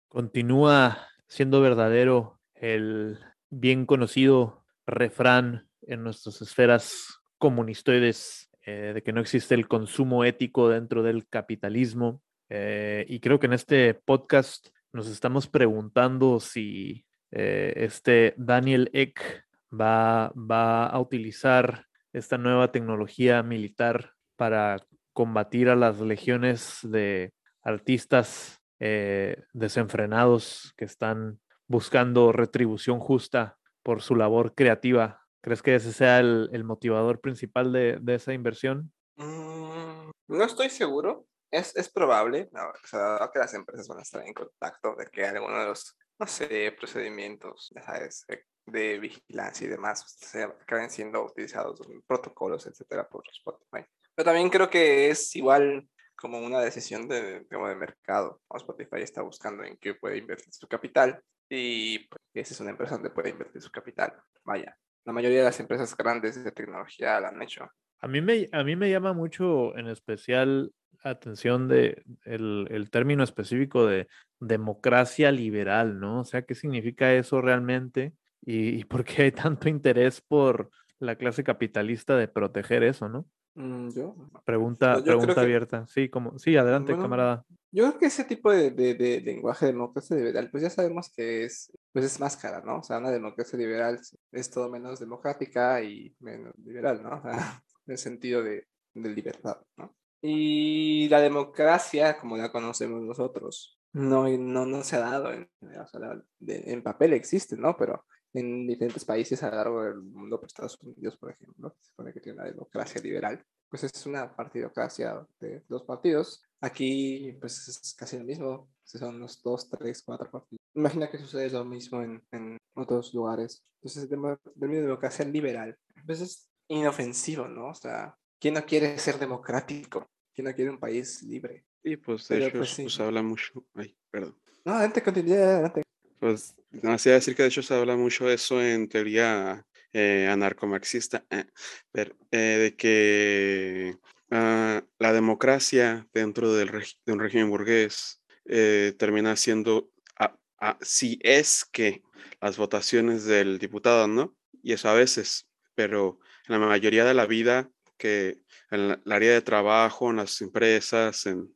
Continúa 0.09 1.07
siendo 1.27 1.61
verdadero 1.61 2.41
el 2.55 3.19
bien 3.51 3.87
conocido 3.87 4.65
refrán 4.87 5.69
en 5.83 6.03
nuestras 6.03 6.41
esferas 6.41 7.21
comunistoides 7.37 8.51
eh, 8.65 8.93
de 8.95 9.03
que 9.03 9.13
no 9.13 9.21
existe 9.21 9.55
el 9.55 9.69
consumo 9.69 10.25
ético 10.25 10.69
dentro 10.69 11.03
del 11.03 11.29
capitalismo. 11.29 12.23
Eh, 12.49 13.05
y 13.09 13.21
creo 13.21 13.39
que 13.39 13.47
en 13.47 13.53
este 13.53 13.95
podcast 13.95 14.69
nos 14.93 15.09
estamos 15.09 15.47
preguntando 15.47 16.41
si 16.41 17.05
eh, 17.31 17.75
este 17.77 18.35
Daniel 18.39 18.91
Eck 18.95 19.45
va, 19.71 20.33
va 20.35 20.87
a 20.87 20.99
utilizar 21.01 21.85
esta 22.13 22.39
nueva 22.39 22.73
tecnología 22.73 23.43
militar 23.43 24.15
para 24.37 24.79
combatir 25.13 25.69
a 25.69 25.77
las 25.77 26.01
legiones 26.01 26.79
de 26.83 27.33
artistas 27.63 28.58
eh, 28.81 29.45
desenfrenados 29.53 30.73
que 30.77 30.85
están 30.85 31.41
buscando 31.67 32.33
retribución 32.33 33.01
justa 33.01 33.59
por 33.83 34.03
su 34.03 34.15
labor 34.15 34.55
creativa. 34.55 35.23
¿Crees 35.41 35.63
que 35.63 35.75
ese 35.75 35.93
sea 35.93 36.19
el, 36.21 36.65
motivador 36.65 37.21
principal 37.21 37.73
de, 37.73 38.01
esa 38.09 38.33
inversión? 38.33 38.93
Mm, 39.17 40.11
no 40.29 40.45
estoy 40.45 40.71
seguro. 40.71 41.27
Es, 41.51 41.89
probable, 41.89 42.51
no, 42.53 42.61
o 42.61 42.87
sea, 42.87 43.31
que 43.33 43.39
las 43.39 43.55
empresas 43.55 43.89
van 43.89 44.01
a 44.01 44.03
estar 44.03 44.23
en 44.27 44.35
contacto 44.35 44.95
de 44.97 45.07
que 45.07 45.25
alguno 45.25 45.59
de 45.59 45.67
los, 45.67 45.97
no 46.19 46.27
sé, 46.27 46.75
procedimientos, 46.79 47.73
ya 47.75 47.83
sabes, 47.83 48.27
de, 48.29 48.45
de 48.67 48.99
vigilancia 48.99 49.67
y 49.67 49.71
demás, 49.71 50.03
pues, 50.03 50.31
se 50.31 50.43
acaben 50.43 50.91
siendo 50.91 51.25
utilizados 51.25 51.81
protocolos, 52.07 52.67
etcétera, 52.67 53.09
por 53.09 53.25
Spotify. 53.31 53.89
Pero 54.15 54.25
también 54.27 54.51
creo 54.51 54.69
que 54.69 55.09
es 55.09 55.35
igual 55.37 55.89
como 56.19 56.41
una 56.41 56.61
decisión 56.61 57.09
de, 57.09 57.47
como 57.51 57.69
de 57.69 57.77
mercado. 57.77 58.41
Spotify 58.55 59.03
está 59.03 59.23
buscando 59.23 59.63
en 59.63 59.77
qué 59.77 59.95
puede 59.95 60.19
invertir 60.19 60.53
su 60.53 60.67
capital 60.67 61.23
y 61.49 62.01
pues, 62.09 62.21
esa 62.35 62.55
es 62.55 62.61
una 62.61 62.71
empresa 62.71 62.97
donde 62.97 63.11
puede 63.11 63.31
invertir 63.31 63.63
su 63.63 63.71
capital. 63.71 64.13
Vaya, 64.45 64.77
la 65.05 65.13
mayoría 65.13 65.39
de 65.39 65.45
las 65.45 65.61
empresas 65.61 65.97
grandes 65.97 66.43
de 66.43 66.51
tecnología 66.53 67.21
la 67.21 67.29
han 67.29 67.41
hecho. 67.41 67.71
A 68.01 68.09
mí 68.09 68.21
me, 68.21 68.49
a 68.53 68.65
mí 68.65 68.77
me 68.77 68.91
llama 68.91 69.13
mucho 69.13 69.77
en 69.79 69.87
especial 69.87 70.73
atención 71.05 71.69
de 71.69 72.03
el, 72.25 72.67
el, 72.71 72.91
término 72.91 73.23
específico 73.23 73.87
de 73.87 74.09
democracia 74.41 75.31
liberal, 75.31 76.01
¿no? 76.01 76.21
O 76.21 76.25
sea, 76.25 76.43
¿qué 76.43 76.57
significa 76.57 77.15
eso 77.15 77.41
realmente? 77.41 78.13
¿Y, 78.43 78.81
y 78.81 78.85
por 78.85 79.05
qué 79.05 79.23
hay 79.23 79.33
tanto 79.33 79.69
interés 79.69 80.21
por 80.21 80.71
la 80.99 81.15
clase 81.15 81.45
capitalista 81.45 82.17
de 82.17 82.27
proteger 82.27 82.83
eso, 82.83 83.09
¿no? 83.09 83.27
Mm, 83.59 83.89
yo. 83.91 84.15
Pregunta, 84.45 84.95
Yo- 84.95 84.99
yo 84.99 85.05
pregunta 85.05 85.25
creo 85.27 85.35
que- 85.35 85.41
abierta. 85.41 85.87
Sí, 85.89 86.09
como, 86.09 86.39
sí, 86.39 86.57
adelante, 86.57 86.93
Bueno, 86.93 87.03
camarada. 87.05 87.45
Yo 87.73 87.85
creo 87.89 87.99
que 87.99 88.07
ese 88.07 88.25
tipo 88.25 88.51
de, 88.53 88.71
de, 88.71 88.95
de 88.95 89.21
lenguaje 89.21 89.67
de 89.67 89.73
democracia 89.73 90.17
liberal, 90.17 90.49
pues 90.51 90.63
ya 90.63 90.71
sabemos 90.71 91.13
que 91.15 91.45
es, 91.45 91.71
pues 91.93 92.05
es 92.05 92.19
máscara, 92.21 92.63
¿no? 92.65 92.79
O 92.79 92.83
sea, 92.83 92.99
una 92.99 93.11
democracia 93.11 93.59
liberal 93.59 94.01
es 94.33 94.51
todo 94.51 94.71
menos 94.71 95.01
democrática 95.01 95.83
y 95.83 96.15
menos 96.21 96.55
liberal, 96.65 97.03
¿no? 97.03 97.11
O 97.19 97.23
sea, 97.23 97.63
en 97.87 97.93
el 97.93 97.99
sentido 97.99 98.43
de, 98.43 98.67
de 98.95 99.11
libertad, 99.11 99.59
¿no? 99.77 99.95
Y 100.23 101.09
la 101.09 101.21
democracia, 101.21 102.17
como 102.19 102.37
la 102.37 102.51
conocemos 102.53 103.03
nosotros, 103.03 103.79
no, 103.93 104.29
no, 104.29 104.67
no 104.67 104.83
se 104.85 104.97
ha 104.97 105.01
dado, 105.01 105.33
en, 105.33 105.49
o 105.63 105.87
sea, 105.87 106.23
en 106.47 106.83
papel 106.83 107.13
existe, 107.15 107.57
¿no? 107.57 107.77
Pero 107.77 108.05
en 108.39 108.67
diferentes 108.67 109.05
países 109.05 109.43
a 109.43 109.51
lo 109.51 109.57
largo 109.57 109.83
del 109.85 110.01
mundo, 110.03 110.39
pues 110.39 110.51
Estados 110.51 110.79
Unidos, 110.83 111.17
por 111.17 111.31
ejemplo, 111.31 111.75
se 111.81 111.91
supone 111.91 112.13
que 112.13 112.21
tiene 112.21 112.39
una 112.39 112.49
democracia 112.49 113.01
liberal, 113.01 113.45
pues 113.69 113.85
es 113.85 114.07
una 114.07 114.35
partidocracia 114.35 115.27
de 115.41 115.63
dos 115.69 115.85
partidos. 115.85 116.43
Aquí, 116.61 117.37
pues 117.41 117.69
es 117.69 117.95
casi 117.95 118.19
lo 118.19 118.25
mismo, 118.25 118.69
son 118.85 119.21
los 119.21 119.43
dos, 119.43 119.69
tres, 119.69 120.03
cuatro 120.03 120.31
partidos. 120.31 120.59
Imagina 120.75 121.11
que 121.11 121.19
sucede 121.19 121.51
lo 121.51 121.65
mismo 121.65 122.03
en, 122.03 122.23
en 122.33 122.57
otros 122.75 123.13
lugares. 123.15 123.63
Entonces, 123.83 124.09
término 124.09 124.39
de 124.59 124.83
democracia 124.83 125.25
liberal, 125.25 125.77
pues 126.07 126.21
es 126.21 126.51
inofensivo, 126.69 127.47
¿no? 127.47 127.69
O 127.69 127.75
sea, 127.75 128.17
¿quién 128.41 128.55
no 128.55 128.65
quiere 128.65 128.99
ser 128.99 129.19
democrático? 129.19 130.09
¿Quién 130.35 130.47
no 130.47 130.55
quiere 130.55 130.71
un 130.71 130.79
país 130.79 131.23
libre? 131.23 131.65
Y 131.83 131.97
pues 131.97 132.29
de 132.29 132.37
Pero, 132.37 132.47
hecho 132.49 132.59
pues, 132.59 132.71
sí. 132.71 132.83
pues, 132.83 133.01
habla 133.01 133.23
mucho. 133.23 133.65
Ay, 133.75 133.97
perdón. 134.11 134.37
No, 134.65 134.73
adelante, 134.73 135.03
continúa, 135.03 135.37
adelante. 135.37 135.83
Pues 136.19 136.57
hacía 136.83 137.13
decir 137.15 137.35
que 137.37 137.43
de 137.43 137.49
hecho 137.49 137.63
se 137.63 137.75
habla 137.75 137.97
mucho 137.97 138.27
de 138.27 138.35
eso 138.35 138.61
en 138.63 138.89
teoría 138.89 139.65
eh, 139.93 140.27
anarcomarxista, 140.29 141.25
eh, 141.31 141.45
pero, 141.93 142.15
eh, 142.31 142.37
de 142.39 142.77
que 142.77 143.97
ah, 144.31 144.83
la 144.99 145.13
democracia 145.13 146.09
dentro 146.13 146.53
del 146.53 146.71
de 147.07 147.13
un 147.13 147.21
régimen 147.21 147.51
burgués 147.51 148.21
eh, 148.47 148.95
termina 148.99 149.37
siendo, 149.37 149.91
ah, 150.19 150.79
si 150.81 151.19
es 151.23 151.65
que 151.65 152.03
las 152.41 152.57
votaciones 152.57 153.25
del 153.25 153.59
diputado, 153.59 154.09
¿no? 154.09 154.37
Y 154.63 154.73
eso 154.73 154.89
a 154.89 154.95
veces, 154.95 155.49
pero 155.75 156.19
en 156.49 156.61
la 156.61 156.67
mayoría 156.67 157.05
de 157.05 157.15
la 157.15 157.27
vida, 157.27 157.71
que 157.97 158.41
en 158.71 158.99
el 159.05 159.13
área 159.13 159.33
de 159.33 159.43
trabajo, 159.43 160.11
en 160.11 160.17
las 160.17 160.41
empresas, 160.41 161.27
en, 161.27 161.55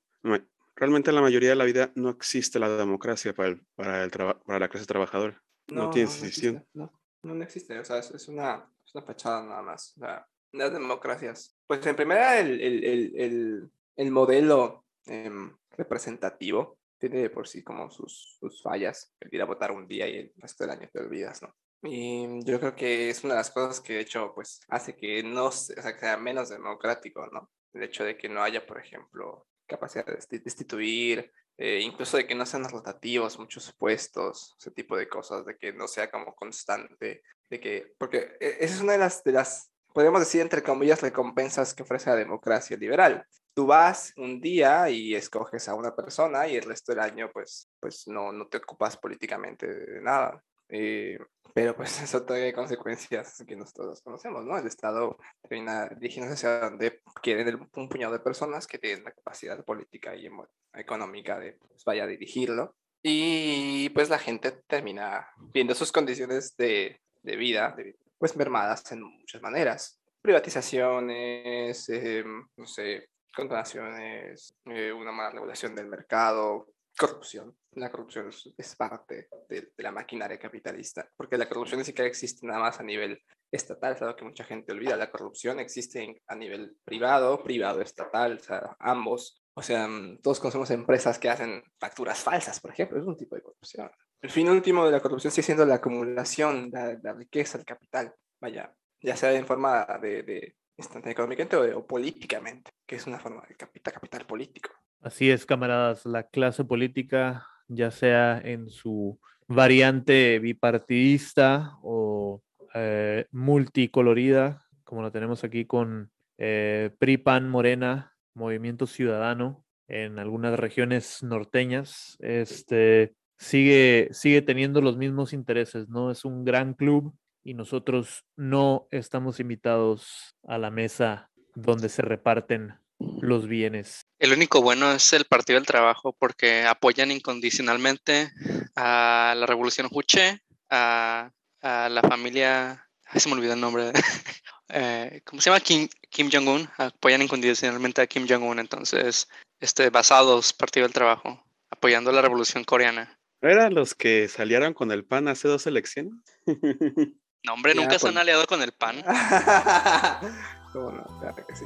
realmente 0.83 1.11
en 1.11 1.15
la 1.15 1.23
mayoría 1.23 1.51
de 1.51 1.55
la 1.55 1.65
vida 1.65 1.93
no 1.95 2.11
existe 2.11 2.59
la 2.59 2.69
democracia 2.69 3.33
para, 3.33 3.51
el, 3.51 3.61
para, 3.77 4.03
el 4.03 4.11
para 4.11 4.59
la 4.59 4.69
clase 4.69 4.85
trabajadora. 4.85 5.41
No, 5.69 5.91
tiene 5.91 6.11
decisión. 6.11 6.57
existe, 6.57 6.71
No, 6.75 6.93
no, 7.23 7.35
no 7.37 7.45
existe. 7.45 7.79
O 7.79 7.85
sea, 7.85 7.99
es, 7.99 8.11
es 8.11 8.27
una, 8.27 8.69
es 8.85 8.93
una 8.93 9.05
fachada 9.05 9.45
nada 9.45 9.63
más. 9.63 9.97
O 9.97 10.01
sea, 10.01 10.27
las 10.51 10.73
democracias. 10.73 11.57
Pues 11.69 11.87
en 11.87 11.95
primera, 11.95 12.41
el, 12.41 12.61
el, 12.61 12.85
el, 12.85 13.13
el, 13.15 13.71
el 13.95 14.11
modelo 14.11 14.85
em, 15.07 15.57
representativo 15.71 16.81
tiene 16.99 17.31
por 17.31 17.47
sí 17.47 17.63
como 17.63 17.89
sus, 17.89 18.37
sus 18.41 18.61
fallas. 18.61 19.15
El 19.21 19.33
ir 19.33 19.43
a 19.43 19.47
votar 19.47 19.71
un 19.71 19.87
día 19.87 20.09
y 20.09 20.17
el 20.17 20.33
resto 20.37 20.65
del 20.65 20.73
año 20.73 20.89
te 20.93 20.99
olvidas, 20.99 21.43
¿no? 21.43 21.55
Y 21.85 22.45
yo 22.45 22.59
creo 22.59 22.75
que 22.75 23.09
es 23.09 23.23
una 23.23 23.35
de 23.35 23.39
las 23.39 23.53
cosas 23.53 23.81
que 23.81 23.93
de 23.93 24.01
hecho 24.01 24.33
pues 24.35 24.61
hace 24.69 24.97
que 24.97 25.23
no 25.23 25.47
o 25.47 25.53
sea, 25.53 25.95
que 25.95 26.01
sea 26.01 26.17
menos 26.17 26.49
democrático, 26.49 27.29
¿no? 27.29 27.53
El 27.73 27.85
hecho 27.85 28.03
de 28.03 28.17
que 28.19 28.29
no 28.29 28.43
haya, 28.43 28.67
por 28.67 28.81
ejemplo, 28.81 29.47
capacidad 29.73 30.07
de 30.07 30.19
desti- 30.19 30.43
destituir, 30.43 31.33
eh, 31.59 31.81
incluso 31.81 32.17
de 32.17 32.27
que 32.27 32.35
no 32.35 32.47
sean 32.47 32.69
rotativos 32.69 33.39
muchos 33.39 33.73
puestos, 33.75 34.55
ese 34.59 34.71
tipo 34.71 34.97
de 34.97 35.09
cosas, 35.09 35.45
de 35.45 35.57
que 35.57 35.73
no 35.73 35.89
sea 35.89 36.11
como 36.11 36.35
constante, 36.35 37.23
de 37.51 37.61
que, 37.61 37.95
porque 37.99 38.37
eh, 38.41 38.59
esa 38.61 38.75
es 38.75 38.81
una 38.81 38.93
de 38.93 38.99
las, 38.99 39.23
de 39.25 39.33
las, 39.33 39.71
podríamos 39.93 40.21
decir 40.21 40.41
entre 40.41 40.63
comillas, 40.63 41.03
recompensas 41.03 41.75
que 41.75 41.83
ofrece 41.83 42.11
la 42.11 42.17
democracia 42.17 42.77
liberal. 42.77 43.27
Tú 43.55 43.67
vas 43.67 44.15
un 44.17 44.41
día 44.41 44.89
y 44.89 45.15
escoges 45.15 45.69
a 45.69 45.75
una 45.75 45.95
persona 45.95 46.49
y 46.49 46.57
el 46.57 46.65
resto 46.65 46.93
del 46.93 47.01
año 47.01 47.31
pues, 47.33 47.69
pues 47.81 48.09
no, 48.09 48.33
no 48.33 48.47
te 48.49 48.57
ocupas 48.59 48.97
políticamente 48.97 49.67
de 49.67 50.01
nada. 50.01 50.43
Eh, 50.73 51.19
pero 51.55 51.77
pues 51.77 52.01
eso 52.03 52.25
hay 52.31 52.53
consecuencias 52.53 53.45
que 53.47 53.55
nosotros 53.57 54.01
conocemos, 54.03 54.45
¿no? 54.45 54.57
El 54.59 54.67
Estado 54.67 55.19
termina 55.43 55.89
dirigiéndose 55.89 56.35
hacia 56.47 56.71
donde 56.71 57.03
quieren 57.23 57.69
un 57.77 57.89
puñado 57.89 58.15
de 58.15 58.21
personas 58.21 58.67
que 58.67 58.79
tienen 58.79 59.05
la 59.05 59.13
capacidad 59.13 59.63
política 59.65 60.17
y 60.17 60.29
económica 60.73 61.39
de 61.39 61.53
pues, 61.53 61.85
vaya 61.85 62.05
a 62.05 62.07
dirigirlo. 62.09 62.75
Y 63.03 63.91
pues 63.91 64.09
la 64.09 64.19
gente 64.19 64.53
termina 64.67 65.29
viendo 65.53 65.75
sus 65.75 65.93
condiciones 65.93 66.57
de, 66.57 67.01
de 67.23 67.37
vida, 67.37 67.75
de- 67.77 67.97
pues 68.19 68.37
mermadas 68.37 68.91
en 68.93 69.03
muchas 69.03 69.43
maneras. 69.43 70.01
Privatizaciones, 70.23 71.89
eh, 71.89 72.25
no 72.57 72.67
sé, 72.67 73.09
condonaciones, 73.35 74.55
eh, 74.67 74.93
una 74.93 75.11
mala 75.11 75.31
regulación 75.31 75.75
del 75.75 75.89
mercado, 75.89 76.72
corrupción. 76.97 77.57
La 77.73 77.91
corrupción 77.91 78.31
es, 78.57 78.77
parte 78.77 79.29
de, 79.49 79.73
de 79.77 79.83
la 79.83 79.93
maquinaria 79.93 80.39
capitalista, 80.39 81.09
porque 81.17 81.39
la 81.39 81.49
corrupción 81.49 81.79
ni 81.79 81.85
siquiera 81.85 82.09
existe 82.09 82.47
nada 82.47 82.61
más 82.61 82.81
a 82.81 82.83
nivel 82.83 83.23
estatal, 83.53 83.95
es 83.95 84.03
algo 84.03 84.17
que 84.17 84.25
mucha 84.25 84.45
gente 84.45 84.73
olvida. 84.73 84.97
La 84.97 85.11
corrupción 85.11 85.61
existe 85.61 86.23
a 86.27 86.35
nivel 86.35 86.77
privado, 86.85 87.43
privado 87.43 87.81
estatal, 87.81 88.39
o 88.41 88.43
sea, 88.43 88.77
ambos. 88.81 89.43
O 89.55 89.63
sea, 89.63 89.87
mm, 89.87 90.21
todos 90.23 90.41
conocemos 90.41 90.71
empresas 90.71 91.19
que 91.19 91.29
hacen 91.29 91.63
facturas 91.79 92.21
falsas, 92.21 92.59
por 92.61 92.73
ejemplo, 92.73 92.99
es 92.99 93.07
un 93.07 93.17
tipo 93.17 93.37
de 93.37 93.43
corrupción. 93.43 93.91
El 94.21 94.31
fin 94.31 94.49
último 94.49 94.87
de 94.87 94.93
la 94.93 95.01
corrupción 95.01 95.31
sigue 95.31 95.45
siendo 95.45 95.67
la 95.67 95.77
acumulación, 95.77 96.71
la, 96.73 96.99
la 97.03 97.13
riqueza, 97.13 97.59
el 97.59 97.65
capital, 97.65 98.15
vaya, 98.41 98.75
ya 99.01 99.17
sea 99.17 99.33
en 99.33 99.47
forma 99.47 99.87
de, 100.01 100.23
de 100.23 100.57
económicamente 100.77 101.57
o, 101.57 101.79
o 101.79 101.87
políticamente, 101.87 102.71
que 102.87 102.97
es 102.97 103.07
una 103.07 103.19
forma 103.19 103.43
de 103.49 103.55
capital, 103.55 103.95
capital 103.95 104.27
político. 104.27 104.71
Así 105.01 105.31
es, 105.31 105.47
camaradas, 105.47 106.07
la 106.07 106.29
clase 106.29 106.65
política, 106.65 107.47
ya 107.69 107.91
sea 107.91 108.41
en 108.43 108.69
su 108.71 109.19
variante 109.49 110.39
bipartidista 110.39 111.77
o 111.83 112.43
eh, 112.75 113.27
multicolorida, 113.33 114.65
como 114.85 115.03
lo 115.03 115.13
tenemos 115.13 115.45
aquí 115.45 115.65
con 115.65 116.11
eh, 116.39 116.91
PRI, 116.99 117.19
PAN, 117.19 117.49
Morena, 117.49 118.15
Movimiento 118.35 118.87
Ciudadano, 118.87 119.65
en 119.89 120.19
algunas 120.19 120.59
regiones 120.59 121.23
norteñas, 121.23 122.17
este, 122.21 123.15
sigue, 123.37 124.09
sigue 124.13 124.41
teniendo 124.41 124.81
los 124.81 124.97
mismos 124.97 125.33
intereses, 125.33 125.89
¿no? 125.89 126.11
Es 126.11 126.25
un 126.25 126.45
gran 126.45 126.75
club 126.75 127.15
y 127.45 127.55
nosotros 127.55 128.25
no 128.37 128.87
estamos 128.91 129.41
invitados 129.41 130.37
a 130.47 130.59
la 130.59 130.71
mesa 130.71 131.31
donde 131.55 131.89
se 131.89 132.03
reparten 132.03 132.75
los 133.21 133.49
bienes. 133.49 134.07
El 134.19 134.33
único 134.33 134.63
bueno 134.63 134.93
es 134.93 135.13
el 135.13 135.25
Partido 135.25 135.59
del 135.59 135.67
Trabajo 135.67 136.15
porque 136.19 136.65
apoyan 136.65 137.11
incondicionalmente 137.11 138.31
a 138.77 139.35
la 139.37 139.47
Revolución 139.47 139.89
Juche, 139.89 140.41
a, 140.71 141.31
a 141.61 141.89
la 141.89 142.03
familia, 142.03 142.89
ay, 143.07 143.21
se 143.21 143.29
me 143.29 143.35
olvidó 143.35 143.55
el 143.55 143.61
nombre, 143.61 143.93
eh, 144.69 145.21
¿cómo 145.25 145.43
se 145.43 145.51
llama? 145.51 145.61
Kim, 145.61 145.89
Kim 146.11 146.31
Jong-un, 146.33 146.69
apoyan 146.79 147.23
incondicionalmente 147.23 148.01
a 148.01 148.07
Kim 148.07 148.27
Jong-un, 148.29 148.61
entonces, 148.61 149.29
este, 149.61 149.91
basados, 149.91 150.53
Partido 150.53 150.87
del 150.87 150.95
Trabajo, 150.95 151.45
apoyando 151.71 152.13
la 152.13 152.23
Revolución 152.23 152.65
Coreana. 152.65 153.19
¿No 153.41 153.51
eran 153.51 153.75
los 153.75 153.95
que 153.95 154.29
salieron 154.29 154.73
con 154.73 154.93
el 154.93 155.05
PAN 155.05 155.27
hace 155.27 155.49
dos 155.49 155.67
elecciones? 155.67 156.15
No, 157.45 157.55
hombre, 157.55 157.75
Ya, 157.75 157.81
nunca 157.81 157.99
se 157.99 158.07
han 158.07 158.15
pues. 158.15 158.23
aliado 158.23 158.47
con 158.47 158.63
el 158.63 158.73
PAN. 158.73 158.97
¿Cómo 160.73 160.93
no? 160.93 161.05
Claro 161.21 161.45
que 161.47 161.57
sí. 161.57 161.65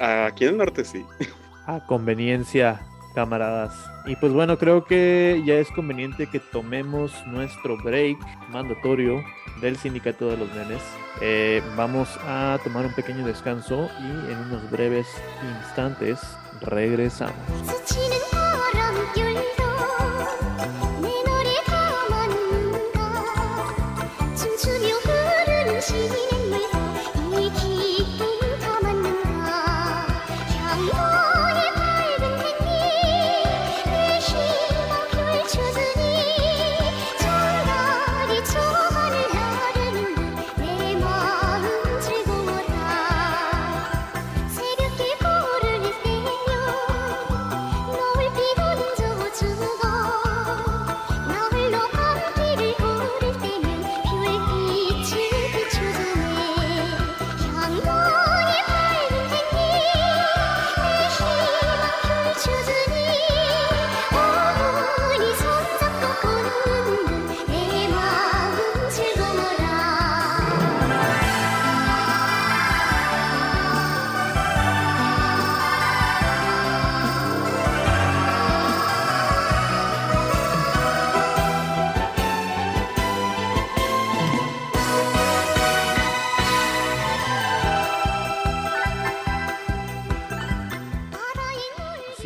Aquí 0.00 0.44
en 0.44 0.50
el 0.50 0.56
norte 0.58 0.84
sí. 0.84 1.04
a 1.66 1.84
conveniencia, 1.86 2.80
camaradas. 3.14 3.74
Y 4.06 4.16
pues 4.16 4.32
bueno, 4.32 4.58
creo 4.58 4.84
que 4.84 5.42
ya 5.44 5.54
es 5.54 5.70
conveniente 5.72 6.28
que 6.28 6.40
tomemos 6.40 7.12
nuestro 7.26 7.76
break 7.76 8.18
mandatorio 8.48 9.22
del 9.60 9.76
sindicato 9.76 10.28
de 10.30 10.36
los 10.38 10.48
nenes. 10.54 10.82
Eh, 11.20 11.62
vamos 11.76 12.08
a 12.26 12.58
tomar 12.64 12.86
un 12.86 12.94
pequeño 12.94 13.26
descanso 13.26 13.90
y 14.00 14.32
en 14.32 14.38
unos 14.38 14.70
breves 14.70 15.06
instantes 15.42 16.18
regresamos. 16.62 17.34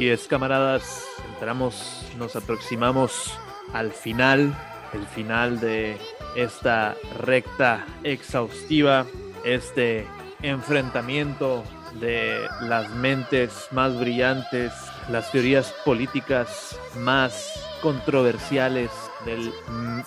Así 0.03 0.11
es, 0.11 0.27
camaradas, 0.27 1.07
entramos, 1.33 2.11
nos 2.19 2.35
aproximamos 2.35 3.39
al 3.73 3.93
final, 3.93 4.53
el 4.93 5.07
final 5.07 5.61
de 5.61 5.97
esta 6.35 6.97
recta 7.21 7.87
exhaustiva, 8.03 9.07
este 9.45 10.05
enfrentamiento 10.43 11.63
de 12.01 12.49
las 12.63 12.91
mentes 12.91 13.69
más 13.71 13.97
brillantes, 13.97 14.73
las 15.09 15.31
teorías 15.31 15.73
políticas 15.85 16.77
más 16.97 17.53
controversiales 17.81 18.91
del- 19.25 19.53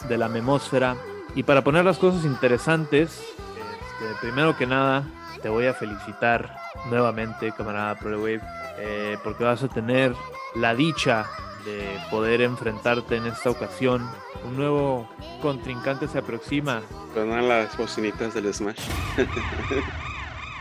de 0.10 0.18
la 0.18 0.28
memósfera. 0.28 0.98
Y 1.36 1.44
para 1.44 1.64
poner 1.64 1.86
las 1.86 2.00
cosas 2.00 2.26
interesantes, 2.26 3.22
este, 3.22 4.14
primero 4.20 4.58
que 4.58 4.68
nada, 4.68 5.06
te 5.42 5.48
voy 5.48 5.68
a 5.68 5.74
felicitar 5.74 6.54
nuevamente, 6.90 7.54
camarada 7.54 7.96
ProWave, 7.96 8.42
eh, 8.78 9.18
porque 9.24 9.44
vas 9.44 9.64
a 9.64 9.68
tener 9.68 10.14
la 10.56 10.76
dicha 10.76 11.26
de 11.66 12.00
poder 12.12 12.42
enfrentarte 12.42 13.16
en 13.16 13.26
esta 13.26 13.50
ocasión. 13.50 14.08
Un 14.46 14.58
nuevo 14.58 15.10
contrincante 15.42 16.08
se 16.08 16.20
aproxima. 16.20 16.84
Sonan 17.14 17.48
las 17.50 17.76
bocinitas 17.78 18.34
del 18.34 18.54
Smash. 18.54 18.80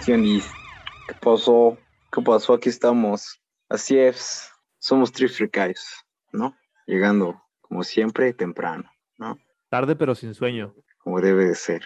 ¿qué 0.06 1.14
pasó? 1.20 1.76
¿Qué 2.10 2.22
pasó? 2.22 2.54
Aquí 2.54 2.68
estamos. 2.68 3.40
Así 3.68 3.98
es, 3.98 4.50
somos 4.78 5.12
Trifricais, 5.12 6.04
¿no? 6.32 6.56
Llegando, 6.86 7.42
como 7.60 7.82
siempre, 7.82 8.32
temprano, 8.34 8.90
¿no? 9.18 9.38
Tarde 9.70 9.96
pero 9.96 10.14
sin 10.14 10.34
sueño. 10.34 10.74
Como 10.98 11.20
debe 11.20 11.46
de 11.46 11.54
ser. 11.54 11.84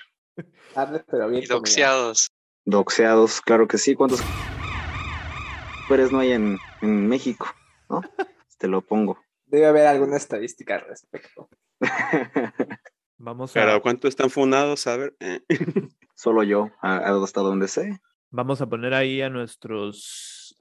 Tarde, 0.75 1.05
pero 1.11 1.29
bien. 1.29 1.45
Y 1.45 1.47
doxeados. 1.47 2.29
Doxeados, 2.65 3.41
claro 3.41 3.67
que 3.67 3.79
sí. 3.79 3.95
¿Cuántos 3.95 4.21
mujeres 5.89 6.13
no 6.13 6.19
hay 6.19 6.33
en, 6.33 6.59
en 6.83 7.09
México? 7.09 7.47
¿No? 7.89 8.03
Te 8.59 8.69
lo 8.69 8.83
pongo. 8.83 9.19
Debe 9.47 9.65
haber 9.67 9.87
alguna 9.87 10.19
estadística 10.19 10.75
al 10.75 10.83
respecto. 10.83 11.49
Vamos 13.17 13.53
a, 13.53 13.55
Pero 13.55 13.81
¿cuántos 13.81 14.11
están 14.11 14.29
fundados? 14.29 14.87
A 14.87 14.99
ver. 14.99 15.17
eh. 15.21 15.41
Solo 16.15 16.43
yo, 16.43 16.71
hasta 16.83 17.41
donde 17.41 17.69
sé. 17.69 18.01
vamos 18.31 18.61
a 18.61 18.67
poner 18.69 18.93
ahí 18.93 19.23
a 19.23 19.31
nuestros 19.31 20.57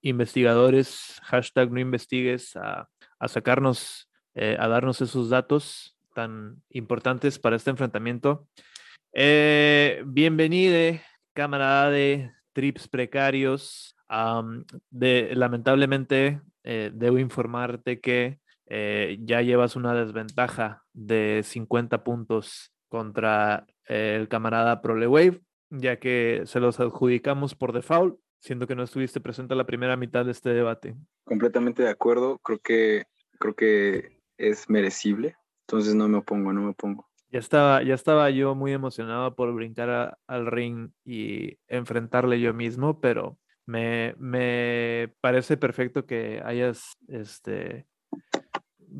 investigadores, 0.00 1.20
hashtag 1.24 1.70
no 1.70 1.78
investigues, 1.80 2.56
a, 2.56 2.88
a 3.18 3.28
sacarnos, 3.28 4.08
eh, 4.34 4.56
a 4.58 4.66
darnos 4.68 5.02
esos 5.02 5.28
datos 5.28 5.98
tan 6.14 6.62
importantes 6.70 7.38
para 7.38 7.56
este 7.56 7.68
enfrentamiento. 7.68 8.48
Eh, 9.12 10.02
bienvenide, 10.06 11.02
camarada 11.34 11.90
de 11.90 12.32
Trips 12.54 12.88
Precarios. 12.88 13.94
De, 14.90 15.30
lamentablemente, 15.34 16.40
eh, 16.64 16.90
debo 16.94 17.18
informarte 17.18 18.00
que 18.00 18.40
eh, 18.66 19.18
ya 19.22 19.42
llevas 19.42 19.76
una 19.76 19.94
desventaja 19.94 20.84
de 20.92 21.42
50 21.44 22.04
puntos 22.04 22.72
contra 22.88 23.66
eh, 23.88 24.16
el 24.20 24.28
camarada 24.28 24.80
ProleWave, 24.82 25.40
ya 25.70 25.98
que 25.98 26.42
se 26.44 26.60
los 26.60 26.80
adjudicamos 26.80 27.54
por 27.54 27.72
default, 27.72 28.18
siendo 28.40 28.66
que 28.66 28.74
no 28.74 28.82
estuviste 28.82 29.20
presente 29.20 29.54
la 29.54 29.66
primera 29.66 29.96
mitad 29.96 30.24
de 30.24 30.32
este 30.32 30.50
debate. 30.50 30.94
Completamente 31.24 31.82
de 31.82 31.90
acuerdo. 31.90 32.38
Creo 32.38 32.58
que, 32.60 33.04
creo 33.38 33.54
que 33.54 34.20
es 34.38 34.70
merecible. 34.70 35.36
Entonces 35.66 35.94
no 35.94 36.08
me 36.08 36.18
opongo, 36.18 36.52
no 36.52 36.62
me 36.62 36.70
opongo. 36.70 37.08
Ya 37.30 37.40
estaba, 37.40 37.82
ya 37.82 37.94
estaba 37.94 38.30
yo 38.30 38.54
muy 38.54 38.72
emocionado 38.72 39.34
por 39.34 39.52
brincar 39.52 39.90
a- 39.90 40.18
al 40.26 40.46
ring 40.46 40.90
y 41.04 41.58
enfrentarle 41.68 42.40
yo 42.40 42.54
mismo, 42.54 43.00
pero 43.00 43.36
me, 43.68 44.14
me 44.18 45.12
parece 45.20 45.58
perfecto 45.58 46.06
que 46.06 46.40
hayas 46.42 46.96
este, 47.06 47.86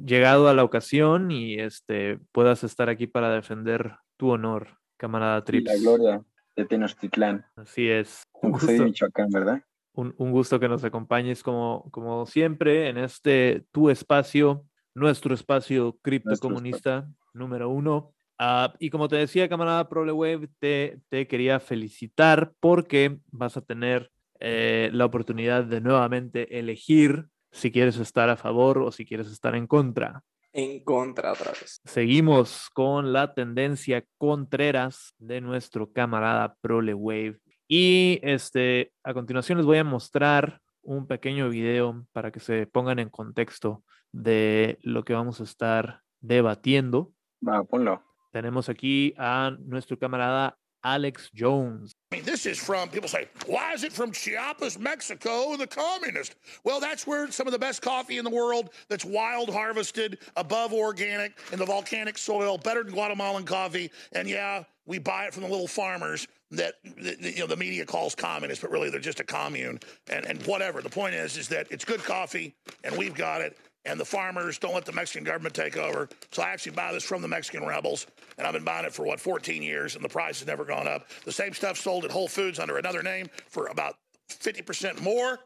llegado 0.05 0.49
a 0.49 0.53
la 0.55 0.62
ocasión 0.62 1.31
y 1.31 1.55
este, 1.59 2.19
puedas 2.33 2.62
estar 2.64 2.91
aquí 2.91 3.07
para 3.07 3.31
defender 3.31 3.97
tu 4.19 4.29
honor, 4.29 4.77
camarada 4.99 5.39
Y 5.39 5.43
Trips. 5.43 5.71
la 5.73 5.77
gloria 5.79 6.23
de 6.55 6.66
Tenochtitlán. 6.66 7.47
Así 7.57 7.89
es. 7.89 8.25
Un 8.43 8.53
Aunque 8.53 8.66
soy 8.66 8.75
de 8.75 8.81
gusto, 8.81 8.85
Michoacán, 8.85 9.31
¿verdad? 9.31 9.62
un, 9.95 10.14
un 10.19 10.33
gusto 10.33 10.61
que 10.61 10.69
nos 10.69 10.85
acompañes 10.85 11.43
como, 11.43 11.89
como 11.91 12.27
siempre 12.27 12.91
en 12.91 12.99
este 12.99 13.64
tu 13.73 13.89
espacio, 13.89 14.66
nuestro 14.95 15.33
espacio 15.33 15.99
criptocomunista 16.03 17.09
número 17.33 17.71
uno. 17.71 18.12
Ah, 18.39 18.75
y 18.79 18.91
como 18.91 19.09
te 19.09 19.16
decía, 19.16 19.49
camarada 19.49 19.89
ProleWeb, 19.89 20.51
te, 20.59 21.01
te 21.09 21.27
quería 21.27 21.59
felicitar 21.59 22.53
porque 22.61 23.19
vas 23.33 23.57
a 23.57 23.62
tener 23.62 24.12
eh, 24.41 24.91
la 24.93 25.05
oportunidad 25.05 25.64
de 25.64 25.80
nuevamente 25.80 26.59
elegir 26.59 27.26
si 27.51 27.70
quieres 27.70 27.99
estar 27.99 28.28
a 28.28 28.36
favor 28.36 28.78
o 28.78 28.93
si 28.93 29.05
quieres 29.05 29.28
estar 29.28 29.55
en 29.55 29.66
contra. 29.66 30.22
En 30.53 30.82
contra 30.82 31.32
otra 31.32 31.53
vez. 31.53 31.80
Seguimos 31.84 32.70
con 32.72 33.12
la 33.12 33.34
tendencia 33.34 34.05
Contreras 34.16 35.14
de 35.18 35.41
nuestro 35.41 35.93
camarada 35.93 36.57
ProleWave. 36.61 37.41
Y 37.66 38.18
este, 38.22 38.93
a 39.03 39.12
continuación 39.12 39.59
les 39.59 39.66
voy 39.66 39.78
a 39.78 39.84
mostrar 39.84 40.61
un 40.82 41.07
pequeño 41.07 41.51
video 41.51 42.07
para 42.12 42.30
que 42.30 42.41
se 42.41 42.66
pongan 42.66 42.99
en 42.99 43.11
contexto 43.11 43.84
de 44.11 44.78
lo 44.82 45.05
que 45.05 45.12
vamos 45.12 45.41
a 45.41 45.45
estar 45.45 46.01
debatiendo. 46.20 47.12
Va, 47.47 47.62
ponlo. 47.64 48.03
Tenemos 48.32 48.68
aquí 48.68 49.14
a 49.18 49.57
nuestro 49.61 49.99
camarada 49.99 50.57
Alex 50.89 51.30
Jones. 51.34 51.95
I 52.11 52.16
mean, 52.16 52.24
this 52.24 52.47
is 52.47 52.59
from 52.59 52.89
people 52.89 53.11
say, 53.11 53.28
why 53.45 53.74
is 53.74 53.84
it 53.84 53.93
from 53.93 54.11
Chiapas, 54.11 54.78
Mexico, 54.78 55.55
the 55.57 55.66
communist? 55.66 56.34
Well, 56.64 56.80
that's 56.80 57.07
where 57.07 57.30
some 57.30 57.47
of 57.47 57.53
the 57.53 57.59
best 57.59 57.82
coffee 57.82 58.16
in 58.16 58.24
the 58.24 58.30
world 58.30 58.70
that's 58.89 59.05
wild 59.05 59.51
harvested, 59.51 60.18
above 60.36 60.72
organic, 60.72 61.39
in 61.53 61.59
the 61.59 61.66
volcanic 61.66 62.16
soil, 62.16 62.57
better 62.57 62.82
than 62.82 62.95
Guatemalan 62.95 63.45
coffee. 63.45 63.91
And 64.12 64.26
yeah, 64.26 64.64
we 64.86 64.99
buy 64.99 65.26
it 65.26 65.34
from 65.34 65.43
the 65.43 65.51
little 65.51 65.68
farmers 65.68 66.26
that 66.53 66.76
you 67.22 67.41
know 67.41 67.47
the 67.47 67.57
media 67.57 67.84
calls 67.84 68.14
communist, 68.14 68.62
but 68.62 68.70
really 68.70 68.89
they're 68.89 68.99
just 68.99 69.20
a 69.20 69.24
commune. 69.24 69.78
And 70.11 70.24
and 70.24 70.43
whatever. 70.47 70.80
The 70.80 70.89
point 70.89 71.14
is, 71.14 71.36
is 71.36 71.49
that 71.49 71.66
it's 71.70 71.84
good 71.84 72.03
coffee, 72.03 72.55
and 72.82 72.97
we've 72.97 73.14
got 73.14 73.43
it. 73.43 73.59
And 73.89 73.99
the 73.99 74.05
farmers 74.05 74.59
don't 74.59 74.74
let 74.74 74.84
the 74.84 74.93
Mexican 74.93 75.24
government 75.24 75.55
take 75.55 75.78
over. 75.78 76.11
So 76.30 76.43
I 76.43 76.51
actually 76.51 76.72
buy 76.72 76.93
this 76.93 77.03
from 77.03 77.22
the 77.22 77.28
Mexican 77.28 77.64
rebels. 77.64 78.07
And 78.36 78.47
I've 78.47 78.53
been 78.53 78.64
buying 78.64 78.84
it 78.84 78.93
for 78.93 79.05
what, 79.05 79.18
14 79.18 79.62
years, 79.62 79.97
and 79.97 80.05
the 80.05 80.11
price 80.11 80.41
has 80.41 80.47
never 80.47 80.66
gone 80.66 80.86
up. 80.86 81.09
The 81.24 81.32
same 81.32 81.55
stuff 81.55 81.78
sold 81.78 82.05
at 82.05 82.11
Whole 82.11 82.28
Foods 82.28 82.59
under 82.59 82.76
another 82.76 83.03
name 83.03 83.28
for 83.49 83.68
about 83.68 83.97
50% 84.28 85.01
more 85.01 85.41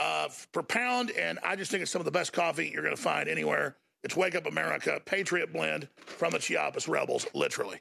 uh, 0.00 0.28
per 0.50 0.64
pound. 0.64 1.12
And 1.12 1.38
I 1.44 1.54
just 1.54 1.70
think 1.70 1.82
it's 1.82 1.92
some 1.92 2.00
of 2.00 2.04
the 2.04 2.10
best 2.10 2.32
coffee 2.32 2.68
you're 2.72 2.82
going 2.82 2.96
to 2.96 3.00
find 3.00 3.28
anywhere. 3.28 3.76
It's 4.02 4.16
Wake 4.16 4.34
Up 4.34 4.46
America 4.46 5.00
Patriot 5.04 5.52
Blend 5.52 5.88
from 5.98 6.32
the 6.32 6.38
Chiapas 6.38 6.88
Rebels, 6.88 7.26
literally. 7.32 7.80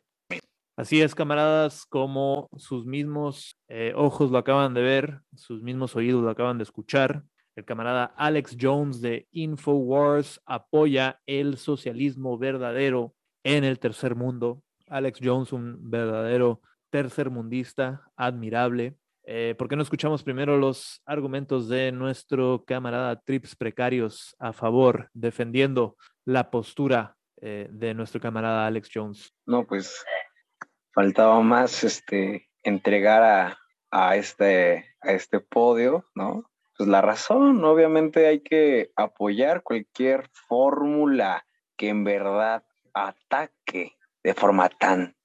Así 0.79 1.01
es, 1.01 1.15
camaradas, 1.15 1.87
como 1.89 2.49
sus 2.55 2.85
mismos 2.85 3.55
eh, 3.67 3.93
ojos 3.95 4.29
lo 4.29 4.37
acaban 4.37 4.75
de 4.75 4.83
ver, 4.83 5.21
sus 5.35 5.63
mismos 5.63 5.95
oídos 5.95 6.21
lo 6.21 6.29
acaban 6.29 6.59
de 6.59 6.65
escuchar. 6.65 7.23
El 7.57 7.65
camarada 7.65 8.13
Alex 8.17 8.55
Jones 8.61 9.01
de 9.01 9.27
Infowars 9.31 10.39
apoya 10.45 11.19
el 11.25 11.57
socialismo 11.57 12.37
verdadero 12.37 13.15
en 13.43 13.63
el 13.63 13.79
tercer 13.79 14.13
mundo. 14.13 14.61
Alex 14.87 15.19
Jones, 15.23 15.51
un 15.51 15.89
verdadero 15.89 16.61
tercermundista, 16.91 18.03
admirable. 18.15 18.95
Eh, 19.23 19.55
¿Por 19.57 19.67
qué 19.67 19.75
no 19.75 19.81
escuchamos 19.81 20.21
primero 20.21 20.57
los 20.57 21.01
argumentos 21.03 21.67
de 21.67 21.91
nuestro 21.91 22.63
camarada 22.63 23.19
Trips 23.21 23.55
Precarios 23.55 24.35
a 24.37 24.53
favor, 24.53 25.09
defendiendo 25.15 25.97
la 26.25 26.51
postura 26.51 27.17
eh, 27.41 27.69
de 27.71 27.95
nuestro 27.95 28.21
camarada 28.21 28.67
Alex 28.67 28.87
Jones? 28.93 29.33
No, 29.47 29.65
pues 29.65 30.05
faltaba 30.93 31.41
más 31.41 31.83
este 31.83 32.51
entregar 32.61 33.23
a, 33.23 33.57
a 33.89 34.15
este 34.15 34.85
a 35.01 35.13
este 35.13 35.39
podio, 35.39 36.05
¿no? 36.13 36.47
Pues 36.77 36.87
la 36.87 37.01
razón, 37.01 37.63
obviamente 37.65 38.27
hay 38.27 38.41
que 38.41 38.91
apoyar 38.95 39.63
cualquier 39.63 40.29
fórmula 40.47 41.47
que 41.75 41.89
en 41.89 42.03
verdad 42.03 42.63
ataque 42.93 43.97
de 44.23 44.33
forma 44.35 44.69
tan 44.69 45.15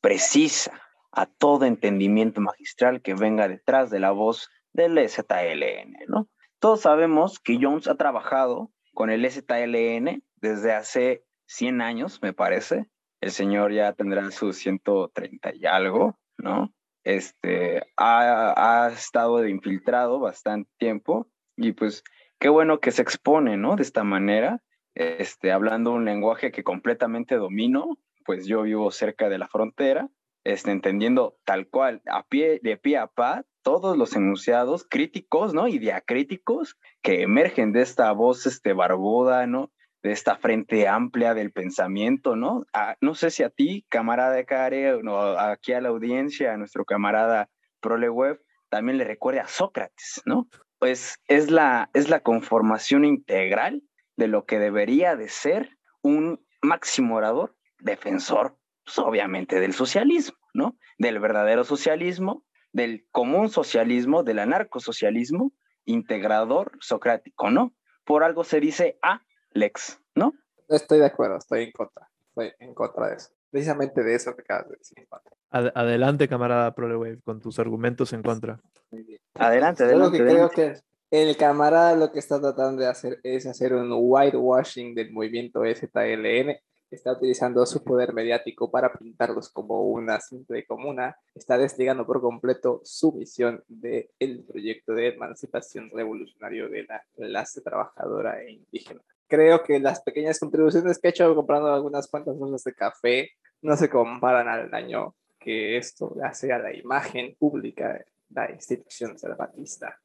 precisa 0.00 0.80
a 1.10 1.26
todo 1.26 1.64
entendimiento 1.64 2.40
magistral 2.40 3.02
que 3.02 3.14
venga 3.14 3.48
detrás 3.48 3.90
de 3.90 3.98
la 3.98 4.12
voz 4.12 4.48
del 4.72 4.96
ZLN, 5.08 5.96
¿no? 6.06 6.28
Todos 6.60 6.82
sabemos 6.82 7.40
que 7.40 7.58
Jones 7.60 7.88
ha 7.88 7.96
trabajado 7.96 8.70
con 8.94 9.10
el 9.10 9.28
ZLN 9.28 10.22
desde 10.36 10.72
hace 10.72 11.24
100 11.46 11.80
años, 11.80 12.22
me 12.22 12.32
parece. 12.32 12.86
El 13.20 13.32
señor 13.32 13.72
ya 13.72 13.92
tendrá 13.92 14.30
sus 14.30 14.56
130 14.58 15.54
y 15.56 15.66
algo, 15.66 16.16
¿no? 16.38 16.72
Este, 17.04 17.82
ha, 17.96 18.84
ha 18.86 18.92
estado 18.92 19.46
infiltrado 19.46 20.20
bastante 20.20 20.70
tiempo 20.78 21.28
y 21.56 21.72
pues 21.72 22.02
qué 22.38 22.48
bueno 22.48 22.80
que 22.80 22.90
se 22.90 23.02
expone, 23.02 23.56
¿no? 23.56 23.76
De 23.76 23.82
esta 23.82 24.04
manera, 24.04 24.62
este, 24.94 25.52
hablando 25.52 25.92
un 25.92 26.04
lenguaje 26.04 26.50
que 26.50 26.64
completamente 26.64 27.36
domino, 27.36 27.98
pues 28.24 28.46
yo 28.46 28.62
vivo 28.62 28.90
cerca 28.90 29.28
de 29.28 29.38
la 29.38 29.48
frontera, 29.48 30.08
este, 30.44 30.70
entendiendo 30.70 31.36
tal 31.44 31.68
cual, 31.68 32.02
a 32.06 32.26
pie, 32.26 32.60
de 32.62 32.76
pie 32.76 32.98
a 32.98 33.06
pa, 33.06 33.44
todos 33.62 33.96
los 33.96 34.16
enunciados 34.16 34.86
críticos, 34.88 35.52
¿no? 35.52 35.68
Y 35.68 35.78
diacríticos 35.78 36.78
que 37.02 37.22
emergen 37.22 37.72
de 37.72 37.82
esta 37.82 38.10
voz 38.12 38.46
este, 38.46 38.72
barbuda, 38.72 39.46
¿no? 39.46 39.70
De 40.02 40.12
esta 40.12 40.36
frente 40.36 40.88
amplia 40.88 41.34
del 41.34 41.52
pensamiento, 41.52 42.36
¿no? 42.36 42.64
A- 42.72 42.96
no 43.00 43.14
sé 43.14 43.30
si 43.30 43.42
a 43.42 43.50
ti, 43.50 43.84
camarada 43.88 44.42
Care, 44.44 44.94
o 44.94 45.38
aquí 45.38 45.72
a 45.72 45.80
la 45.80 45.90
audiencia, 45.90 46.52
a 46.54 46.56
nuestro 46.56 46.84
camarada 46.84 47.50
Proleweb, 47.80 48.40
también 48.70 48.98
le 48.98 49.04
recuerde 49.04 49.40
a 49.40 49.48
Sócrates, 49.48 50.22
¿no? 50.24 50.48
Pues 50.78 51.16
es 51.28 51.50
la, 51.50 51.90
es 51.92 52.08
la 52.08 52.20
conformación 52.20 53.04
integral 53.04 53.82
de 54.16 54.28
lo 54.28 54.46
que 54.46 54.58
debería 54.58 55.16
de 55.16 55.28
ser 55.28 55.76
un 56.02 56.44
máximo 56.62 57.16
orador, 57.16 57.56
defensor, 57.78 58.56
pues, 58.84 58.98
obviamente, 58.98 59.60
del 59.60 59.74
socialismo, 59.74 60.38
¿no? 60.54 60.78
Del 60.98 61.18
verdadero 61.18 61.64
socialismo, 61.64 62.44
del 62.72 63.06
común 63.10 63.50
socialismo, 63.50 64.22
del 64.22 64.38
anarcosocialismo, 64.38 65.52
integrador 65.84 66.72
socrático, 66.80 67.50
¿no? 67.50 67.74
Por 68.04 68.24
algo 68.24 68.44
se 68.44 68.60
dice 68.60 68.98
a 69.02 69.22
lex, 69.52 69.98
¿no? 70.14 70.34
No 70.68 70.76
estoy 70.76 70.98
de 70.98 71.06
acuerdo, 71.06 71.36
estoy 71.38 71.64
en 71.64 71.72
contra. 71.72 72.08
Estoy 72.28 72.52
en 72.58 72.74
contra 72.74 73.08
de 73.08 73.16
eso. 73.16 73.30
Precisamente 73.50 74.02
de 74.04 74.14
eso 74.14 74.34
que 74.36 74.42
acabas 74.42 74.68
de 74.68 74.76
decir. 74.76 75.06
Patrick. 75.08 75.34
Ad- 75.50 75.72
adelante, 75.74 76.28
camarada 76.28 76.72
ProleWave, 76.74 77.20
con 77.24 77.40
tus 77.40 77.58
argumentos 77.58 78.12
en 78.12 78.22
contra. 78.22 78.60
Muy 78.90 79.02
bien. 79.02 79.20
Adelante, 79.34 79.84
Solo 79.84 80.06
adelante. 80.06 80.18
que 80.18 80.24
creo 80.24 80.46
adelante. 80.46 80.82
que 81.10 81.28
el 81.28 81.36
camarada 81.36 81.96
lo 81.96 82.12
que 82.12 82.20
está 82.20 82.40
tratando 82.40 82.82
de 82.82 82.88
hacer 82.88 83.18
es 83.24 83.46
hacer 83.46 83.74
un 83.74 83.88
whitewashing 83.92 84.94
del 84.94 85.10
movimiento 85.12 85.62
ZLN. 85.64 86.56
Está 86.92 87.12
utilizando 87.12 87.64
su 87.66 87.82
poder 87.84 88.12
mediático 88.12 88.70
para 88.70 88.92
pintarlos 88.92 89.48
como 89.48 89.82
una 89.82 90.20
simple 90.20 90.64
comuna. 90.66 91.16
Está 91.34 91.56
desligando 91.58 92.04
por 92.06 92.20
completo 92.20 92.80
su 92.84 93.12
misión 93.12 93.62
del 93.68 94.44
proyecto 94.48 94.92
de 94.94 95.08
emancipación 95.08 95.90
revolucionario 95.92 96.68
de 96.68 96.84
la 96.84 97.02
clase 97.16 97.60
trabajadora 97.60 98.40
e 98.42 98.52
indígena. 98.52 99.00
Creo 99.30 99.62
que 99.62 99.78
las 99.78 100.02
pequeñas 100.02 100.38
contribuciones 100.38 100.98
que 100.98 101.08
he 101.08 101.10
hecho 101.10 101.34
comprando 101.34 101.72
algunas 101.72 102.08
cuantas 102.08 102.36
bolsas 102.36 102.64
de 102.64 102.74
café 102.74 103.30
no 103.62 103.76
se 103.76 103.88
comparan 103.88 104.48
al 104.48 104.70
daño 104.70 105.14
que 105.38 105.78
esto 105.78 106.12
le 106.16 106.24
hace 106.24 106.52
a 106.52 106.58
la 106.58 106.74
imagen 106.74 107.34
pública 107.38 107.94
de 107.94 108.04
la 108.28 108.50
institución 108.50 109.18
zapatista 109.18 109.98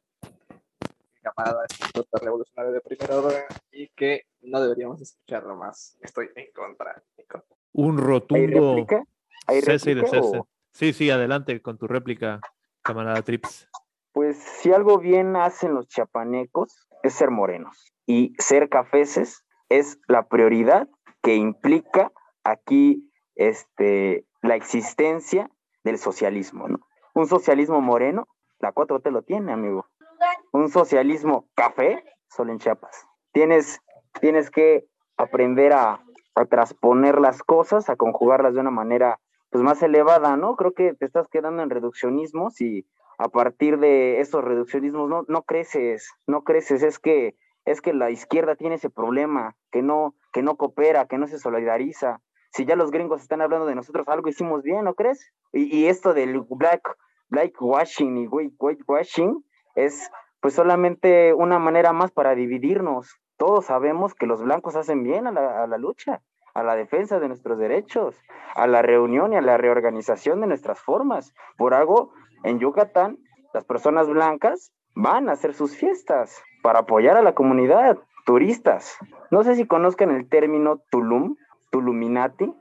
puto 1.93 2.17
revolucionario 2.21 2.73
de 2.73 2.81
primer 2.81 3.11
orden 3.11 3.43
y 3.71 3.87
que 3.89 4.25
no 4.41 4.61
deberíamos 4.61 5.01
escucharlo 5.01 5.55
más. 5.55 5.97
Estoy 6.01 6.29
en 6.35 6.51
contra. 6.53 7.01
en 7.17 7.25
contra. 7.25 7.55
Un 7.73 7.97
¿Hay 7.97 8.03
rotundo 8.03 8.75
réplica? 8.75 9.03
¿Hay 9.47 9.61
cese 9.61 9.91
y 9.91 9.93
réplica 9.95 10.45
Sí, 10.71 10.93
sí, 10.93 11.09
adelante 11.09 11.61
con 11.61 11.77
tu 11.77 11.87
réplica, 11.87 12.41
camarada 12.81 13.21
Trips. 13.21 13.69
Pues 14.11 14.37
si 14.37 14.71
algo 14.71 14.97
bien 14.97 15.35
hacen 15.35 15.73
los 15.73 15.87
chiapanecos 15.87 16.84
es 17.05 17.13
ser 17.13 17.29
morenos 17.29 17.93
y 18.05 18.33
ser 18.39 18.69
cafeses 18.69 19.45
es 19.69 19.99
la 20.07 20.27
prioridad 20.27 20.87
que 21.21 21.35
implica 21.35 22.11
aquí 22.43 23.11
este, 23.35 24.25
la 24.41 24.55
existencia 24.55 25.49
del 25.83 25.97
socialismo, 25.97 26.67
¿no? 26.67 26.79
Un 27.13 27.27
socialismo 27.27 27.81
moreno, 27.81 28.27
la 28.59 28.73
4T 28.73 29.11
lo 29.11 29.21
tiene, 29.21 29.53
amigo. 29.53 29.85
Un 30.51 30.69
socialismo 30.69 31.47
café, 31.55 32.03
solo 32.27 32.51
en 32.51 32.59
Chiapas. 32.59 33.07
Tienes, 33.31 33.79
tienes 34.19 34.49
que 34.49 34.85
aprender 35.17 35.73
a, 35.73 36.03
a 36.35 36.45
transponer 36.45 37.19
las 37.19 37.43
cosas, 37.43 37.89
a 37.89 37.95
conjugarlas 37.95 38.53
de 38.53 38.59
una 38.59 38.71
manera 38.71 39.19
pues 39.49 39.63
más 39.63 39.81
elevada, 39.83 40.35
¿no? 40.37 40.55
Creo 40.55 40.73
que 40.73 40.93
te 40.93 41.05
estás 41.05 41.27
quedando 41.27 41.63
en 41.63 41.69
reduccionismos 41.69 42.59
y 42.61 42.85
a 43.17 43.29
partir 43.29 43.79
de 43.79 44.19
esos 44.19 44.43
reduccionismos 44.43 45.09
no, 45.09 45.25
no 45.27 45.43
creces, 45.43 46.11
no 46.27 46.43
creces, 46.43 46.83
es 46.83 46.99
que 46.99 47.35
es 47.65 47.81
que 47.81 47.93
la 47.93 48.11
izquierda 48.11 48.55
tiene 48.55 48.75
ese 48.75 48.89
problema, 48.89 49.55
que 49.71 49.81
no, 49.81 50.15
que 50.31 50.43
no 50.43 50.55
coopera, 50.55 51.07
que 51.07 51.17
no 51.17 51.27
se 51.27 51.39
solidariza. 51.39 52.21
Si 52.51 52.65
ya 52.65 52.75
los 52.75 52.91
gringos 52.91 53.21
están 53.21 53.41
hablando 53.41 53.65
de 53.65 53.75
nosotros, 53.75 54.07
algo 54.07 54.29
hicimos 54.29 54.61
bien, 54.61 54.85
¿no 54.85 54.93
crees? 54.93 55.33
Y, 55.51 55.75
y 55.75 55.87
esto 55.87 56.13
del 56.13 56.41
black, 56.41 56.95
black 57.27 57.53
washing 57.59 58.17
y 58.17 58.27
white, 58.27 58.83
washing 58.87 59.43
es 59.73 60.09
pues 60.39 60.53
solamente 60.53 61.33
una 61.33 61.57
manera 61.57 61.91
más 61.91 62.11
para 62.11 62.35
dividirnos. 62.35 63.19
Todos 63.35 63.65
sabemos 63.65 64.13
que 64.13 64.27
los 64.27 64.43
blancos 64.43 64.75
hacen 64.75 65.03
bien 65.03 65.25
a 65.25 65.31
la, 65.31 65.63
a 65.63 65.67
la 65.67 65.77
lucha, 65.77 66.21
a 66.53 66.63
la 66.63 66.75
defensa 66.75 67.19
de 67.19 67.27
nuestros 67.27 67.57
derechos, 67.57 68.15
a 68.53 68.67
la 68.67 68.83
reunión 68.83 69.33
y 69.33 69.37
a 69.37 69.41
la 69.41 69.57
reorganización 69.57 70.39
de 70.39 70.47
nuestras 70.47 70.79
formas. 70.79 71.33
Por 71.57 71.73
algo, 71.73 72.13
en 72.45 72.59
Yucatán, 72.59 73.17
las 73.53 73.65
personas 73.65 74.07
blancas 74.07 74.71
van 74.93 75.29
a 75.29 75.33
hacer 75.33 75.53
sus 75.53 75.75
fiestas 75.75 76.41
para 76.61 76.79
apoyar 76.79 77.17
a 77.17 77.23
la 77.23 77.33
comunidad, 77.33 77.97
turistas. 78.25 78.97
No 79.31 79.43
sé 79.43 79.55
si 79.55 79.65
conozcan 79.65 80.11
el 80.11 80.29
término 80.29 80.81
Tulum, 80.91 81.35
Tuluminati, 81.71 82.53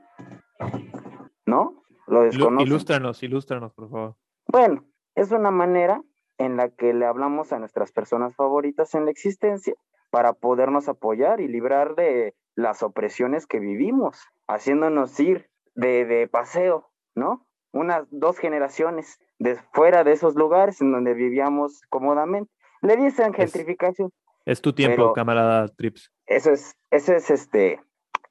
¿no? 1.45 1.83
Lo 2.07 2.23
desconocen. 2.23 2.67
Ilústranos, 2.67 3.23
ilústranos, 3.23 3.73
por 3.73 3.89
favor. 3.89 4.15
Bueno, 4.47 4.83
es 5.13 5.31
una 5.31 5.51
manera 5.51 6.01
en 6.37 6.57
la 6.57 6.69
que 6.69 6.93
le 6.93 7.05
hablamos 7.05 7.53
a 7.53 7.59
nuestras 7.59 7.91
personas 7.91 8.35
favoritas 8.35 8.95
en 8.95 9.05
la 9.05 9.11
existencia 9.11 9.75
para 10.09 10.33
podernos 10.33 10.89
apoyar 10.89 11.41
y 11.41 11.47
librar 11.47 11.95
de 11.95 12.35
las 12.55 12.83
opresiones 12.83 13.45
que 13.45 13.59
vivimos, 13.59 14.27
haciéndonos 14.47 15.19
ir 15.19 15.49
de, 15.75 16.05
de 16.05 16.27
paseo, 16.27 16.89
¿no? 17.13 17.45
Unas 17.71 18.07
dos 18.09 18.37
generaciones 18.37 19.19
de 19.39 19.57
fuera 19.73 20.03
de 20.03 20.11
esos 20.13 20.35
lugares 20.35 20.81
en 20.81 20.91
donde 20.91 21.13
vivíamos 21.13 21.81
cómodamente. 21.89 22.51
Le 22.81 22.95
dicen 22.97 23.33
gentrificación. 23.33 24.11
Es 24.45 24.61
tu 24.61 24.73
tiempo, 24.73 25.13
camarada 25.13 25.67
Trips. 25.69 26.11
Eso 26.27 26.51
es, 26.51 26.75
eso 26.91 27.13
es 27.13 27.29
este 27.31 27.81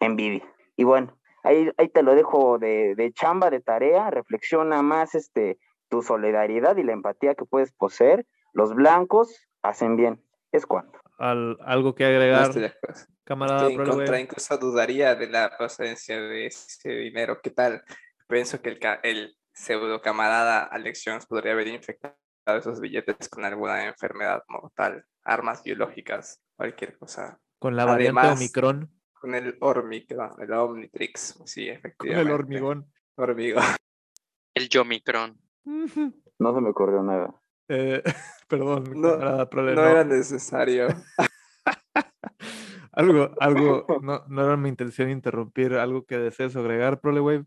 envidia. 0.00 0.42
Y 0.76 0.84
bueno, 0.84 1.16
ahí, 1.42 1.70
ahí 1.76 1.88
te 1.88 2.02
lo 2.02 2.14
dejo 2.14 2.58
de, 2.58 2.94
de 2.94 3.12
chamba, 3.12 3.50
de 3.50 3.60
tarea, 3.60 4.10
reflexiona 4.10 4.82
más 4.82 5.14
este 5.14 5.58
tu 5.88 6.02
solidaridad 6.02 6.76
y 6.76 6.82
la 6.82 6.92
empatía 6.92 7.34
que 7.34 7.44
puedes 7.44 7.72
poseer. 7.72 8.26
Los 8.52 8.74
blancos 8.74 9.46
hacen 9.62 9.96
bien. 9.96 10.22
Es 10.52 10.66
cuando. 10.66 10.92
Al- 11.18 11.58
¿Algo 11.64 11.94
que 11.94 12.04
No 12.04 12.10
agregar, 12.10 12.50
acuerdo. 12.50 12.68
camarada 13.24 13.68
Estoy 13.68 13.74
en 13.84 13.90
contra, 13.90 14.20
incluso 14.20 14.56
dudaría 14.58 15.14
de 15.16 15.28
la 15.28 15.56
procedencia 15.56 16.20
de 16.20 16.46
ese 16.46 16.88
dinero. 16.90 17.40
¿Qué 17.42 17.50
tal? 17.50 17.82
Pienso 18.28 18.60
que 18.62 18.70
el, 18.70 18.78
ca- 18.78 19.00
el 19.02 19.36
pseudo 19.54 20.02
camarada 20.02 20.64
Alex 20.64 21.02
Jones 21.06 21.26
podría 21.26 21.52
haber 21.52 21.68
infectado 21.68 22.16
esos 22.46 22.80
billetes 22.80 23.28
con 23.28 23.44
alguna 23.44 23.86
enfermedad 23.86 24.42
mortal, 24.48 25.04
armas 25.22 25.62
biológicas, 25.62 26.42
cualquier 26.56 26.98
cosa. 26.98 27.38
Con 27.58 27.76
la 27.76 27.86
variante 27.86 28.18
Además, 28.18 28.38
Omicron, 28.38 28.90
Con 29.14 29.34
el 29.34 29.56
Omicron, 29.60 30.32
el 30.38 30.52
Omnitrix, 30.52 31.40
sí, 31.46 31.66
con 31.66 31.76
efectivamente. 31.76 32.28
el 32.28 32.34
hormigón. 32.34 32.92
Hormigón. 33.16 33.64
El 34.52 34.68
Yomicron. 34.68 35.38
No 35.64 36.54
se 36.54 36.60
me 36.60 36.68
ocurrió 36.68 37.02
nada. 37.02 37.34
Eh, 37.68 38.02
perdón, 38.48 38.84
no. 39.00 39.14
era 39.14 40.04
necesario. 40.04 40.88
algo, 42.92 43.30
algo, 43.40 43.86
no, 44.02 44.24
no 44.28 44.44
era 44.44 44.56
mi 44.56 44.68
intención 44.68 45.08
interrumpir, 45.08 45.74
algo 45.74 46.04
que 46.04 46.18
desees 46.18 46.54
agregar, 46.56 47.00
Prolewave. 47.00 47.46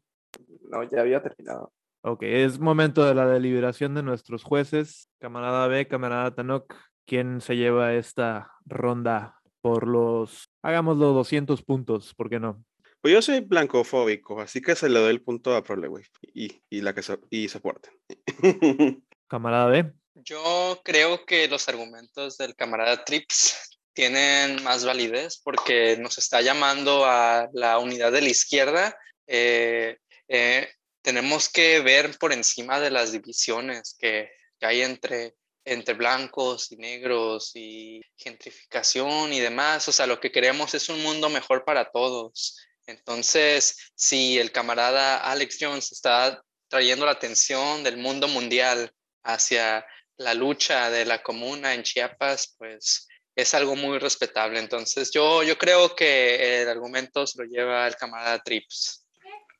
No, 0.69 0.83
ya 0.83 1.01
había 1.01 1.21
terminado. 1.21 1.71
Ok, 2.09 2.23
es 2.23 2.57
momento 2.57 3.03
de 3.03 3.13
la 3.13 3.27
deliberación 3.27 3.93
de 3.93 4.01
nuestros 4.01 4.41
jueces. 4.41 5.09
Camarada 5.19 5.67
B, 5.67 5.89
camarada 5.89 6.33
Tanok, 6.33 6.73
¿quién 7.05 7.41
se 7.41 7.57
lleva 7.57 7.95
esta 7.95 8.53
ronda 8.65 9.41
por 9.59 9.85
los, 9.85 10.49
hagámoslo 10.61 11.07
200 11.07 11.63
puntos, 11.63 12.13
¿por 12.15 12.29
qué 12.29 12.39
no? 12.39 12.63
Pues 13.01 13.13
yo 13.13 13.21
soy 13.21 13.41
blancofóbico, 13.41 14.39
así 14.39 14.61
que 14.61 14.75
se 14.75 14.87
le 14.87 14.99
doy 14.99 15.09
el 15.09 15.21
punto 15.21 15.53
a 15.53 15.61
Proleway 15.63 16.05
y, 16.33 16.61
y 16.69 16.79
la 16.79 16.95
que 16.95 17.01
so- 17.01 17.19
y 17.29 17.49
soporte. 17.49 17.89
Camarada 19.27 19.65
B, 19.65 19.91
Yo 20.15 20.79
creo 20.85 21.25
que 21.25 21.49
los 21.49 21.67
argumentos 21.67 22.37
del 22.37 22.55
camarada 22.55 23.03
Trips 23.03 23.79
tienen 23.91 24.63
más 24.63 24.85
validez 24.85 25.41
porque 25.43 25.97
nos 25.99 26.17
está 26.17 26.39
llamando 26.39 27.03
a 27.05 27.49
la 27.51 27.79
unidad 27.79 28.13
de 28.13 28.21
la 28.21 28.29
izquierda. 28.29 28.95
Eh, 29.27 29.97
eh, 30.29 30.69
tenemos 31.07 31.47
que 31.47 31.79
ver 31.79 32.17
por 32.19 32.33
encima 32.33 32.81
de 32.81 32.91
las 32.91 33.13
divisiones 33.13 33.95
que, 33.97 34.29
hay 34.59 34.81
entre, 34.81 35.35
entre 35.63 35.93
blancos 35.93 36.69
y 36.73 36.75
negros 36.75 37.51
y 37.55 38.01
gentrificación 38.17 39.31
y 39.31 39.39
demás. 39.39 39.87
O 39.87 39.93
sea, 39.93 40.05
lo 40.05 40.19
que 40.19 40.33
queremos 40.33 40.73
es 40.73 40.89
un 40.89 41.01
mundo 41.01 41.29
mejor 41.29 41.63
para 41.63 41.89
todos. 41.91 42.57
Entonces, 42.87 43.89
si 43.95 44.37
el 44.37 44.51
camarada 44.51 45.19
Alex 45.19 45.57
Jones 45.61 45.93
está 45.93 46.43
trayendo 46.67 47.05
la 47.05 47.13
atención 47.13 47.85
del 47.85 47.95
mundo 47.95 48.27
mundial 48.27 48.91
hacia 49.23 49.85
la 50.17 50.33
lucha 50.33 50.89
de 50.89 51.05
la 51.05 51.23
comuna 51.23 51.73
en 51.73 51.83
Chiapas, 51.83 52.53
pues 52.57 53.07
es 53.33 53.53
algo 53.53 53.77
muy 53.77 53.97
respetable. 53.97 54.59
Entonces 54.59 55.11
yo, 55.13 55.41
yo 55.41 55.57
creo 55.57 55.95
que 55.95 56.63
el 56.63 56.67
argumento 56.67 57.25
se 57.25 57.41
lo 57.41 57.47
lleva 57.47 57.87
el 57.87 57.95
camarada 57.95 58.43
Trips. 58.43 59.06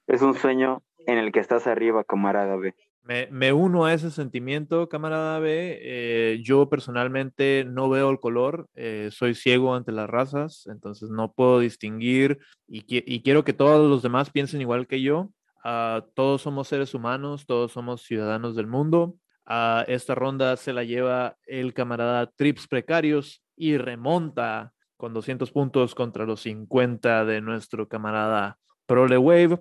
Es 0.07 0.21
un 0.21 0.35
sueño 0.35 0.83
en 1.05 1.17
el 1.17 1.33
que 1.33 1.41
estás 1.41 1.67
arriba, 1.67 2.05
camarada 2.05 2.55
B. 2.55 2.73
Me, 3.03 3.27
me 3.29 3.51
uno 3.51 3.85
a 3.85 3.93
ese 3.93 4.09
sentimiento, 4.09 4.87
camarada 4.87 5.39
B. 5.39 5.79
Eh, 5.81 6.41
yo 6.43 6.69
personalmente 6.69 7.65
no 7.67 7.89
veo 7.89 8.09
el 8.09 8.19
color, 8.19 8.67
eh, 8.75 9.09
soy 9.11 9.35
ciego 9.35 9.75
ante 9.75 9.91
las 9.91 10.09
razas, 10.09 10.65
entonces 10.67 11.09
no 11.09 11.33
puedo 11.33 11.59
distinguir 11.59 12.39
y, 12.67 12.85
y 12.87 13.21
quiero 13.21 13.43
que 13.43 13.53
todos 13.53 13.89
los 13.89 14.01
demás 14.01 14.29
piensen 14.29 14.61
igual 14.61 14.87
que 14.87 15.01
yo. 15.01 15.29
Ah, 15.63 16.05
todos 16.13 16.41
somos 16.41 16.69
seres 16.69 16.93
humanos, 16.93 17.45
todos 17.45 17.73
somos 17.73 18.03
ciudadanos 18.03 18.55
del 18.55 18.67
mundo. 18.67 19.15
Ah, 19.45 19.83
esta 19.87 20.15
ronda 20.15 20.55
se 20.55 20.71
la 20.71 20.85
lleva 20.85 21.35
el 21.45 21.73
camarada 21.73 22.31
Trips 22.31 22.67
Precarios 22.67 23.43
y 23.57 23.77
remonta 23.77 24.71
con 24.95 25.13
200 25.13 25.51
puntos 25.51 25.95
contra 25.95 26.25
los 26.25 26.41
50 26.41 27.25
de 27.25 27.41
nuestro 27.41 27.89
camarada 27.89 28.57
Prole 28.85 29.17
Wave 29.17 29.59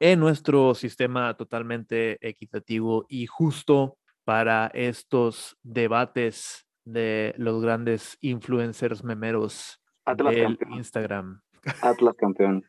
en 0.00 0.20
nuestro 0.20 0.74
sistema 0.74 1.34
totalmente 1.36 2.18
equitativo 2.26 3.06
y 3.08 3.26
justo 3.26 3.96
para 4.24 4.68
estos 4.74 5.56
debates 5.62 6.66
de 6.84 7.34
los 7.36 7.62
grandes 7.62 8.16
influencers 8.20 9.04
memeros 9.04 9.80
Atlas 10.04 10.34
del 10.34 10.44
campeón. 10.44 10.72
Instagram. 10.74 11.40
Atlas 11.82 12.14
campeón. 12.16 12.64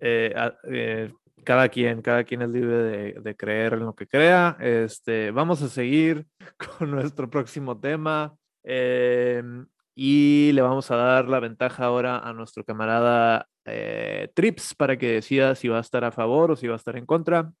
Eh, 0.00 0.34
eh, 0.64 1.12
cada 1.44 1.68
quien, 1.68 2.02
cada 2.02 2.24
quien 2.24 2.42
es 2.42 2.48
libre 2.50 2.76
de, 2.76 3.12
de 3.20 3.36
creer 3.36 3.74
en 3.74 3.86
lo 3.86 3.94
que 3.94 4.06
crea. 4.06 4.56
Este, 4.60 5.30
vamos 5.30 5.62
a 5.62 5.68
seguir 5.68 6.26
con 6.78 6.90
nuestro 6.90 7.28
próximo 7.28 7.78
tema 7.78 8.36
em, 8.62 9.66
y 10.00 10.52
le 10.52 10.62
vamos 10.62 10.92
a 10.92 10.96
dar 10.96 11.28
la 11.28 11.40
ventaja 11.40 11.86
ahora 11.86 12.20
a 12.20 12.32
nuestro 12.32 12.62
camarada 12.62 13.48
eh, 13.64 14.30
Trips 14.32 14.72
para 14.76 14.96
que 14.96 15.14
decida 15.14 15.56
si 15.56 15.66
va 15.66 15.78
a 15.78 15.80
estar 15.80 16.04
a 16.04 16.12
favor 16.12 16.52
o 16.52 16.56
si 16.56 16.68
va 16.68 16.74
a 16.74 16.76
estar 16.76 16.96
en 16.96 17.04
contra. 17.04 17.52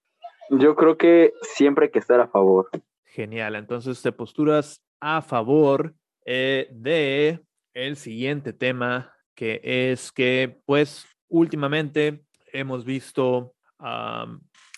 Yo 0.48 0.76
creo 0.76 0.96
que 0.96 1.32
siempre 1.42 1.86
hay 1.86 1.90
que 1.90 1.98
estar 1.98 2.20
a 2.20 2.28
favor. 2.28 2.68
Genial, 3.06 3.56
entonces 3.56 4.00
te 4.02 4.12
posturas 4.12 4.80
a 5.00 5.20
favor 5.20 5.96
eh, 6.26 6.68
de 6.70 7.40
el 7.74 7.96
siguiente 7.96 8.52
tema, 8.52 9.12
que 9.34 9.60
es 9.64 10.12
que 10.12 10.60
pues 10.64 11.08
últimamente 11.26 12.22
hemos 12.52 12.84
visto 12.84 13.56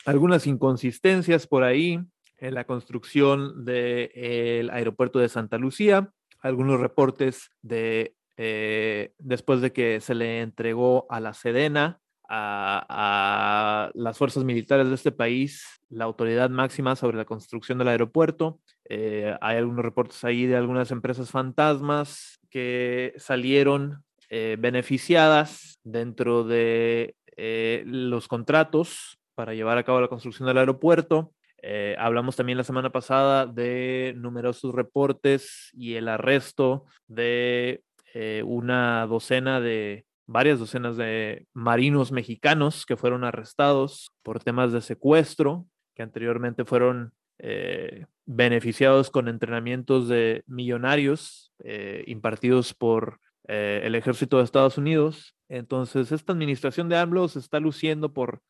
algunas 0.06 0.46
inconsistencias 0.46 1.46
por 1.46 1.62
ahí 1.62 2.00
en 2.38 2.54
la 2.54 2.64
construcción 2.64 3.66
del 3.66 4.70
aeropuerto 4.70 5.18
de 5.18 5.28
Santa 5.28 5.58
Lucía, 5.58 6.10
algunos 6.40 6.80
reportes 6.80 7.50
de 7.62 8.14
eh, 8.36 9.12
después 9.18 9.60
de 9.60 9.72
que 9.72 10.00
se 10.00 10.14
le 10.14 10.40
entregó 10.40 11.06
a 11.10 11.20
la 11.20 11.34
Sedena 11.34 12.00
a, 12.26 13.90
las 13.92 14.16
fuerzas 14.16 14.44
militares 14.44 14.88
de 14.88 14.94
este 14.94 15.12
país 15.12 15.64
la 15.88 16.04
autoridad 16.04 16.48
máxima 16.48 16.96
sobre 16.96 17.16
la 17.16 17.24
construcción 17.24 17.76
del 17.78 17.88
aeropuerto. 17.88 18.60
Eh, 18.88 19.36
hay 19.40 19.56
algunos 19.56 19.84
reportes 19.84 20.24
ahí 20.24 20.46
de 20.46 20.56
algunas 20.56 20.90
empresas 20.90 21.30
fantasmas 21.30 22.38
que 22.48 23.12
salieron 23.16 24.04
eh, 24.28 24.56
beneficiadas 24.58 25.78
dentro 25.82 26.44
de 26.44 27.16
los 27.84 28.28
contratos 28.28 29.18
para 29.34 29.54
llevar 29.54 29.78
a 29.78 29.84
cabo 29.84 30.00
la 30.00 30.08
construcción 30.08 30.46
del 30.46 30.58
aeropuerto. 30.58 31.32
Eh, 31.62 31.94
hablamos 31.98 32.36
también 32.36 32.58
la 32.58 32.64
semana 32.64 32.90
pasada 32.90 33.46
de 33.46 34.14
numerosos 34.16 34.74
reportes 34.74 35.70
y 35.72 35.94
el 35.94 36.08
arresto 36.08 36.86
de 37.06 37.82
eh, 38.14 38.42
una 38.46 39.06
docena 39.06 39.60
de, 39.60 40.06
varias 40.26 40.58
docenas 40.58 40.96
de 40.96 41.46
marinos 41.52 42.12
mexicanos 42.12 42.86
que 42.86 42.96
fueron 42.96 43.24
arrestados 43.24 44.10
por 44.22 44.42
temas 44.42 44.72
de 44.72 44.80
secuestro, 44.80 45.66
que 45.94 46.02
anteriormente 46.02 46.64
fueron 46.64 47.12
eh, 47.38 48.06
beneficiados 48.26 49.10
con 49.10 49.28
entrenamientos 49.28 50.08
de 50.08 50.44
millonarios 50.46 51.52
impartidos 52.06 52.72
por 52.72 53.18
el 53.44 53.94
ejército 53.96 54.38
de 54.38 54.44
Estados 54.44 54.78
Unidos. 54.78 55.34
Entonces, 55.48 56.12
esta 56.12 56.32
administración 56.32 56.88
de 56.88 56.96
AMLO 56.96 57.26
se 57.28 57.40
está 57.40 57.58
luciendo 57.58 58.12
por 58.14 58.40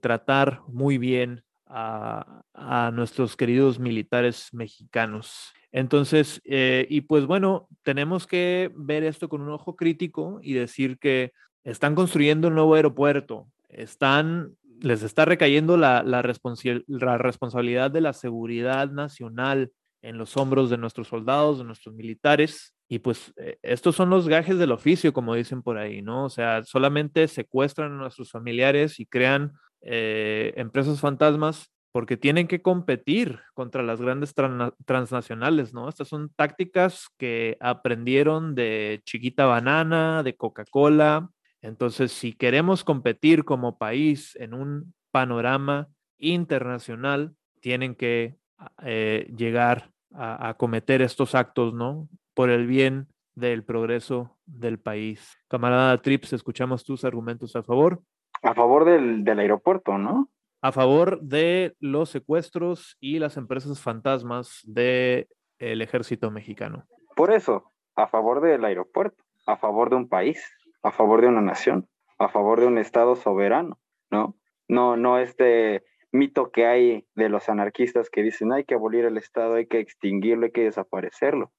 tratar 0.00 0.60
muy 0.68 0.98
bien 0.98 1.42
a, 1.66 2.90
nuestros 2.92 3.36
queridos 3.36 3.78
militares 3.78 4.48
mexicanos. 4.52 5.52
Entonces, 5.72 6.40
eh, 6.44 6.86
y 6.88 7.02
pues 7.02 7.26
bueno, 7.26 7.68
tenemos 7.82 8.26
que 8.26 8.70
ver 8.74 9.02
esto 9.04 9.28
con 9.28 9.40
un 9.40 9.50
ojo 9.50 9.74
crítico 9.74 10.38
y 10.42 10.52
decir 10.52 10.98
que 10.98 11.32
están 11.64 11.94
construyendo 11.94 12.48
un 12.48 12.54
nuevo 12.54 12.74
aeropuerto, 12.74 13.48
están, 13.68 14.54
les 14.80 15.02
está 15.02 15.24
recayendo 15.24 15.76
la, 15.76 16.02
la 16.04 16.22
responsabilidad 16.22 17.90
de 17.90 18.00
la 18.00 18.12
seguridad 18.12 18.90
nacional 18.90 19.72
en 20.04 20.18
los 20.18 20.36
hombros 20.36 20.68
de 20.68 20.76
nuestros 20.76 21.08
soldados, 21.08 21.58
de 21.58 21.64
nuestros 21.64 21.94
militares. 21.94 22.74
Y 22.88 22.98
pues 22.98 23.32
eh, 23.36 23.56
estos 23.62 23.96
son 23.96 24.10
los 24.10 24.28
gajes 24.28 24.58
del 24.58 24.70
oficio, 24.70 25.14
como 25.14 25.34
dicen 25.34 25.62
por 25.62 25.78
ahí, 25.78 26.02
¿no? 26.02 26.26
O 26.26 26.28
sea, 26.28 26.62
solamente 26.64 27.26
secuestran 27.26 27.92
a 27.92 27.96
nuestros 27.96 28.30
familiares 28.30 29.00
y 29.00 29.06
crean 29.06 29.54
eh, 29.84 30.52
empresas 30.56 31.00
fantasmas 31.00 31.70
porque 31.92 32.16
tienen 32.16 32.48
que 32.48 32.60
competir 32.60 33.38
contra 33.54 33.84
las 33.84 34.00
grandes 34.00 34.34
tran- 34.34 34.74
transnacionales, 34.84 35.72
¿no? 35.72 35.88
Estas 35.88 36.08
son 36.08 36.30
tácticas 36.34 37.06
que 37.18 37.56
aprendieron 37.60 38.56
de 38.56 39.00
Chiquita 39.06 39.46
Banana, 39.46 40.24
de 40.24 40.34
Coca-Cola. 40.34 41.30
Entonces, 41.62 42.10
si 42.10 42.32
queremos 42.32 42.82
competir 42.82 43.44
como 43.44 43.78
país 43.78 44.34
en 44.36 44.54
un 44.54 44.92
panorama 45.12 45.88
internacional, 46.18 47.36
tienen 47.60 47.94
que 47.94 48.36
eh, 48.82 49.32
llegar 49.36 49.92
a, 50.12 50.48
a 50.48 50.54
cometer 50.54 51.00
estos 51.00 51.36
actos, 51.36 51.74
¿no? 51.74 52.08
Por 52.34 52.50
el 52.50 52.66
bien 52.66 53.06
del 53.36 53.62
progreso 53.62 54.36
del 54.46 54.78
país. 54.78 55.38
Camarada 55.48 55.96
Trips, 56.02 56.32
escuchamos 56.32 56.84
tus 56.84 57.04
argumentos 57.04 57.54
a 57.54 57.62
favor. 57.62 58.02
A 58.44 58.54
favor 58.54 58.84
del, 58.84 59.24
del 59.24 59.40
aeropuerto, 59.40 59.98
¿no? 59.98 60.28
a 60.64 60.72
favor 60.72 61.20
de 61.20 61.76
los 61.78 62.08
secuestros 62.08 62.96
y 62.98 63.18
las 63.18 63.36
empresas 63.36 63.82
fantasmas 63.82 64.62
del 64.64 65.26
ejército 65.58 66.30
mexicano. 66.30 66.86
Por 67.14 67.34
eso, 67.34 67.70
a 67.96 68.06
favor 68.06 68.40
del 68.40 68.64
aeropuerto, 68.64 69.22
a 69.46 69.58
favor 69.58 69.90
de 69.90 69.96
un 69.96 70.08
país, 70.08 70.42
a 70.82 70.90
favor 70.90 71.20
de 71.20 71.28
una 71.28 71.42
nación, 71.42 71.86
a 72.18 72.30
favor 72.30 72.60
de 72.60 72.66
un 72.66 72.78
Estado 72.78 73.14
soberano, 73.14 73.78
¿no? 74.10 74.36
No, 74.66 74.96
no 74.96 75.18
este 75.18 75.84
mito 76.12 76.50
que 76.50 76.64
hay 76.64 77.06
de 77.14 77.28
los 77.28 77.50
anarquistas 77.50 78.08
que 78.08 78.22
dicen 78.22 78.50
hay 78.50 78.64
que 78.64 78.74
abolir 78.74 79.04
el 79.04 79.18
Estado, 79.18 79.56
hay 79.56 79.66
que 79.66 79.80
extinguirlo, 79.80 80.46
hay 80.46 80.52
que 80.52 80.64
desaparecerlo. 80.64 81.52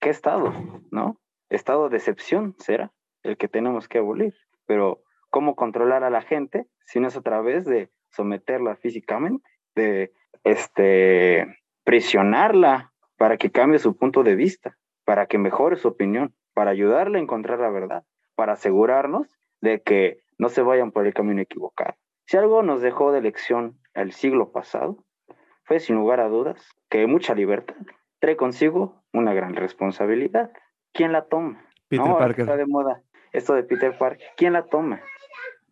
¿Qué 0.00 0.10
Estado? 0.10 0.52
¿No? 0.90 1.20
Estado 1.48 1.88
de 1.88 1.98
excepción 1.98 2.56
será 2.58 2.92
el 3.22 3.36
que 3.36 3.46
tenemos 3.46 3.86
que 3.86 3.98
abolir. 3.98 4.34
Pero, 4.66 5.02
¿cómo 5.30 5.56
controlar 5.56 6.04
a 6.04 6.10
la 6.10 6.22
gente 6.22 6.66
si 6.84 7.00
no 7.00 7.08
es 7.08 7.16
a 7.16 7.22
través 7.22 7.64
de 7.64 7.90
someterla 8.10 8.76
físicamente, 8.76 9.48
de 9.74 10.12
este, 10.44 11.58
prisionarla 11.84 12.92
para 13.16 13.36
que 13.36 13.50
cambie 13.50 13.78
su 13.78 13.96
punto 13.96 14.22
de 14.22 14.34
vista, 14.34 14.76
para 15.04 15.26
que 15.26 15.38
mejore 15.38 15.76
su 15.76 15.88
opinión, 15.88 16.34
para 16.54 16.70
ayudarle 16.70 17.18
a 17.18 17.22
encontrar 17.22 17.60
la 17.60 17.70
verdad, 17.70 18.04
para 18.34 18.54
asegurarnos 18.54 19.28
de 19.60 19.82
que 19.82 20.20
no 20.38 20.48
se 20.48 20.62
vayan 20.62 20.92
por 20.92 21.06
el 21.06 21.14
camino 21.14 21.42
equivocado. 21.42 21.94
Si 22.26 22.36
algo 22.36 22.62
nos 22.62 22.82
dejó 22.82 23.12
de 23.12 23.20
lección 23.20 23.78
el 23.94 24.12
siglo 24.12 24.52
pasado, 24.52 25.04
fue 25.64 25.80
sin 25.80 25.96
lugar 25.96 26.20
a 26.20 26.28
dudas 26.28 26.68
que 26.88 27.06
mucha 27.06 27.34
libertad 27.34 27.76
trae 28.20 28.36
consigo 28.36 29.02
una 29.12 29.34
gran 29.34 29.54
responsabilidad. 29.54 30.50
¿Quién 30.92 31.12
la 31.12 31.26
toma? 31.26 31.64
Peter 31.88 32.06
no, 32.06 32.18
Parker. 32.18 32.40
Está 32.40 32.56
de 32.56 32.66
moda 32.66 33.02
esto 33.32 33.54
de 33.54 33.62
Peter 33.62 33.96
Parker. 33.96 34.26
¿Quién 34.36 34.52
la 34.52 34.64
toma? 34.66 35.00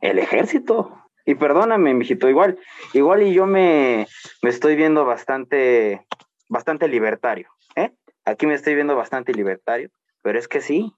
El 0.01 0.18
ejército. 0.18 1.03
Y 1.24 1.34
perdóname, 1.34 1.92
mijito, 1.94 2.28
igual, 2.28 2.59
igual 2.92 3.22
y 3.22 3.34
yo 3.34 3.47
me, 3.47 4.07
me 4.42 4.51
estoy 4.51 4.76
viendo 4.76 5.05
bastante, 5.05 6.07
bastante 6.49 6.86
libertario, 6.86 7.49
¿eh? 7.74 7.92
Aquí 8.24 8.47
me 8.47 8.55
estoy 8.55 8.76
viendo 8.76 8.94
bastante 8.94 9.32
libertario, 9.32 9.90
pero 10.22 10.38
es 10.38 10.47
que 10.47 10.61
sí, 10.61 10.94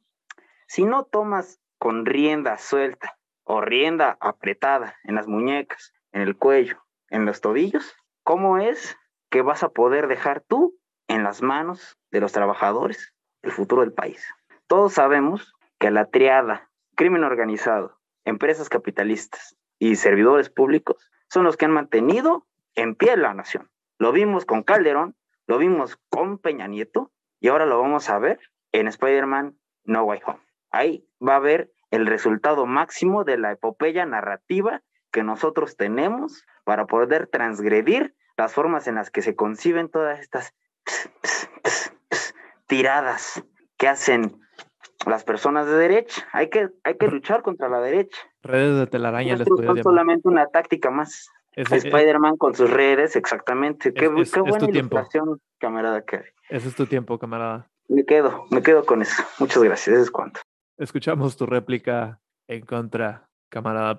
si 0.66 0.84
no 0.84 1.04
tomas 1.04 1.60
con 1.78 2.04
rienda 2.04 2.58
suelta 2.58 3.16
o 3.44 3.62
rienda 3.62 4.18
apretada 4.20 4.96
en 5.04 5.14
las 5.14 5.26
muñecas, 5.26 5.94
en 6.12 6.20
el 6.20 6.36
cuello, 6.36 6.82
en 7.08 7.24
los 7.24 7.40
tobillos, 7.40 7.96
¿cómo 8.22 8.58
es 8.58 8.98
que 9.30 9.40
vas 9.40 9.62
a 9.62 9.70
poder 9.70 10.08
dejar 10.08 10.42
tú 10.42 10.78
en 11.06 11.24
las 11.24 11.40
manos 11.40 11.96
de 12.10 12.20
los 12.20 12.32
trabajadores 12.32 13.14
el 13.42 13.52
futuro 13.52 13.80
del 13.80 13.94
país? 13.94 14.26
Todos 14.66 14.92
sabemos 14.92 15.54
que 15.78 15.90
la 15.90 16.06
triada, 16.06 16.68
crimen 16.96 17.24
organizado, 17.24 17.97
empresas 18.28 18.68
capitalistas 18.68 19.56
y 19.78 19.96
servidores 19.96 20.50
públicos 20.50 21.10
son 21.28 21.44
los 21.44 21.56
que 21.56 21.64
han 21.64 21.72
mantenido 21.72 22.46
en 22.74 22.94
pie 22.94 23.16
la 23.16 23.34
nación. 23.34 23.70
Lo 23.98 24.12
vimos 24.12 24.44
con 24.44 24.62
Calderón, 24.62 25.16
lo 25.46 25.58
vimos 25.58 25.98
con 26.08 26.38
Peña 26.38 26.66
Nieto 26.66 27.10
y 27.40 27.48
ahora 27.48 27.66
lo 27.66 27.80
vamos 27.80 28.08
a 28.10 28.18
ver 28.18 28.38
en 28.72 28.86
Spider-Man 28.86 29.58
No 29.84 30.04
Way 30.04 30.20
Home. 30.26 30.40
Ahí 30.70 31.08
va 31.26 31.36
a 31.36 31.40
ver 31.40 31.72
el 31.90 32.06
resultado 32.06 32.66
máximo 32.66 33.24
de 33.24 33.38
la 33.38 33.52
epopeya 33.52 34.04
narrativa 34.04 34.82
que 35.10 35.22
nosotros 35.22 35.76
tenemos 35.76 36.44
para 36.64 36.86
poder 36.86 37.26
transgredir 37.28 38.14
las 38.36 38.52
formas 38.52 38.86
en 38.86 38.96
las 38.96 39.10
que 39.10 39.22
se 39.22 39.34
conciben 39.34 39.88
todas 39.88 40.20
estas 40.20 40.54
tiradas 42.66 43.42
que 43.78 43.88
hacen 43.88 44.40
las 45.06 45.24
personas 45.24 45.66
de 45.66 45.74
derecha. 45.74 46.26
Hay 46.32 46.50
que, 46.50 46.68
hay 46.84 46.96
que 46.96 47.08
luchar 47.08 47.42
contra 47.42 47.68
la 47.68 47.80
derecha. 47.80 48.18
Redes 48.42 48.78
de 48.78 48.86
telaraña 48.86 49.36
les 49.36 49.46
son 49.48 49.58
llamar. 49.64 49.82
solamente 49.82 50.28
una 50.28 50.46
táctica 50.46 50.90
más. 50.90 51.28
Spider-Man 51.56 52.36
con 52.36 52.54
sus 52.54 52.70
redes, 52.70 53.16
exactamente. 53.16 53.92
Qué, 53.92 54.04
Es- 54.04 54.12
qué 54.32 54.40
es 54.40 54.46
buena 54.46 54.58
tiempo. 54.68 54.96
ilustración, 54.96 55.40
camarada 55.58 56.02
Kerry. 56.04 56.30
ese 56.50 56.68
es 56.68 56.74
tu 56.76 56.86
tiempo, 56.86 57.18
camarada. 57.18 57.68
Me 57.88 58.04
quedo, 58.04 58.44
me 58.50 58.62
quedo 58.62 58.84
con 58.84 59.02
eso. 59.02 59.22
Muchas 59.40 59.62
gracias. 59.62 59.94
Eso 59.94 60.02
es 60.04 60.10
cuanto. 60.10 60.40
Escuchamos 60.76 61.36
tu 61.36 61.46
réplica 61.46 62.20
en 62.46 62.64
contra, 62.64 63.28
camarada 63.48 63.96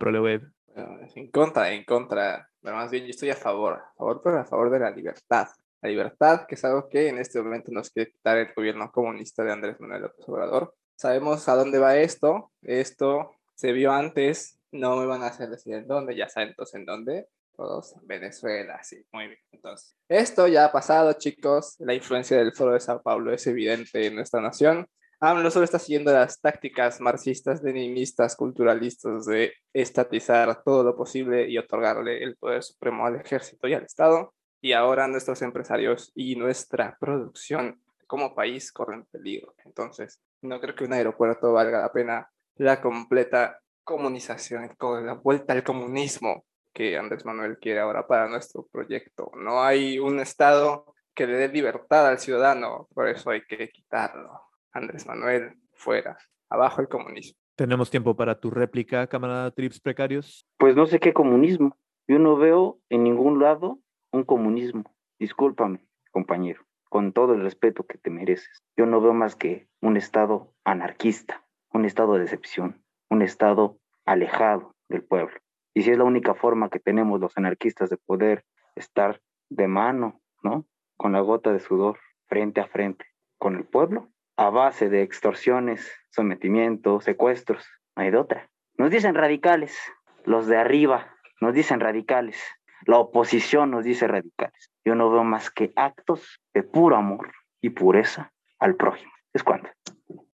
es 1.03 1.17
en 1.17 1.29
contra, 1.31 1.71
en 1.71 1.83
contra. 1.83 2.49
Pero 2.61 2.75
más 2.75 2.91
bien 2.91 3.03
yo 3.05 3.09
estoy 3.09 3.29
a 3.31 3.35
favor, 3.35 3.73
a 3.73 3.93
favor, 3.97 4.21
pero 4.23 4.39
a 4.39 4.45
favor 4.45 4.69
de 4.69 4.79
la 4.79 4.91
libertad. 4.91 5.47
La 5.81 5.89
libertad, 5.89 6.45
que 6.47 6.55
es 6.55 6.63
algo 6.65 6.87
que 6.89 7.07
en 7.09 7.17
este 7.17 7.41
momento 7.41 7.71
nos 7.71 7.89
quiere 7.89 8.11
quitar 8.11 8.37
el 8.37 8.53
gobierno 8.53 8.91
comunista 8.91 9.43
de 9.43 9.51
Andrés 9.51 9.79
Manuel 9.79 10.03
López 10.03 10.27
Obrador. 10.29 10.73
Sabemos 10.99 11.47
a 11.47 11.55
dónde 11.55 11.79
va 11.79 11.95
esto. 11.95 12.51
Esto 12.61 13.31
se 13.55 13.71
vio 13.71 13.93
antes. 13.93 14.59
No 14.73 14.97
me 14.97 15.05
van 15.05 15.23
a 15.23 15.27
hacer 15.27 15.49
decir 15.49 15.75
en 15.75 15.87
dónde, 15.87 16.13
ya 16.13 16.27
saben 16.27 16.49
entonces 16.49 16.75
en 16.75 16.83
dónde. 16.85 17.29
Todos 17.55 17.93
en 17.93 18.05
Venezuela, 18.05 18.83
sí, 18.83 19.01
muy 19.13 19.27
bien. 19.27 19.39
Entonces, 19.53 19.95
esto 20.09 20.45
ya 20.49 20.65
ha 20.65 20.71
pasado, 20.73 21.13
chicos. 21.13 21.75
La 21.79 21.93
influencia 21.93 22.35
del 22.35 22.51
Foro 22.51 22.73
de 22.73 22.81
Sao 22.81 23.01
Paulo 23.01 23.31
es 23.31 23.47
evidente 23.47 24.07
en 24.07 24.15
nuestra 24.15 24.41
nación. 24.41 24.87
AMLO 25.21 25.49
solo 25.51 25.63
está 25.63 25.79
siguiendo 25.79 26.11
las 26.11 26.41
tácticas 26.41 26.99
marxistas, 26.99 27.63
leninistas, 27.63 28.35
culturalistas 28.35 29.25
de 29.25 29.53
estatizar 29.71 30.63
todo 30.65 30.83
lo 30.83 30.97
posible 30.97 31.49
y 31.49 31.57
otorgarle 31.57 32.21
el 32.21 32.35
poder 32.35 32.61
supremo 32.61 33.05
al 33.05 33.15
ejército 33.15 33.69
y 33.69 33.73
al 33.73 33.83
Estado. 33.83 34.33
Y 34.59 34.73
ahora 34.73 35.07
nuestros 35.07 35.41
empresarios 35.43 36.11
y 36.13 36.35
nuestra 36.35 36.97
producción 36.99 37.81
como 38.09 38.33
país 38.33 38.71
corren 38.71 39.05
peligro. 39.05 39.53
Entonces, 39.63 40.19
no 40.41 40.59
creo 40.59 40.73
que 40.73 40.83
un 40.83 40.93
aeropuerto 40.93 41.53
valga 41.53 41.79
la 41.79 41.93
pena 41.93 42.27
la 42.55 42.81
completa 42.81 43.61
comunización, 43.83 44.67
con 44.77 45.05
la 45.05 45.13
vuelta 45.13 45.53
al 45.53 45.63
comunismo 45.63 46.43
que 46.73 46.97
Andrés 46.97 47.23
Manuel 47.23 47.59
quiere 47.59 47.79
ahora 47.79 48.07
para 48.07 48.27
nuestro 48.27 48.67
proyecto. 48.71 49.31
No 49.37 49.61
hay 49.61 49.99
un 49.99 50.19
Estado 50.19 50.95
que 51.13 51.27
le 51.27 51.33
dé 51.33 51.49
libertad 51.49 52.07
al 52.07 52.17
ciudadano, 52.17 52.87
por 52.95 53.07
eso 53.07 53.29
hay 53.29 53.43
que 53.43 53.69
quitarlo. 53.69 54.41
Andrés 54.73 55.05
Manuel, 55.05 55.53
fuera, 55.73 56.17
abajo 56.49 56.81
el 56.81 56.87
comunismo. 56.87 57.37
Tenemos 57.55 57.91
tiempo 57.91 58.15
para 58.15 58.39
tu 58.39 58.49
réplica, 58.49 59.05
camarada 59.05 59.51
Trips 59.51 59.79
Precarios. 59.79 60.47
Pues 60.57 60.75
no 60.75 60.87
sé 60.87 60.99
qué 60.99 61.13
comunismo. 61.13 61.77
Yo 62.07 62.17
no 62.17 62.37
veo 62.37 62.79
en 62.89 63.03
ningún 63.03 63.39
lado 63.39 63.79
un 64.11 64.23
comunismo. 64.23 64.83
Discúlpame, 65.19 65.85
compañero, 66.11 66.65
con 66.89 67.13
todo 67.13 67.33
el 67.33 67.41
respeto 67.41 67.85
que 67.85 67.97
te 67.97 68.09
mereces. 68.09 68.63
Yo 68.75 68.85
no 68.85 68.99
veo 68.99 69.13
más 69.13 69.35
que 69.35 69.67
un 69.81 69.95
estado 69.95 70.53
anarquista, 70.63 71.45
un 71.71 71.85
estado 71.85 72.13
de 72.15 72.21
decepción, 72.21 72.83
un 73.09 73.21
estado 73.21 73.77
alejado 74.05 74.75
del 74.89 75.03
pueblo. 75.03 75.39
Y 75.73 75.83
si 75.83 75.91
es 75.91 75.97
la 75.97 76.03
única 76.03 76.33
forma 76.33 76.69
que 76.69 76.79
tenemos 76.79 77.19
los 77.19 77.37
anarquistas 77.37 77.89
de 77.89 77.97
poder 77.97 78.43
estar 78.75 79.21
de 79.49 79.67
mano, 79.67 80.19
¿no? 80.43 80.65
Con 80.97 81.13
la 81.13 81.21
gota 81.21 81.53
de 81.53 81.59
sudor, 81.59 81.99
frente 82.27 82.59
a 82.59 82.67
frente, 82.67 83.05
con 83.37 83.55
el 83.55 83.65
pueblo, 83.65 84.09
a 84.35 84.49
base 84.49 84.89
de 84.89 85.03
extorsiones, 85.03 85.91
sometimiento, 86.09 87.01
secuestros, 87.01 87.67
no 87.95 88.03
hay 88.03 88.11
de 88.11 88.17
otra. 88.17 88.49
Nos 88.77 88.89
dicen 88.89 89.15
radicales, 89.15 89.77
los 90.25 90.47
de 90.47 90.57
arriba 90.57 91.15
nos 91.41 91.53
dicen 91.53 91.79
radicales, 91.79 92.41
la 92.85 92.97
oposición 92.97 93.71
nos 93.71 93.83
dice 93.83 94.07
radicales. 94.07 94.71
Yo 94.85 94.95
no 94.95 95.11
veo 95.11 95.23
más 95.23 95.51
que 95.51 95.71
actos 95.75 96.39
de 96.53 96.63
puro 96.63 96.95
amor 96.95 97.31
y 97.61 97.71
pureza 97.71 98.31
al 98.59 98.75
prójimo. 98.75 99.11
Es 99.33 99.43
cuando. 99.43 99.69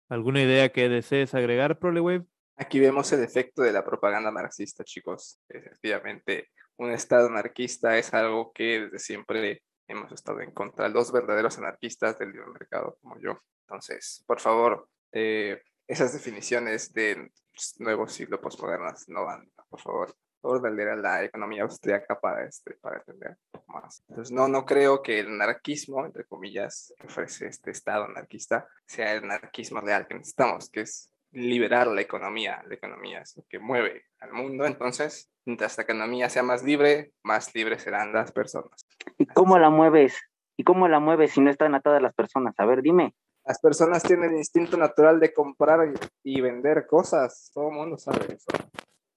¿Alguna 0.09 0.41
idea 0.41 0.69
que 0.69 0.89
desees 0.89 1.35
agregar, 1.35 1.77
Prolewave? 1.79 2.25
Aquí 2.57 2.79
vemos 2.79 3.11
el 3.13 3.23
efecto 3.23 3.61
de 3.61 3.71
la 3.71 3.85
propaganda 3.85 4.31
marxista, 4.31 4.83
chicos. 4.83 5.39
Efectivamente, 5.47 6.49
un 6.77 6.91
Estado 6.91 7.27
anarquista 7.27 7.97
es 7.97 8.13
algo 8.13 8.51
que 8.53 8.81
desde 8.81 8.99
siempre 8.99 9.61
hemos 9.87 10.11
estado 10.11 10.41
en 10.41 10.51
contra. 10.51 10.89
Los 10.89 11.11
verdaderos 11.11 11.57
anarquistas 11.57 12.17
del 12.17 12.31
libre 12.31 12.47
mercado, 12.51 12.97
como 13.01 13.19
yo. 13.19 13.39
Entonces, 13.67 14.23
por 14.25 14.39
favor, 14.39 14.87
eh, 15.11 15.61
esas 15.87 16.13
definiciones 16.13 16.93
de 16.93 17.31
nuevo 17.79 18.07
siglo 18.07 18.39
postmodernas 18.39 19.09
no 19.09 19.25
van, 19.25 19.51
por 19.69 19.79
favor. 19.79 20.15
A 20.41 20.95
la 20.95 21.23
economía 21.23 21.63
austríaca 21.63 22.19
para, 22.19 22.45
este, 22.45 22.73
para 22.75 22.97
entender 22.97 23.37
más. 23.67 24.03
Entonces, 24.07 24.31
no, 24.31 24.47
no 24.47 24.65
creo 24.65 25.01
que 25.01 25.19
el 25.19 25.27
anarquismo, 25.27 26.05
entre 26.05 26.23
comillas, 26.23 26.93
que 26.99 27.07
ofrece 27.07 27.47
este 27.47 27.71
Estado 27.71 28.05
anarquista, 28.05 28.67
sea 28.85 29.13
el 29.13 29.25
anarquismo 29.25 29.81
real 29.81 30.07
que 30.07 30.15
necesitamos, 30.15 30.69
que 30.69 30.81
es 30.81 31.11
liberar 31.31 31.87
la 31.87 32.01
economía. 32.01 32.63
La 32.67 32.75
economía 32.75 33.21
es 33.21 33.35
lo 33.35 33.43
que 33.49 33.59
mueve 33.59 34.05
al 34.19 34.31
mundo. 34.31 34.65
Entonces, 34.65 35.29
mientras 35.45 35.77
la 35.77 35.83
economía 35.83 36.29
sea 36.29 36.43
más 36.43 36.63
libre, 36.63 37.11
más 37.23 37.53
libres 37.53 37.83
serán 37.83 38.13
las 38.13 38.31
personas. 38.31 38.87
¿Y 39.17 39.25
cómo 39.25 39.57
la 39.59 39.69
mueves? 39.69 40.17
¿Y 40.57 40.63
cómo 40.63 40.87
la 40.87 40.99
mueves 40.99 41.31
si 41.31 41.41
no 41.41 41.49
están 41.49 41.75
atadas 41.75 42.01
las 42.01 42.13
personas? 42.13 42.55
A 42.57 42.65
ver, 42.65 42.81
dime. 42.81 43.13
Las 43.45 43.59
personas 43.59 44.03
tienen 44.03 44.31
el 44.31 44.37
instinto 44.37 44.77
natural 44.77 45.19
de 45.19 45.33
comprar 45.33 45.93
y, 46.23 46.35
y 46.37 46.41
vender 46.41 46.85
cosas. 46.87 47.51
Todo 47.53 47.69
el 47.69 47.75
mundo 47.75 47.97
sabe 47.97 48.35
eso. 48.35 48.47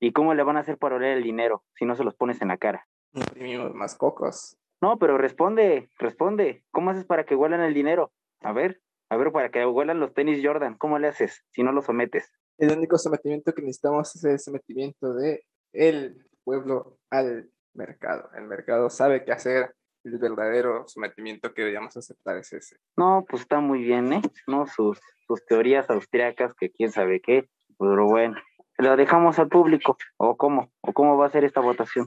¿Y 0.03 0.11
cómo 0.11 0.35
le 0.35 0.43
van 0.43 0.57
a 0.57 0.61
hacer 0.61 0.79
para 0.79 0.97
oler 0.97 1.17
el 1.17 1.23
dinero 1.23 1.63
si 1.77 1.85
no 1.85 1.95
se 1.95 2.03
los 2.03 2.17
pones 2.17 2.43
en 2.43 2.49
la 2.49 2.57
cara? 2.57 2.89
Imprimimos 3.13 3.73
más 3.73 3.95
cocos. 3.95 4.59
No, 4.81 4.99
pero 4.99 5.17
responde, 5.17 5.91
responde. 5.97 6.65
¿Cómo 6.73 6.91
haces 6.91 7.05
para 7.05 7.25
que 7.25 7.37
huelan 7.37 7.61
el 7.61 7.73
dinero? 7.73 8.11
A 8.41 8.53
ver, 8.53 8.81
a 9.11 9.17
ver, 9.17 9.31
para 9.31 9.53
que 9.53 9.65
huelan 9.65 10.01
los 10.01 10.13
tenis 10.13 10.41
Jordan, 10.43 10.77
¿cómo 10.77 10.99
le 10.99 11.07
haces 11.07 11.45
si 11.51 11.63
no 11.63 11.71
los 11.71 11.85
sometes? 11.85 12.33
El 12.59 12.77
único 12.77 12.99
sometimiento 12.99 13.55
que 13.55 13.63
necesitamos 13.63 14.17
es 14.17 14.25
el 14.25 14.41
sometimiento 14.41 15.15
de 15.15 15.45
el 15.73 16.27
pueblo 16.43 16.99
al 17.09 17.49
mercado. 17.73 18.29
El 18.37 18.49
mercado 18.49 18.91
sabe 18.91 19.25
qué 19.25 19.31
hacer. 19.31 19.73
El 20.03 20.19
verdadero 20.19 20.83
sometimiento 20.89 21.55
que 21.55 21.63
deberíamos 21.63 21.97
aceptar 21.97 22.37
es 22.39 22.53
ese. 22.53 22.77
No, 22.97 23.25
pues 23.29 23.43
está 23.43 23.61
muy 23.61 23.85
bien, 23.85 24.13
¿eh? 24.13 24.23
No, 24.49 24.67
sus, 24.67 24.99
sus 25.29 25.47
teorías 25.47 25.89
austriacas, 25.91 26.55
que 26.55 26.73
quién 26.73 26.91
sabe 26.91 27.21
qué, 27.21 27.49
pero 27.79 28.07
bueno. 28.07 28.35
¿Lo 28.83 28.97
dejamos 28.97 29.39
al 29.39 29.49
público? 29.49 29.97
¿O 30.17 30.37
cómo? 30.37 30.73
¿O 30.81 30.93
cómo 30.93 31.17
va 31.17 31.27
a 31.27 31.31
ser 31.31 31.45
esta 31.45 31.61
votación? 31.61 32.07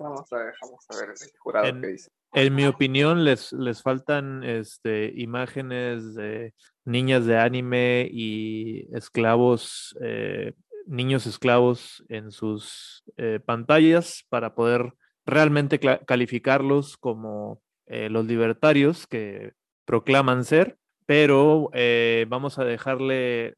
Vamos 0.00 0.32
a 0.32 0.36
ver, 0.38 0.54
vamos 0.62 0.86
a 0.88 0.96
ver 0.98 1.10
el 1.10 1.38
jurado 1.38 1.66
En- 1.66 1.80
que 1.82 1.86
dice. 1.88 2.10
En 2.32 2.54
mi 2.54 2.64
opinión, 2.64 3.24
les, 3.24 3.52
les 3.52 3.82
faltan 3.82 4.42
este, 4.44 5.12
imágenes 5.16 6.14
de 6.14 6.54
niñas 6.86 7.26
de 7.26 7.36
anime 7.36 8.08
y 8.10 8.86
esclavos, 8.96 9.94
eh, 10.00 10.54
niños 10.86 11.26
esclavos 11.26 12.02
en 12.08 12.30
sus 12.30 13.02
eh, 13.16 13.40
pantallas 13.44 14.24
para 14.30 14.54
poder 14.54 14.94
realmente 15.26 15.80
calificarlos 16.06 16.96
como 16.96 17.60
eh, 17.86 18.08
los 18.08 18.24
libertarios 18.24 19.06
que 19.06 19.52
proclaman 19.84 20.44
ser. 20.44 20.78
Pero 21.10 21.70
eh, 21.74 22.24
vamos 22.28 22.60
a 22.60 22.64
dejarle 22.64 23.52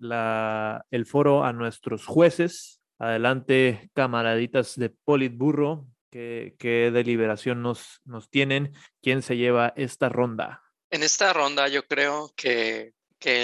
el 0.90 1.04
foro 1.04 1.44
a 1.44 1.52
nuestros 1.52 2.06
jueces. 2.06 2.80
Adelante, 2.98 3.90
camaraditas 3.92 4.74
de 4.76 4.88
Politburro, 4.88 5.86
¿qué, 6.10 6.56
deliberación 6.90 7.60
nos, 7.60 8.00
tienen? 8.30 8.74
¿Quién 9.02 9.20
se 9.20 9.36
lleva 9.36 9.74
esta 9.76 10.08
ronda? 10.08 10.62
En 10.88 11.02
esta 11.02 11.34
ronda 11.34 11.68
yo 11.68 11.86
creo 11.86 12.32
que, 12.36 12.94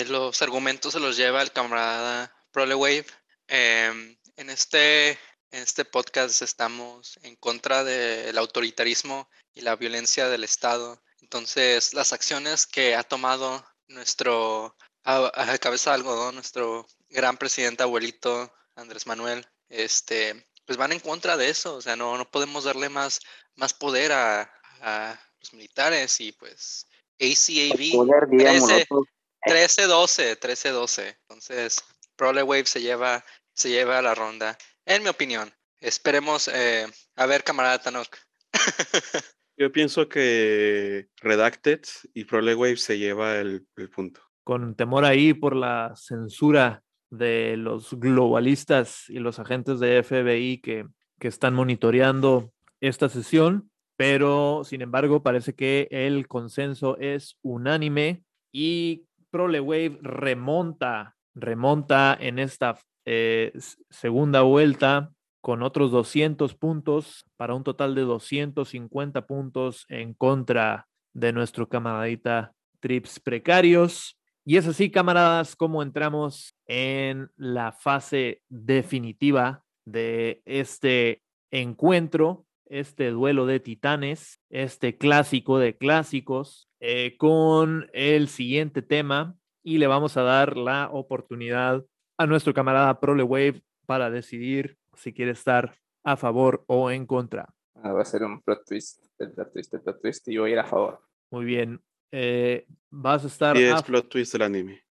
los 0.09 0.41
argumentos 0.41 0.95
se 0.95 1.01
los 1.01 1.19
lleva 1.19 1.43
el 1.43 1.53
camarada 1.53 2.35
Prolewave. 2.51 3.05
Em, 3.47 4.17
este, 4.39 5.11
en 5.11 5.63
este 5.63 5.85
podcast 5.85 6.41
estamos 6.41 7.19
en 7.25 7.37
contra 7.37 7.85
del 7.85 8.39
autoritarismo 8.39 9.29
y 9.53 9.61
la 9.61 9.77
violencia 9.77 10.31
del 10.31 10.45
Estado. 10.45 10.99
Entonces, 11.21 11.93
las 11.93 12.15
acciones 12.15 12.67
que 12.67 12.95
ha 12.95 13.03
tomado 13.03 13.63
nuestro 13.89 14.77
a, 15.05 15.53
a 15.53 15.59
cabeza 15.59 15.91
de 15.91 15.97
algodón, 15.97 16.35
nuestro 16.35 16.87
gran 17.09 17.37
presidente 17.37 17.83
abuelito 17.83 18.53
Andrés 18.75 19.07
Manuel, 19.07 19.47
este, 19.69 20.47
pues 20.65 20.79
van 20.79 20.93
en 20.93 21.01
contra 21.01 21.37
de 21.37 21.49
eso. 21.49 21.77
O 21.77 21.83
sea, 21.83 21.97
no, 21.97 22.17
no 22.17 22.31
podemos 22.31 22.65
darle 22.65 22.89
más, 22.89 23.21
más 23.57 23.75
poder 23.75 24.13
a, 24.13 24.43
a 24.81 25.21
los 25.41 25.53
militares 25.53 26.21
y 26.21 26.33
pues 26.33 26.87
ACAB 27.21 27.93
Poder, 27.93 28.29
digámoslo 28.29 28.77
13, 28.77 28.87
todo. 28.87 29.05
13-12, 29.47 30.39
13-12. 30.39 31.17
Entonces, 31.23 31.85
Prolewave 32.17 32.67
se 32.67 32.81
lleva, 32.81 33.25
se 33.55 33.71
lleva 33.71 33.99
a 33.99 34.03
la 34.03 34.15
ronda, 34.15 34.59
en 34.85 35.03
mi 35.03 35.09
opinión. 35.09 35.53
Esperemos, 35.81 36.49
eh, 36.49 36.87
a 37.17 37.27
ver, 37.27 37.45
camarada 37.45 37.81
Tanok. 37.81 38.17
Yo 39.59 39.73
pienso 39.73 40.09
que 40.09 41.09
Redacted 41.21 41.81
y 42.15 42.25
Prolewave 42.25 42.77
se 42.77 42.97
lleva 42.97 43.39
el, 43.39 43.67
punto. 43.93 44.21
Con 44.45 44.77
temor 44.77 45.05
ahí 45.05 45.35
por 45.35 45.57
la 45.57 45.95
censura 45.97 46.85
de 47.11 47.57
los 47.57 47.99
globalistas 47.99 49.11
y 49.11 49.19
los 49.19 49.41
agentes 49.41 49.81
de 49.81 50.01
FBI 50.05 50.59
que, 50.59 50.87
que 51.19 51.27
están 51.27 51.55
monitoreando 51.55 52.53
esta 52.81 53.09
sesión, 53.09 53.69
pero 53.97 54.63
sin 54.63 54.81
embargo 54.81 55.25
parece 55.25 55.57
que 55.57 55.89
el 55.91 56.29
consenso 56.29 56.97
es 56.99 57.37
unánime 57.43 58.23
y 58.53 59.07
ProleWave 59.33 59.99
remonta, 60.03 61.17
remonta 61.35 62.17
en 62.21 62.39
esta 62.39 62.79
eh, 63.05 63.53
segunda 63.91 64.43
vuelta 64.43 65.11
con 65.41 65.63
otros 65.63 65.91
200 65.91 66.55
puntos 66.55 67.25
para 67.37 67.55
un 67.55 67.65
total 67.65 67.95
de 67.95 68.03
250 68.03 69.27
puntos 69.27 69.87
en 69.89 70.15
contra 70.15 70.89
de 71.15 71.33
nuestro 71.33 71.69
camaradita 71.69 72.53
Trips 72.81 73.21
Precarios. 73.21 74.19
Y 74.45 74.57
es 74.57 74.67
así, 74.67 74.91
camaradas, 74.91 75.57
como 75.57 75.83
entramos 75.83 76.55
en 76.67 77.31
la 77.37 77.73
fase 77.73 78.43
definitiva 78.49 79.63
de 79.85 80.43
este 80.45 81.23
encuentro, 81.51 82.47
este 82.67 83.11
duelo 83.11 83.47
de 83.47 83.61
titanes, 83.61 84.41
este 84.51 84.97
clásico 84.97 85.59
de 85.59 85.77
clásicos, 85.77 86.69
eh, 86.81 87.17
con 87.19 87.89
el 87.93 88.29
siguiente 88.29 88.83
tema 88.83 89.37
y 89.63 89.79
le 89.79 89.87
vamos 89.87 90.17
a 90.17 90.23
dar 90.23 90.57
la 90.57 90.89
oportunidad 90.93 91.85
a 92.17 92.27
nuestro 92.27 92.55
camarada 92.55 93.01
ProleWave 93.01 93.63
para 93.87 94.11
decidir 94.11 94.77
si 94.99 95.13
quiere 95.13 95.33
estar 95.33 95.75
a 96.05 96.17
favor 96.17 96.65
o 96.67 96.91
en 96.91 97.07
contra. 97.07 97.49
Ah, 97.75 97.93
va 97.93 98.03
a 98.03 98.05
ser 98.05 98.23
un 98.23 98.43
plot 98.43 98.65
twist, 98.67 99.05
el 99.19 99.33
plot 99.33 99.53
twist, 99.53 99.75
el 99.75 99.81
plot 99.83 100.01
twist, 100.01 100.29
y 100.29 100.35
yo 100.35 100.43
voy 100.43 100.51
a 100.51 100.53
ir 100.55 100.59
a 100.59 100.65
favor. 100.65 101.01
Muy 101.31 101.45
bien. 101.45 101.81
eh, 102.11 102.67
vas 102.91 103.25
a 103.25 103.27
estar 103.27 103.57
10 103.57 103.75
a 103.75 103.83
plot 103.83 104.09
twist 104.09 104.33
del 104.33 104.43
anime. 104.43 104.83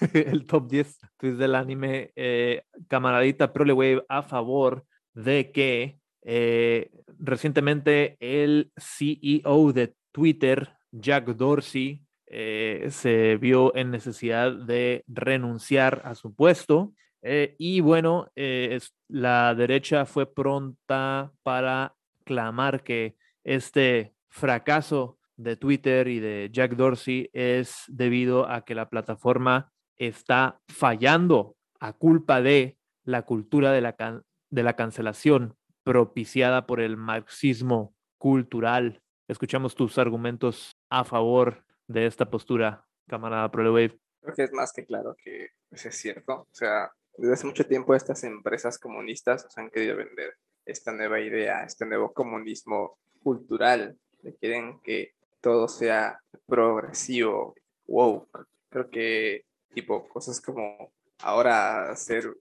el 0.14 0.46
top 0.46 0.68
10 0.68 0.98
tweets 1.16 1.38
del 1.38 1.54
anime, 1.54 2.12
eh, 2.16 2.62
camaradita 2.88 3.52
ProleWave 3.52 4.04
a 4.08 4.22
favor 4.22 4.84
de 5.14 5.50
que 5.52 5.98
eh, 6.22 6.90
recientemente 7.18 8.16
el 8.20 8.72
CEO 8.76 9.72
de 9.72 9.94
Twitter, 10.12 10.76
Jack 10.90 11.26
Dorsey, 11.36 12.02
eh, 12.26 12.88
se 12.90 13.36
vio 13.36 13.74
en 13.74 13.90
necesidad 13.90 14.52
de 14.52 15.04
renunciar 15.08 16.02
a 16.04 16.14
su 16.14 16.34
puesto. 16.34 16.92
Eh, 17.22 17.54
y 17.58 17.80
bueno, 17.80 18.30
eh, 18.36 18.70
es- 18.72 18.94
la 19.08 19.54
derecha 19.54 20.06
fue 20.06 20.32
pronta 20.32 21.32
para 21.42 21.94
clamar 22.24 22.82
que 22.82 23.16
este 23.44 24.14
fracaso 24.28 25.18
de 25.36 25.56
Twitter 25.56 26.06
y 26.08 26.20
de 26.20 26.48
Jack 26.52 26.72
Dorsey 26.76 27.30
es 27.32 27.84
debido 27.88 28.48
a 28.48 28.64
que 28.64 28.74
la 28.74 28.88
plataforma 28.90 29.72
está 29.96 30.60
fallando 30.68 31.56
a 31.80 31.92
culpa 31.94 32.40
de 32.42 32.76
la 33.04 33.22
cultura 33.22 33.72
de 33.72 33.80
la, 33.80 33.94
can- 33.94 34.22
de 34.50 34.62
la 34.62 34.76
cancelación 34.76 35.56
propiciada 35.82 36.66
por 36.66 36.80
el 36.80 36.96
marxismo 36.96 37.94
cultural. 38.18 39.02
Escuchamos 39.28 39.74
tus 39.74 39.96
argumentos 39.98 40.76
a 40.90 41.04
favor 41.04 41.64
de 41.88 42.06
esta 42.06 42.30
postura, 42.30 42.86
camarada 43.08 43.50
ProLewave. 43.50 43.98
Creo 44.22 44.34
que 44.34 44.42
es 44.44 44.52
más 44.52 44.72
que 44.72 44.84
claro 44.84 45.16
que 45.22 45.48
eso 45.70 45.88
es 45.88 45.96
cierto. 45.96 46.32
O 46.42 46.48
sea, 46.52 46.92
desde 47.16 47.34
hace 47.34 47.46
mucho 47.46 47.66
tiempo 47.66 47.94
estas 47.94 48.24
empresas 48.24 48.78
comunistas 48.78 49.46
han 49.56 49.70
querido 49.70 49.96
vender 49.96 50.36
esta 50.64 50.92
nueva 50.92 51.20
idea, 51.20 51.64
este 51.64 51.86
nuevo 51.86 52.12
comunismo 52.12 52.98
cultural. 53.22 53.98
Le 54.22 54.34
quieren 54.36 54.80
que 54.80 55.14
todo 55.40 55.68
sea 55.68 56.20
progresivo, 56.46 57.54
wow. 57.86 58.28
Creo 58.68 58.88
que 58.90 59.44
tipo 59.72 60.08
cosas 60.08 60.40
como 60.40 60.92
ahora 61.22 61.94
ser 61.96 62.32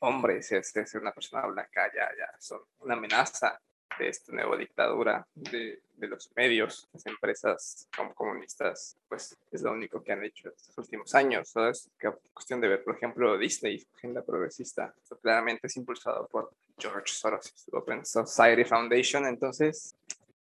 hombre, 0.00 0.42
ser 0.42 0.64
ser 0.64 1.00
una 1.00 1.12
persona 1.12 1.46
blanca 1.46 1.90
ya, 1.94 2.08
ya 2.16 2.38
son 2.38 2.60
una 2.80 2.94
amenaza 2.94 3.60
de 3.98 4.08
esta 4.08 4.32
nueva 4.32 4.56
dictadura 4.56 5.26
de, 5.34 5.80
de 5.96 6.08
los 6.08 6.30
medios, 6.36 6.88
las 6.92 7.06
empresas 7.06 7.88
comunistas, 8.14 8.96
pues 9.08 9.36
es 9.50 9.62
lo 9.62 9.72
único 9.72 10.02
que 10.02 10.12
han 10.12 10.24
hecho 10.24 10.48
estos 10.48 10.76
últimos 10.78 11.14
años. 11.14 11.48
¿sabes? 11.48 11.90
Que 11.98 12.10
cuestión 12.32 12.60
de 12.60 12.68
ver, 12.68 12.82
por 12.82 12.96
ejemplo, 12.96 13.38
Disney, 13.38 13.84
agenda 13.94 14.22
progresista, 14.22 14.94
esto 15.00 15.18
claramente 15.18 15.66
es 15.66 15.76
impulsado 15.76 16.26
por 16.28 16.50
George 16.78 17.12
Soros, 17.12 17.52
su 17.54 17.76
Open 17.76 18.04
Society 18.04 18.64
Foundation, 18.64 19.26
entonces 19.26 19.94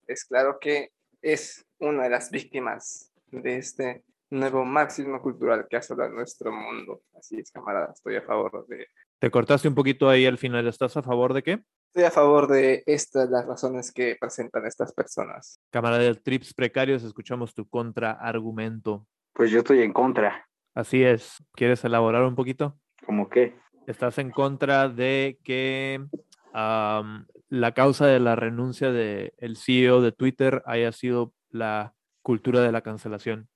es 0.07 0.25
claro 0.25 0.59
que 0.59 0.93
es 1.23 1.65
una 1.79 2.05
de 2.05 2.11
las 2.11 2.31
víctimas 2.31 3.13
de 3.31 3.59
este 3.59 4.03
nuevo 4.31 4.65
marxismo 4.65 5.21
cultural 5.21 5.67
que 5.69 5.77
asola 5.77 6.09
nuestro 6.09 6.53
mundo. 6.53 7.03
Así 7.19 7.39
es, 7.39 7.51
camarada, 7.51 7.93
estoy 7.93 8.17
a 8.17 8.23
favor 8.23 8.67
de 8.67 8.87
Te 9.19 9.31
cortaste 9.31 9.69
un 9.69 9.75
poquito 9.75 10.09
ahí 10.09 10.27
al 10.27 10.39
final. 10.39 10.67
¿Estás 10.67 10.97
a 10.97 11.03
favor 11.03 11.35
de 11.35 11.43
qué? 11.43 11.65
Estoy 11.93 12.05
a 12.05 12.13
favor 12.13 12.47
de 12.47 12.85
estas 12.87 13.29
las 13.31 13.45
razones 13.47 13.91
que 13.91 14.17
presentan 14.21 14.65
estas 14.65 14.93
personas. 14.93 15.59
Camarada 15.71 16.05
de 16.05 16.15
Trips 16.15 16.55
Precarios, 16.55 17.03
escuchamos 17.03 17.53
tu 17.53 17.69
contraargumento. 17.69 19.09
Pues 19.33 19.51
yo 19.51 19.59
estoy 19.59 19.83
en 19.83 19.93
contra. 19.93 20.47
Así 20.73 21.03
es. 21.03 21.45
¿Quieres 21.57 21.85
elaborar 21.85 22.23
un 22.23 22.37
poquito? 22.37 22.79
¿Cómo 23.05 23.29
qué? 23.29 23.57
Estás 23.89 24.19
en 24.19 24.31
contra 24.31 24.89
de 24.89 25.41
que 25.43 26.01
la 26.53 27.73
causa 27.75 28.07
de 28.07 28.21
la 28.21 28.37
renuncia 28.37 28.93
del 28.93 29.57
CEO 29.57 30.01
de 30.01 30.13
Twitter 30.13 30.63
haya 30.67 30.93
sido 30.93 31.33
la 31.49 31.95
cultura 32.23 32.61
de 32.61 32.71
la 32.71 32.83
cancelación. 32.83 33.49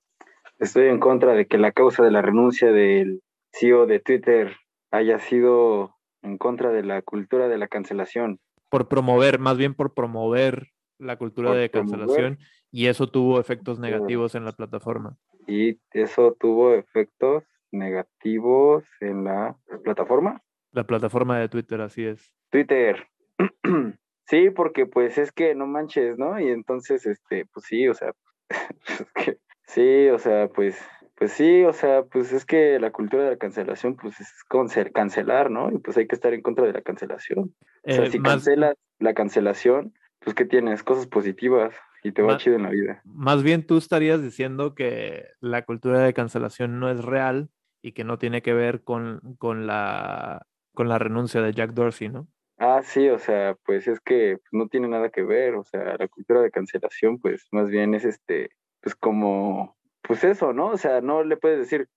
Estoy 0.59 0.87
en 0.87 0.99
contra 0.99 1.35
de 1.35 1.47
que 1.47 1.57
la 1.57 1.71
causa 1.71 2.03
de 2.03 2.11
la 2.11 2.21
renuncia 2.21 2.73
del 2.73 3.23
CEO 3.53 3.85
de 3.85 4.01
Twitter 4.01 4.57
haya 4.91 5.19
sido 5.19 5.94
en 6.25 6.37
contra 6.37 6.71
de 6.71 6.83
la 6.83 7.01
cultura 7.01 7.47
de 7.47 7.57
la 7.57 7.67
cancelación. 7.67 8.39
Por 8.69 8.87
promover, 8.87 9.39
más 9.39 9.57
bien 9.57 9.73
por 9.73 9.93
promover 9.93 10.71
la 10.97 11.17
cultura 11.17 11.49
Por 11.49 11.57
de 11.57 11.69
promover. 11.69 11.99
cancelación 11.99 12.39
y 12.71 12.87
eso 12.87 13.07
tuvo 13.07 13.39
efectos 13.39 13.79
negativos 13.79 14.35
en 14.35 14.43
la 14.43 14.51
plataforma. 14.51 15.17
Y 15.47 15.79
eso 15.91 16.35
tuvo 16.39 16.73
efectos 16.73 17.43
negativos 17.71 18.83
en 19.01 19.23
la 19.23 19.57
plataforma. 19.83 20.41
La 20.71 20.85
plataforma 20.85 21.39
de 21.39 21.49
Twitter, 21.49 21.81
así 21.81 22.05
es. 22.05 22.33
Twitter. 22.49 23.07
sí, 24.25 24.49
porque 24.49 24.85
pues 24.85 25.17
es 25.17 25.31
que 25.31 25.55
no 25.55 25.67
manches, 25.67 26.17
¿no? 26.17 26.39
Y 26.39 26.49
entonces, 26.49 27.05
este, 27.05 27.45
pues 27.53 27.65
sí, 27.67 27.87
o 27.87 27.93
sea, 27.93 28.11
es 28.99 29.11
que, 29.13 29.37
sí, 29.67 30.09
o 30.09 30.19
sea, 30.19 30.49
pues, 30.49 30.77
pues 31.17 31.31
sí, 31.31 31.63
o 31.63 31.73
sea, 31.73 32.03
pues 32.03 32.31
es 32.33 32.45
que 32.45 32.79
la 32.79 32.91
cultura 32.91 33.23
de 33.23 33.31
la 33.31 33.37
cancelación, 33.37 33.95
pues 33.95 34.19
es 34.19 34.27
conce- 34.49 34.91
cancelar, 34.91 35.49
¿no? 35.49 35.71
Y 35.71 35.77
pues 35.79 35.97
hay 35.97 36.07
que 36.07 36.15
estar 36.15 36.33
en 36.33 36.41
contra 36.41 36.65
de 36.65 36.73
la 36.73 36.81
cancelación. 36.81 37.55
O 37.83 37.91
sea, 37.91 38.05
Eh, 38.05 38.11
si 38.11 38.19
más- 38.19 38.33
cancelas 38.33 38.75
la 38.99 39.13
cancelación, 39.13 39.93
pues 40.19 40.35
¿qué 40.35 40.45
tienes? 40.45 40.83
Cosas 40.83 41.07
positivas 41.07 41.73
y 42.03 42.11
te 42.11 42.21
va 42.21 42.33
Ma- 42.33 42.37
chido 42.37 42.55
en 42.57 42.63
la 42.63 42.69
vida. 42.69 43.01
Más 43.05 43.43
bien 43.43 43.65
tú 43.65 43.77
estarías 43.77 44.21
diciendo 44.21 44.75
que 44.75 45.25
la 45.39 45.63
cultura 45.63 45.99
de 45.99 46.13
cancelación 46.13 46.79
no 46.79 46.89
es 46.89 47.03
real 47.03 47.49
y 47.81 47.93
que 47.93 48.03
no 48.03 48.17
tiene 48.17 48.41
que 48.41 48.53
ver 48.53 48.83
con, 48.83 49.21
con, 49.37 49.67
la, 49.67 50.45
con 50.73 50.89
la 50.89 50.97
renuncia 50.99 51.41
de 51.41 51.53
Jack 51.53 51.71
Dorsey, 51.71 52.09
¿no? 52.09 52.27
Ah, 52.57 52.81
sí, 52.83 53.09
o 53.09 53.19
sea, 53.19 53.55
pues 53.65 53.87
es 53.87 53.99
que 53.99 54.39
no 54.51 54.67
tiene 54.69 54.87
nada 54.87 55.09
que 55.09 55.23
ver, 55.23 55.55
o 55.55 55.63
sea, 55.63 55.97
la 55.97 56.07
cultura 56.07 56.41
de 56.41 56.51
cancelación, 56.51 57.19
pues 57.19 57.47
más 57.51 57.69
bien 57.69 57.93
es 57.93 58.05
este, 58.05 58.49
pues 58.81 58.95
como, 58.95 59.74
pues 60.07 60.23
eso, 60.23 60.53
¿no? 60.53 60.67
O 60.67 60.77
sea, 60.77 61.01
no 61.01 61.23
le 61.23 61.37
puedes 61.37 61.59
decir 61.59 61.87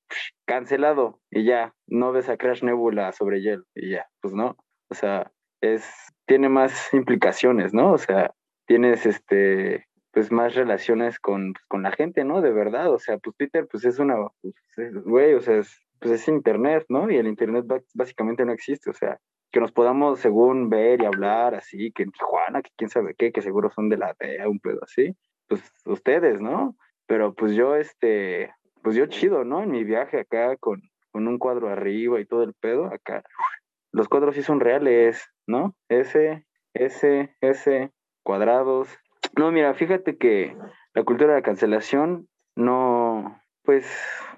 cancelado 0.47 1.21
y 1.31 1.45
ya, 1.45 1.75
no 1.87 2.13
ves 2.13 2.29
a 2.29 2.37
Crash 2.37 2.63
Nebula 2.63 3.13
sobre 3.13 3.41
hielo 3.43 3.65
y 3.75 3.91
ya, 3.91 4.07
pues 4.21 4.35
no, 4.35 4.57
o 4.91 4.95
sea, 4.95 5.31
es, 5.61 5.85
tiene 6.27 6.49
más 6.49 6.93
implicaciones, 6.95 7.75
¿no? 7.75 7.93
O 7.93 7.99
sea, 7.99 8.35
tienes 8.67 9.07
este, 9.07 9.87
pues 10.13 10.33
más 10.33 10.55
relaciones 10.55 11.19
con, 11.21 11.53
pues, 11.53 11.65
con 11.67 11.83
la 11.83 11.93
gente, 11.93 12.25
¿no? 12.25 12.41
De 12.41 12.53
verdad, 12.53 12.93
o 12.93 12.99
sea, 12.99 13.19
pues 13.19 13.37
Twitter, 13.37 13.67
pues 13.71 13.85
es 13.85 13.99
una, 13.99 14.17
pues, 14.41 14.55
es- 14.77 14.95
güey, 15.05 15.35
o 15.35 15.41
sea, 15.41 15.57
es, 15.59 15.81
pues 16.01 16.13
es 16.13 16.29
internet, 16.29 16.85
¿no? 16.89 17.11
Y 17.11 17.17
el 17.17 17.27
internet 17.27 17.65
básicamente 17.95 18.45
no 18.45 18.53
existe, 18.53 18.91
o 18.91 18.95
sea, 18.95 19.19
que 19.51 19.61
nos 19.61 19.73
podamos 19.73 20.21
según 20.21 20.69
ver 20.71 21.03
y 21.03 21.07
hablar 21.07 21.55
así, 21.55 21.91
que 21.93 22.03
en 22.05 22.13
Tijuana, 22.13 22.63
que 22.63 22.71
quién 22.77 22.91
sabe 22.91 23.15
qué, 23.17 23.33
que 23.33 23.43
seguro 23.43 23.71
son 23.71 23.89
de 23.89 23.97
la 23.97 24.15
DEA, 24.19 24.49
un 24.49 24.61
pedo 24.61 24.81
así, 24.83 25.17
pues 25.49 25.63
ustedes, 25.87 26.41
¿no? 26.41 26.77
Pero 27.09 27.35
pues 27.35 27.55
yo, 27.55 27.75
este, 27.75 28.55
pues 28.83 28.95
yo 28.95 29.07
chido, 29.07 29.43
¿no? 29.43 29.63
En 29.63 29.71
mi 29.71 29.83
viaje 29.83 30.21
acá 30.21 30.57
con, 30.59 30.81
con 31.11 31.27
un 31.27 31.39
cuadro 31.39 31.69
arriba 31.69 32.21
y 32.21 32.27
todo 32.27 32.45
el 32.45 32.55
pedo, 32.55 32.85
acá, 32.85 33.25
los 33.93 34.09
cuadros 34.09 34.35
sí 34.35 34.43
son 34.43 34.61
reales, 34.61 35.27
¿no? 35.47 35.75
S, 35.89 36.45
S, 36.75 37.35
S, 37.41 37.93
cuadrados. 38.23 38.89
No, 39.37 39.51
mira, 39.51 39.73
fíjate 39.75 40.19
que 40.19 40.55
la 40.93 41.03
cultura 41.05 41.35
de 41.35 41.43
cancelación 41.43 42.29
no, 42.55 43.41
pues, 43.65 43.91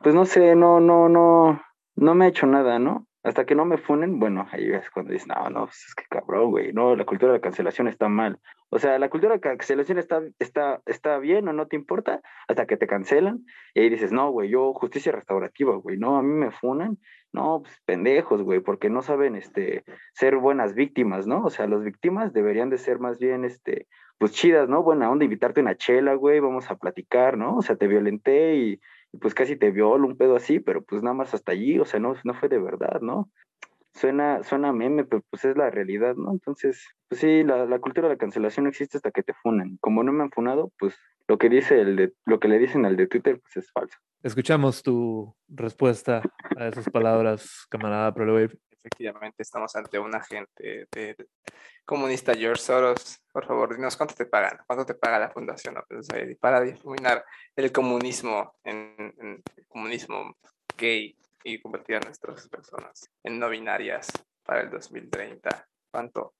pues 0.02 0.14
no 0.14 0.24
sé, 0.24 0.54
no, 0.54 0.78
no, 0.78 1.08
no, 1.08 1.60
no 1.96 2.14
me 2.14 2.24
ha 2.24 2.28
hecho 2.28 2.46
nada, 2.46 2.78
¿no? 2.78 3.06
Hasta 3.22 3.44
que 3.44 3.54
no 3.54 3.66
me 3.66 3.76
funen, 3.76 4.18
bueno, 4.18 4.46
ahí 4.50 4.72
es 4.72 4.88
cuando 4.90 5.12
dices, 5.12 5.28
no, 5.28 5.50
no, 5.50 5.66
pues 5.66 5.84
es 5.86 5.94
que 5.94 6.04
cabrón, 6.08 6.50
güey, 6.50 6.72
no, 6.72 6.96
la 6.96 7.04
cultura 7.04 7.32
de 7.32 7.38
la 7.38 7.42
cancelación 7.42 7.86
está 7.86 8.08
mal. 8.08 8.38
O 8.70 8.78
sea, 8.78 8.98
la 8.98 9.10
cultura 9.10 9.34
de 9.34 9.40
cancelación 9.40 9.98
está, 9.98 10.22
está, 10.38 10.80
está 10.86 11.18
bien 11.18 11.46
o 11.48 11.52
no 11.52 11.66
te 11.66 11.76
importa 11.76 12.22
hasta 12.48 12.66
que 12.66 12.78
te 12.78 12.86
cancelan 12.86 13.44
y 13.74 13.80
ahí 13.80 13.90
dices, 13.90 14.10
no, 14.10 14.30
güey, 14.30 14.48
yo 14.48 14.72
justicia 14.72 15.12
restaurativa, 15.12 15.76
güey, 15.76 15.98
no, 15.98 16.16
a 16.16 16.22
mí 16.22 16.32
me 16.32 16.50
funan 16.50 16.98
No, 17.32 17.60
pues 17.62 17.78
pendejos, 17.84 18.42
güey, 18.42 18.60
porque 18.60 18.88
no 18.88 19.02
saben 19.02 19.36
este, 19.36 19.84
ser 20.14 20.36
buenas 20.36 20.74
víctimas, 20.74 21.26
¿no? 21.26 21.44
O 21.44 21.50
sea, 21.50 21.66
las 21.66 21.82
víctimas 21.82 22.32
deberían 22.32 22.70
de 22.70 22.78
ser 22.78 23.00
más 23.00 23.18
bien, 23.18 23.44
este, 23.44 23.86
pues 24.18 24.32
chidas, 24.32 24.68
¿no? 24.68 24.82
Buena 24.82 25.10
onda, 25.10 25.24
invitarte 25.24 25.60
una 25.60 25.76
chela, 25.76 26.14
güey, 26.14 26.40
vamos 26.40 26.70
a 26.70 26.76
platicar, 26.76 27.36
¿no? 27.36 27.56
O 27.56 27.62
sea, 27.62 27.76
te 27.76 27.86
violenté 27.86 28.56
y, 28.56 28.80
pues 29.18 29.34
casi 29.34 29.56
te 29.56 29.70
violo, 29.70 30.06
un 30.06 30.16
pedo 30.16 30.36
así, 30.36 30.60
pero 30.60 30.82
pues 30.82 31.02
nada 31.02 31.14
más 31.14 31.34
hasta 31.34 31.52
allí, 31.52 31.78
o 31.78 31.84
sea, 31.84 32.00
no, 32.00 32.14
no 32.24 32.34
fue 32.34 32.48
de 32.48 32.58
verdad, 32.58 33.00
¿no? 33.00 33.30
Suena, 33.92 34.42
suena 34.44 34.72
meme, 34.72 35.04
pero 35.04 35.22
pues 35.30 35.44
es 35.44 35.56
la 35.56 35.68
realidad, 35.70 36.14
¿no? 36.14 36.30
Entonces, 36.30 36.86
pues 37.08 37.20
sí, 37.20 37.42
la, 37.42 37.66
la 37.66 37.80
cultura 37.80 38.08
de 38.08 38.14
la 38.14 38.18
cancelación 38.18 38.66
existe 38.66 38.98
hasta 38.98 39.10
que 39.10 39.24
te 39.24 39.34
funan. 39.34 39.78
Como 39.80 40.04
no 40.04 40.12
me 40.12 40.22
han 40.22 40.30
funado, 40.30 40.70
pues 40.78 40.96
lo 41.26 41.38
que 41.38 41.48
dice 41.48 41.80
el 41.80 41.96
de, 41.96 42.12
lo 42.24 42.38
que 42.38 42.48
le 42.48 42.58
dicen 42.58 42.86
al 42.86 42.96
de 42.96 43.08
Twitter, 43.08 43.40
pues 43.40 43.56
es 43.56 43.72
falso. 43.72 43.98
Escuchamos 44.22 44.82
tu 44.82 45.34
respuesta 45.48 46.22
a 46.56 46.68
esas 46.68 46.88
palabras, 46.90 47.66
camarada 47.68 48.14
ProLewave. 48.14 48.58
Efectivamente, 48.82 49.42
estamos 49.42 49.76
ante 49.76 49.98
un 49.98 50.14
agente 50.14 50.88
del 50.90 51.28
comunista 51.84 52.34
George 52.34 52.62
Soros. 52.62 53.20
Por 53.30 53.46
favor, 53.46 53.74
dinos 53.74 53.96
cuánto 53.96 54.14
te 54.14 54.24
pagan, 54.24 54.58
cuánto 54.66 54.86
te 54.86 54.94
paga 54.94 55.18
la 55.18 55.30
Fundación 55.30 55.76
Open 55.76 56.02
Society 56.02 56.34
para 56.34 56.62
difuminar 56.62 57.24
el 57.54 57.70
comunismo 57.72 58.54
en, 58.64 58.94
en 59.18 59.42
el 59.56 59.66
comunismo 59.68 60.34
gay 60.78 61.14
y 61.44 61.60
convertir 61.60 61.96
a 61.96 62.00
nuestras 62.00 62.48
personas 62.48 63.10
en 63.22 63.38
no 63.38 63.50
binarias 63.50 64.08
para 64.44 64.62
el 64.62 64.70
2030. 64.70 65.68
¿Cuánto? 65.90 66.34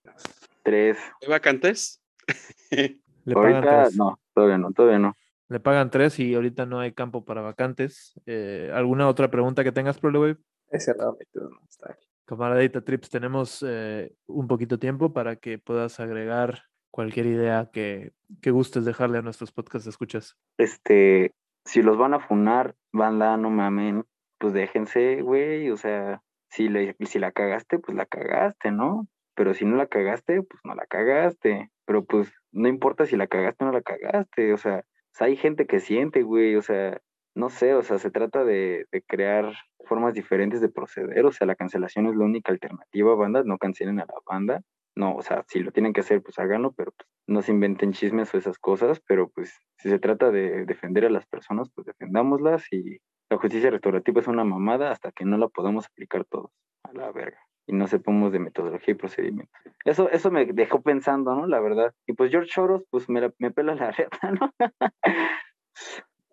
Tres. 0.62 0.96
¿Hay 1.20 1.28
vacantes? 1.28 2.02
Le 3.24 3.34
pagan 3.34 3.64
Ahorita 3.64 3.82
tres. 3.82 3.96
no, 3.96 4.18
todavía 4.32 4.58
no, 4.58 4.72
todavía 4.72 4.98
no. 4.98 5.14
Le 5.48 5.60
pagan 5.60 5.90
tres 5.90 6.18
y 6.20 6.34
ahorita 6.34 6.64
no 6.64 6.80
hay 6.80 6.92
campo 6.92 7.24
para 7.24 7.42
vacantes. 7.42 8.14
Eh, 8.24 8.70
¿Alguna 8.72 9.08
otra 9.08 9.30
pregunta 9.30 9.62
que 9.64 9.72
tengas, 9.72 9.98
ProLewave? 9.98 10.38
He 10.70 10.78
cerrado 10.80 11.16
mi 11.18 11.26
turno. 11.26 11.60
Está 11.68 11.92
aquí. 11.92 12.09
Camaradita 12.30 12.80
Trips, 12.82 13.10
tenemos 13.10 13.64
eh, 13.66 14.14
un 14.28 14.46
poquito 14.46 14.78
tiempo 14.78 15.12
para 15.12 15.34
que 15.34 15.58
puedas 15.58 15.98
agregar 15.98 16.62
cualquier 16.92 17.26
idea 17.26 17.70
que, 17.72 18.12
que 18.40 18.52
gustes 18.52 18.84
dejarle 18.84 19.18
a 19.18 19.22
nuestros 19.22 19.50
podcasts 19.50 19.84
de 19.86 19.90
escuchas. 19.90 20.38
Este, 20.56 21.34
si 21.64 21.82
los 21.82 21.98
van 21.98 22.14
a 22.14 22.20
funar, 22.20 22.76
banda, 22.92 23.36
no 23.36 23.50
mamen, 23.50 24.04
pues 24.38 24.52
déjense, 24.52 25.22
güey, 25.22 25.70
o 25.70 25.76
sea, 25.76 26.22
si, 26.48 26.68
le, 26.68 26.94
si 27.00 27.18
la 27.18 27.32
cagaste, 27.32 27.80
pues 27.80 27.96
la 27.96 28.06
cagaste, 28.06 28.70
¿no? 28.70 29.08
Pero 29.34 29.52
si 29.52 29.64
no 29.64 29.74
la 29.74 29.88
cagaste, 29.88 30.40
pues 30.44 30.60
no 30.62 30.76
la 30.76 30.86
cagaste. 30.86 31.72
Pero 31.84 32.04
pues 32.04 32.32
no 32.52 32.68
importa 32.68 33.06
si 33.06 33.16
la 33.16 33.26
cagaste 33.26 33.64
o 33.64 33.66
no 33.66 33.72
la 33.72 33.82
cagaste, 33.82 34.52
o 34.52 34.56
sea, 34.56 34.84
hay 35.18 35.34
gente 35.34 35.66
que 35.66 35.80
siente, 35.80 36.22
güey, 36.22 36.54
o 36.54 36.62
sea, 36.62 37.00
no 37.40 37.48
sé, 37.48 37.74
o 37.74 37.82
sea, 37.82 37.98
se 37.98 38.10
trata 38.10 38.44
de, 38.44 38.86
de 38.92 39.02
crear 39.02 39.54
formas 39.86 40.14
diferentes 40.14 40.60
de 40.60 40.68
proceder, 40.68 41.24
o 41.26 41.32
sea, 41.32 41.46
la 41.46 41.56
cancelación 41.56 42.06
es 42.06 42.14
la 42.16 42.24
única 42.24 42.52
alternativa, 42.52 43.14
banda, 43.14 43.42
no 43.44 43.58
cancelen 43.58 43.98
a 44.00 44.04
la 44.06 44.14
banda, 44.26 44.60
no, 44.96 45.14
o 45.16 45.22
sea, 45.22 45.44
si 45.48 45.60
lo 45.60 45.72
tienen 45.72 45.92
que 45.92 46.00
hacer, 46.00 46.22
pues 46.22 46.38
háganlo, 46.38 46.72
pero 46.72 46.92
pues, 46.92 47.08
no 47.26 47.42
se 47.42 47.52
inventen 47.52 47.92
chismes 47.92 48.32
o 48.34 48.38
esas 48.38 48.58
cosas, 48.58 49.00
pero 49.06 49.28
pues 49.30 49.58
si 49.78 49.88
se 49.88 49.98
trata 49.98 50.30
de 50.30 50.66
defender 50.66 51.04
a 51.06 51.10
las 51.10 51.26
personas, 51.26 51.68
pues 51.74 51.86
defendámoslas 51.86 52.64
y 52.72 52.98
la 53.30 53.38
justicia 53.38 53.70
restaurativa 53.70 54.20
es 54.20 54.26
una 54.28 54.44
mamada 54.44 54.90
hasta 54.90 55.12
que 55.12 55.24
no 55.24 55.38
la 55.38 55.48
podamos 55.48 55.86
aplicar 55.86 56.24
todos, 56.24 56.50
a 56.84 56.92
la 56.92 57.10
verga, 57.12 57.38
y 57.66 57.72
no 57.72 57.86
sepamos 57.86 58.32
de 58.32 58.40
metodología 58.40 58.92
y 58.92 58.96
procedimiento. 58.96 59.52
Eso, 59.84 60.10
eso 60.10 60.30
me 60.30 60.44
dejó 60.46 60.82
pensando, 60.82 61.34
¿no? 61.34 61.46
La 61.46 61.60
verdad. 61.60 61.94
Y 62.06 62.12
pues 62.12 62.30
George 62.30 62.50
Soros, 62.52 62.82
pues 62.90 63.08
me, 63.08 63.20
la- 63.22 63.32
me 63.38 63.50
pela 63.52 63.74
la 63.74 63.90
reta, 63.98 64.32
¿no? 64.32 64.52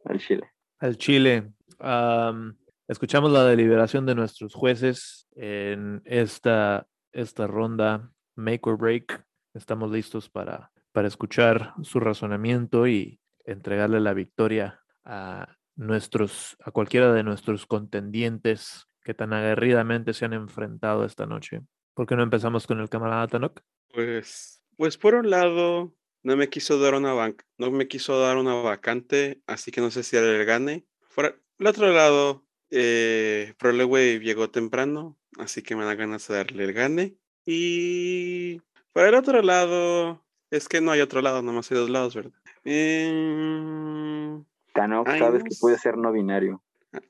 Al 0.06 0.20
chile. 0.20 0.50
Al 0.80 0.98
Chile. 0.98 1.54
am, 1.80 2.56
escuchamos 2.88 3.32
la 3.32 3.44
deliberación 3.46 4.06
de 4.06 4.16
nuestros 4.16 4.54
jueces 4.54 5.28
en 5.36 6.02
esta, 6.06 6.88
esta 7.12 7.48
ronda 7.48 8.12
Make 8.36 8.62
or 8.64 8.78
Break. 8.78 9.26
Estamos 9.54 9.92
listos 9.92 10.30
para, 10.30 10.72
para 10.92 11.08
escuchar 11.08 11.74
su 11.82 12.00
razonamiento 12.00 12.88
y 12.88 13.20
entregarle 13.44 14.00
la 14.00 14.14
victoria 14.14 14.82
a 15.04 15.56
nuestros, 15.76 16.58
a 16.64 16.72
cualquiera 16.72 17.12
de 17.12 17.24
nuestros 17.24 17.66
contendientes 17.66 18.88
que 19.04 19.14
tan 19.14 19.34
aguerridamente 19.34 20.14
se 20.14 20.26
han 20.26 20.34
enfrentado 20.34 21.06
esta 21.06 21.26
noche. 21.26 21.62
¿Por 21.96 22.06
qué 22.06 22.16
no 22.16 22.24
empezamos 22.24 22.68
con 22.68 22.80
el 22.80 22.90
camarada 22.90 23.28
Tanok? 23.28 23.62
Pues, 23.92 24.62
pues 24.76 24.98
por 24.98 25.16
un 25.16 25.30
lado, 25.32 25.96
no 26.28 26.36
me 26.36 26.50
quiso 26.50 26.78
dar 26.78 26.94
una 26.94 27.14
banca, 27.14 27.46
no 27.58 27.72
me 27.72 27.88
quiso 27.88 28.20
dar 28.20 28.36
una 28.36 28.54
vacante, 28.56 29.42
así 29.48 29.72
que 29.72 29.80
no 29.80 29.92
sé 29.92 30.04
si 30.04 30.18
él 30.18 30.44
gane. 30.44 30.86
Por 31.16 31.42
el 31.58 31.68
otro 31.68 31.90
lado, 31.90 32.44
eh, 32.70 33.54
Proleway 33.58 34.20
llegó 34.20 34.50
temprano, 34.50 35.18
así 35.40 35.62
que 35.62 35.78
me 35.78 35.86
da 35.86 35.96
ganas 35.96 36.28
de 36.28 36.36
darle 36.36 36.66
el 36.66 36.74
gane. 36.74 37.16
Y 37.46 38.60
por 38.92 39.06
el 39.06 39.16
otro 39.16 39.42
lado, 39.42 40.22
es 40.52 40.68
que 40.68 40.82
no 40.82 40.92
hay 40.92 41.00
otro 41.00 41.22
lado, 41.22 41.42
nomás 41.42 41.72
hay 41.72 41.78
dos 41.78 41.90
lados, 41.90 42.14
¿verdad? 42.14 42.34
Em, 42.66 44.44
Tanok, 44.74 45.08
Ay, 45.08 45.20
sabes 45.20 45.40
no 45.40 45.46
que 45.46 45.56
sé. 45.56 45.62
puede 45.62 45.78
ser 45.78 45.96
no 45.96 46.12
binario. 46.12 46.62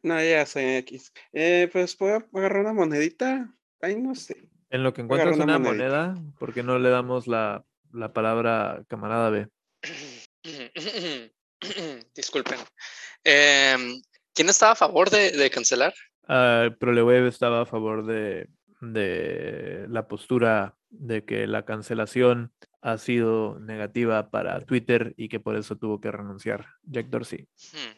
no, 0.04 0.24
ya 0.24 0.46
soy 0.46 0.64
X. 0.76 1.12
Eh, 1.34 1.68
pues 1.74 2.00
a 2.02 2.24
agarrar 2.38 2.62
una 2.62 2.74
monedita. 2.74 3.52
Ay, 3.82 4.00
no 4.00 4.14
sé. 4.14 4.48
En 4.70 4.84
lo 4.84 4.94
que 4.94 5.02
encuentras 5.02 5.38
una 5.38 5.46
una 5.46 5.58
moneda, 5.58 6.14
¿por 6.38 6.54
qué 6.54 6.62
no 6.62 6.78
le 6.78 6.90
damos 6.90 7.26
la, 7.26 7.66
la 7.98 8.14
palabra 8.14 8.84
camarada 8.88 9.30
B? 9.30 9.48
Disculpen. 12.16 12.60
Em, 13.24 14.02
¿Quién 14.34 14.50
estaba 14.50 14.74
a 14.74 14.76
favor 14.76 15.10
de, 15.10 15.32
de 15.32 15.50
cancelar? 15.50 15.94
Ah, 16.28 16.70
ProLeweb 16.80 17.26
estaba 17.26 17.62
a 17.62 17.66
favor 17.66 18.06
de, 18.06 18.50
de 18.82 19.86
la 19.90 20.08
postura 20.08 20.76
de 20.90 21.26
que 21.26 21.48
la 21.48 21.66
cancelación 21.66 22.54
ha 22.82 22.98
sido 22.98 23.60
negativa 23.60 24.30
para 24.30 24.62
Twitter 24.62 25.14
y 25.18 25.30
que 25.30 25.40
por 25.40 25.56
eso 25.56 25.76
tuvo 25.76 26.00
que 26.00 26.12
renunciar 26.12 26.68
Jack 26.84 27.08
Dorsey. 27.08 27.48
Hmm. 27.74 27.98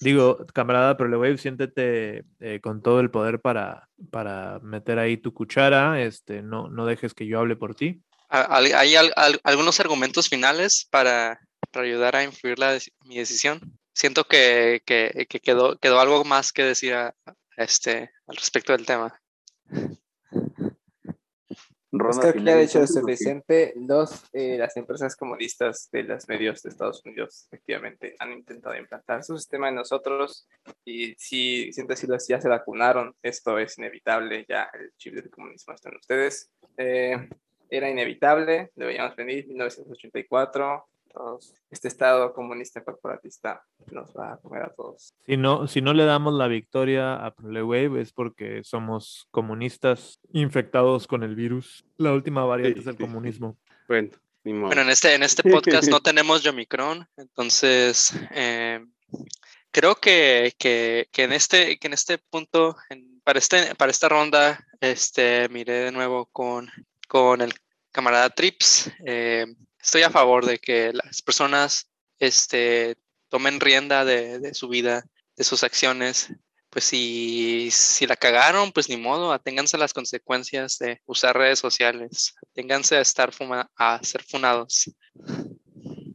Digo, 0.00 0.44
camarada 0.52 0.96
ProLeweb, 0.96 1.38
siéntete 1.38 2.24
eh, 2.40 2.60
con 2.60 2.82
todo 2.82 3.00
el 3.00 3.10
poder 3.10 3.40
para, 3.40 3.88
para 4.10 4.60
meter 4.60 4.98
ahí 4.98 5.16
tu 5.16 5.32
cuchara, 5.32 6.02
este, 6.02 6.42
no, 6.42 6.68
no 6.68 6.84
dejes 6.84 7.14
que 7.14 7.26
yo 7.26 7.38
hable 7.38 7.56
por 7.56 7.74
ti. 7.74 8.02
¿Ha- 8.28 8.56
¿Hay, 8.56 8.72
hay 8.72 8.96
al- 8.96 9.12
al- 9.16 9.40
algunos 9.44 9.78
argumentos 9.80 10.28
finales 10.28 10.86
para, 10.90 11.38
para 11.70 11.86
ayudar 11.86 12.16
a 12.16 12.24
influir 12.24 12.58
la 12.58 12.78
mi 13.04 13.18
decisión? 13.18 13.60
Siento 13.94 14.24
que, 14.24 14.82
que- 14.84 15.26
que 15.28 15.40
quedó, 15.40 15.78
quedó 15.78 16.00
algo 16.00 16.24
más 16.24 16.52
que 16.52 16.64
decir 16.64 16.94
a- 16.94 17.14
a 17.26 17.34
este, 17.56 18.10
al 18.26 18.36
respecto 18.36 18.72
del 18.72 18.84
tema. 18.86 19.18
Pues 21.88 22.18
creo 22.18 22.32
que 22.34 22.38
ya 22.40 22.44
final, 22.44 22.58
ha 22.58 22.60
dicho 22.60 22.78
lo 22.78 22.84
entonces, 22.84 23.02
¿o 23.02 23.06
qué? 23.06 23.16
suficiente. 23.16 23.72
Los, 23.76 24.24
eh, 24.34 24.56
las 24.58 24.76
empresas 24.76 25.16
comunistas 25.16 25.88
de 25.90 26.02
los 26.02 26.28
medios 26.28 26.60
de 26.62 26.68
Estados 26.70 27.02
Unidos 27.06 27.46
efectivamente 27.46 28.14
han 28.18 28.32
intentado 28.32 28.76
implantar 28.76 29.24
su 29.24 29.38
sistema 29.38 29.70
en 29.70 29.76
nosotros 29.76 30.46
y 30.84 31.14
si 31.16 31.72
siento 31.72 31.94
decirlo 31.94 32.18
ya 32.28 32.38
se 32.40 32.48
vacunaron. 32.48 33.14
Esto 33.22 33.58
es 33.58 33.78
inevitable, 33.78 34.44
ya 34.46 34.68
el 34.74 34.92
chip 34.98 35.14
del 35.14 35.30
comunismo 35.30 35.72
está 35.72 35.88
en 35.88 35.96
ustedes. 35.96 36.50
Eh, 36.76 37.28
era 37.70 37.90
inevitable, 37.90 38.70
lo 38.76 38.86
veíamos 38.86 39.16
venir 39.16 39.46
1984. 39.48 40.84
todos- 41.12 41.54
este 41.70 41.88
estado 41.88 42.34
comunista 42.34 42.84
corporatista 42.84 43.64
nos 43.90 44.10
va 44.14 44.34
a 44.34 44.36
comer 44.36 44.64
a 44.64 44.68
todos. 44.74 45.14
Si 45.24 45.38
no, 45.38 45.66
si 45.66 45.80
no 45.80 45.94
le 45.94 46.04
damos 46.04 46.34
la 46.34 46.46
victoria 46.46 47.14
a 47.24 47.34
ProLeweb 47.34 47.96
es 47.96 48.12
porque 48.12 48.62
somos 48.64 49.26
comunistas 49.30 50.20
infectados 50.32 51.06
con 51.06 51.22
el 51.22 51.34
virus, 51.34 51.86
la 51.96 52.12
última 52.12 52.44
variante 52.44 52.74
Sí, 52.74 52.80
es 52.80 52.86
el 52.88 52.92
sí, 52.92 52.98
sí. 52.98 53.04
comunismo. 53.04 53.56
Bueno, 53.88 54.10
ni 54.44 54.52
modo. 54.52 54.66
Bueno, 54.66 54.82
en 54.82 54.90
este, 54.90 55.14
en 55.14 55.22
este 55.22 55.42
podcast 55.50 55.88
no 55.88 56.00
tenemos 56.00 56.42
Yomicron, 56.42 57.08
entonces 57.16 58.12
eh, 58.32 58.84
creo 59.70 59.94
que, 59.94 60.52
que, 60.58 61.08
que 61.12 61.22
en 61.24 61.32
este, 61.32 61.78
que 61.78 61.86
en 61.86 61.94
este 61.94 62.18
punto, 62.18 62.76
en- 62.90 63.20
para, 63.24 63.38
este, 63.38 63.74
para 63.74 63.90
esta 63.90 64.08
ronda, 64.10 64.62
este, 64.80 65.48
miré 65.48 65.72
de 65.72 65.92
nuevo 65.92 66.26
con, 66.26 66.68
con 67.06 67.40
el 67.40 67.52
camarada 67.92 68.30
Trips. 68.30 68.90
eh, 69.06 69.46
estoy 69.80 70.02
a 70.02 70.10
favor 70.10 70.44
de 70.44 70.58
que 70.58 70.92
las 70.92 71.22
personas 71.22 71.90
este, 72.18 72.96
tomen 73.28 73.60
rienda 73.60 74.04
de, 74.04 74.38
de 74.40 74.54
su 74.54 74.68
vida, 74.68 75.04
de 75.36 75.44
sus 75.44 75.62
acciones. 75.64 76.32
Pues 76.70 76.84
si, 76.84 77.68
si 77.70 78.06
la 78.06 78.16
cagaron, 78.16 78.70
pues 78.72 78.88
ni 78.90 78.96
modo, 78.98 79.32
aténganse 79.32 79.76
a 79.76 79.80
las 79.80 79.94
consecuencias 79.94 80.76
de 80.78 81.00
usar 81.06 81.36
redes 81.36 81.58
sociales, 81.58 82.34
aténganse 82.50 82.96
a 82.96 83.00
estar 83.00 83.30
fuma- 83.32 83.70
a 83.76 84.02
ser 84.02 84.22
funados. 84.22 84.90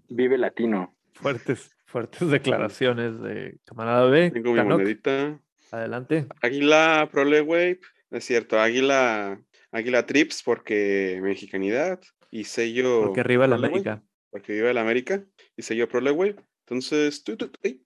Vive 0.10 0.38
latino. 0.38 0.96
Fuertes, 1.14 1.72
fuertes 1.86 2.30
declaraciones 2.30 3.20
de 3.22 3.58
camarada 3.66 4.06
B. 4.06 4.32
Tengo 4.32 4.54
mi 4.54 4.62
monedita. 4.62 5.40
adelante. 5.72 6.28
Águila 6.42 7.08
Prolewave, 7.12 7.80
no 8.10 8.18
es 8.18 8.26
cierto, 8.26 8.60
Águila, 8.60 9.40
Águila 9.72 10.06
Trips 10.06 10.44
porque 10.44 11.20
mexicanidad 11.22 12.00
y 12.30 12.44
sello 12.46 13.04
Porque 13.06 13.22
arriba 13.22 13.48
la 13.48 13.56
América. 13.56 14.04
porque 14.30 14.54
vive 14.54 14.74
la 14.74 14.82
América 14.82 15.24
y 15.56 15.62
sello 15.62 15.88
Prolewave. 15.88 16.36
Entonces, 16.66 17.24
tú, 17.24 17.36
tú, 17.38 17.52
ay, 17.64 17.82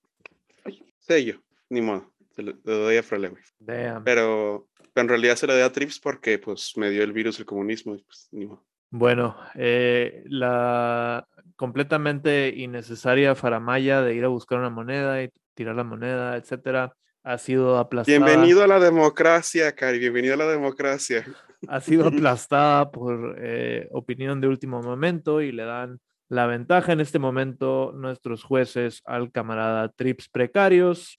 ay, 0.63 0.83
sello, 0.99 1.41
ni 1.69 1.81
modo. 1.81 2.13
se 2.31 2.43
lo, 2.43 2.53
lo 2.63 2.77
doy 2.79 2.97
a. 2.97 3.03
Damn. 3.59 4.03
Pero, 4.03 4.67
pero 4.93 5.01
en 5.03 5.09
realidad 5.09 5.35
se 5.35 5.47
lo 5.47 5.53
doy 5.53 5.63
a 5.63 5.71
Trips 5.71 5.99
porque 5.99 6.37
pues 6.39 6.73
me 6.75 6.89
dio 6.89 7.03
el 7.03 7.13
virus 7.13 7.39
el 7.39 7.45
comunismo 7.45 7.95
y 7.95 8.03
pues 8.03 8.27
ni 8.31 8.45
modo. 8.45 8.65
Bueno, 8.91 9.35
eh, 9.55 10.23
la 10.27 11.27
completamente 11.55 12.53
innecesaria 12.55 13.35
faramaya 13.35 14.01
de 14.01 14.15
ir 14.15 14.23
a 14.23 14.29
buscar 14.29 14.59
una 14.59 14.69
moneda 14.69 15.21
y 15.23 15.29
tirar 15.53 15.75
la 15.75 15.83
moneda, 15.83 16.37
etcétera, 16.37 16.95
ha 17.25 17.39
sido 17.39 17.77
aplastada. 17.77 18.17
Bienvenido 18.17 18.63
a 18.63 18.67
la 18.67 18.79
democracia, 18.79 19.73
Cari, 19.73 19.97
bienvenido 19.97 20.35
a 20.35 20.37
la 20.37 20.47
democracia. 20.47 21.25
ha 21.67 21.81
sido 21.81 22.07
aplastada 22.07 22.91
por 22.91 23.35
eh, 23.39 23.89
opinión 23.91 24.39
de 24.39 24.47
último 24.47 24.81
momento 24.81 25.41
y 25.41 25.51
le 25.51 25.65
dan 25.65 25.99
la 26.29 26.45
ventaja 26.45 26.93
en 26.93 27.01
este 27.01 27.17
momento 27.17 27.91
nuestros 27.95 28.43
jueces 28.43 29.01
al 29.05 29.31
camarada 29.31 29.89
Trips 29.89 30.29
Precarios. 30.29 31.17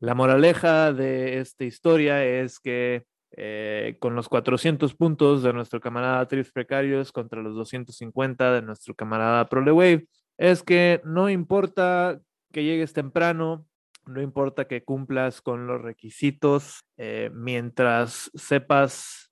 La 0.00 0.14
moraleja 0.14 0.94
de 0.94 1.38
esta 1.38 1.64
historia 1.64 2.24
es 2.24 2.58
que 2.58 3.04
eh, 3.36 3.96
con 4.00 4.14
los 4.14 4.30
400 4.30 4.94
puntos 4.94 5.42
de 5.42 5.52
nuestro 5.52 5.80
camarada 5.80 6.26
Trips 6.28 6.50
Precarios 6.50 7.12
contra 7.12 7.42
los 7.42 7.54
250 7.56 8.54
de 8.54 8.62
nuestro 8.62 8.94
camarada 8.94 9.50
Prolewave, 9.50 10.06
es 10.38 10.62
que 10.62 11.02
no 11.04 11.28
importa 11.28 12.18
que 12.52 12.64
llegues 12.64 12.94
temprano, 12.94 13.66
no 14.06 14.20
importa 14.20 14.66
que 14.66 14.84
cumplas 14.84 15.40
con 15.40 15.66
los 15.66 15.80
requisitos, 15.80 16.84
eh, 16.96 17.30
mientras 17.32 18.30
sepas 18.34 19.30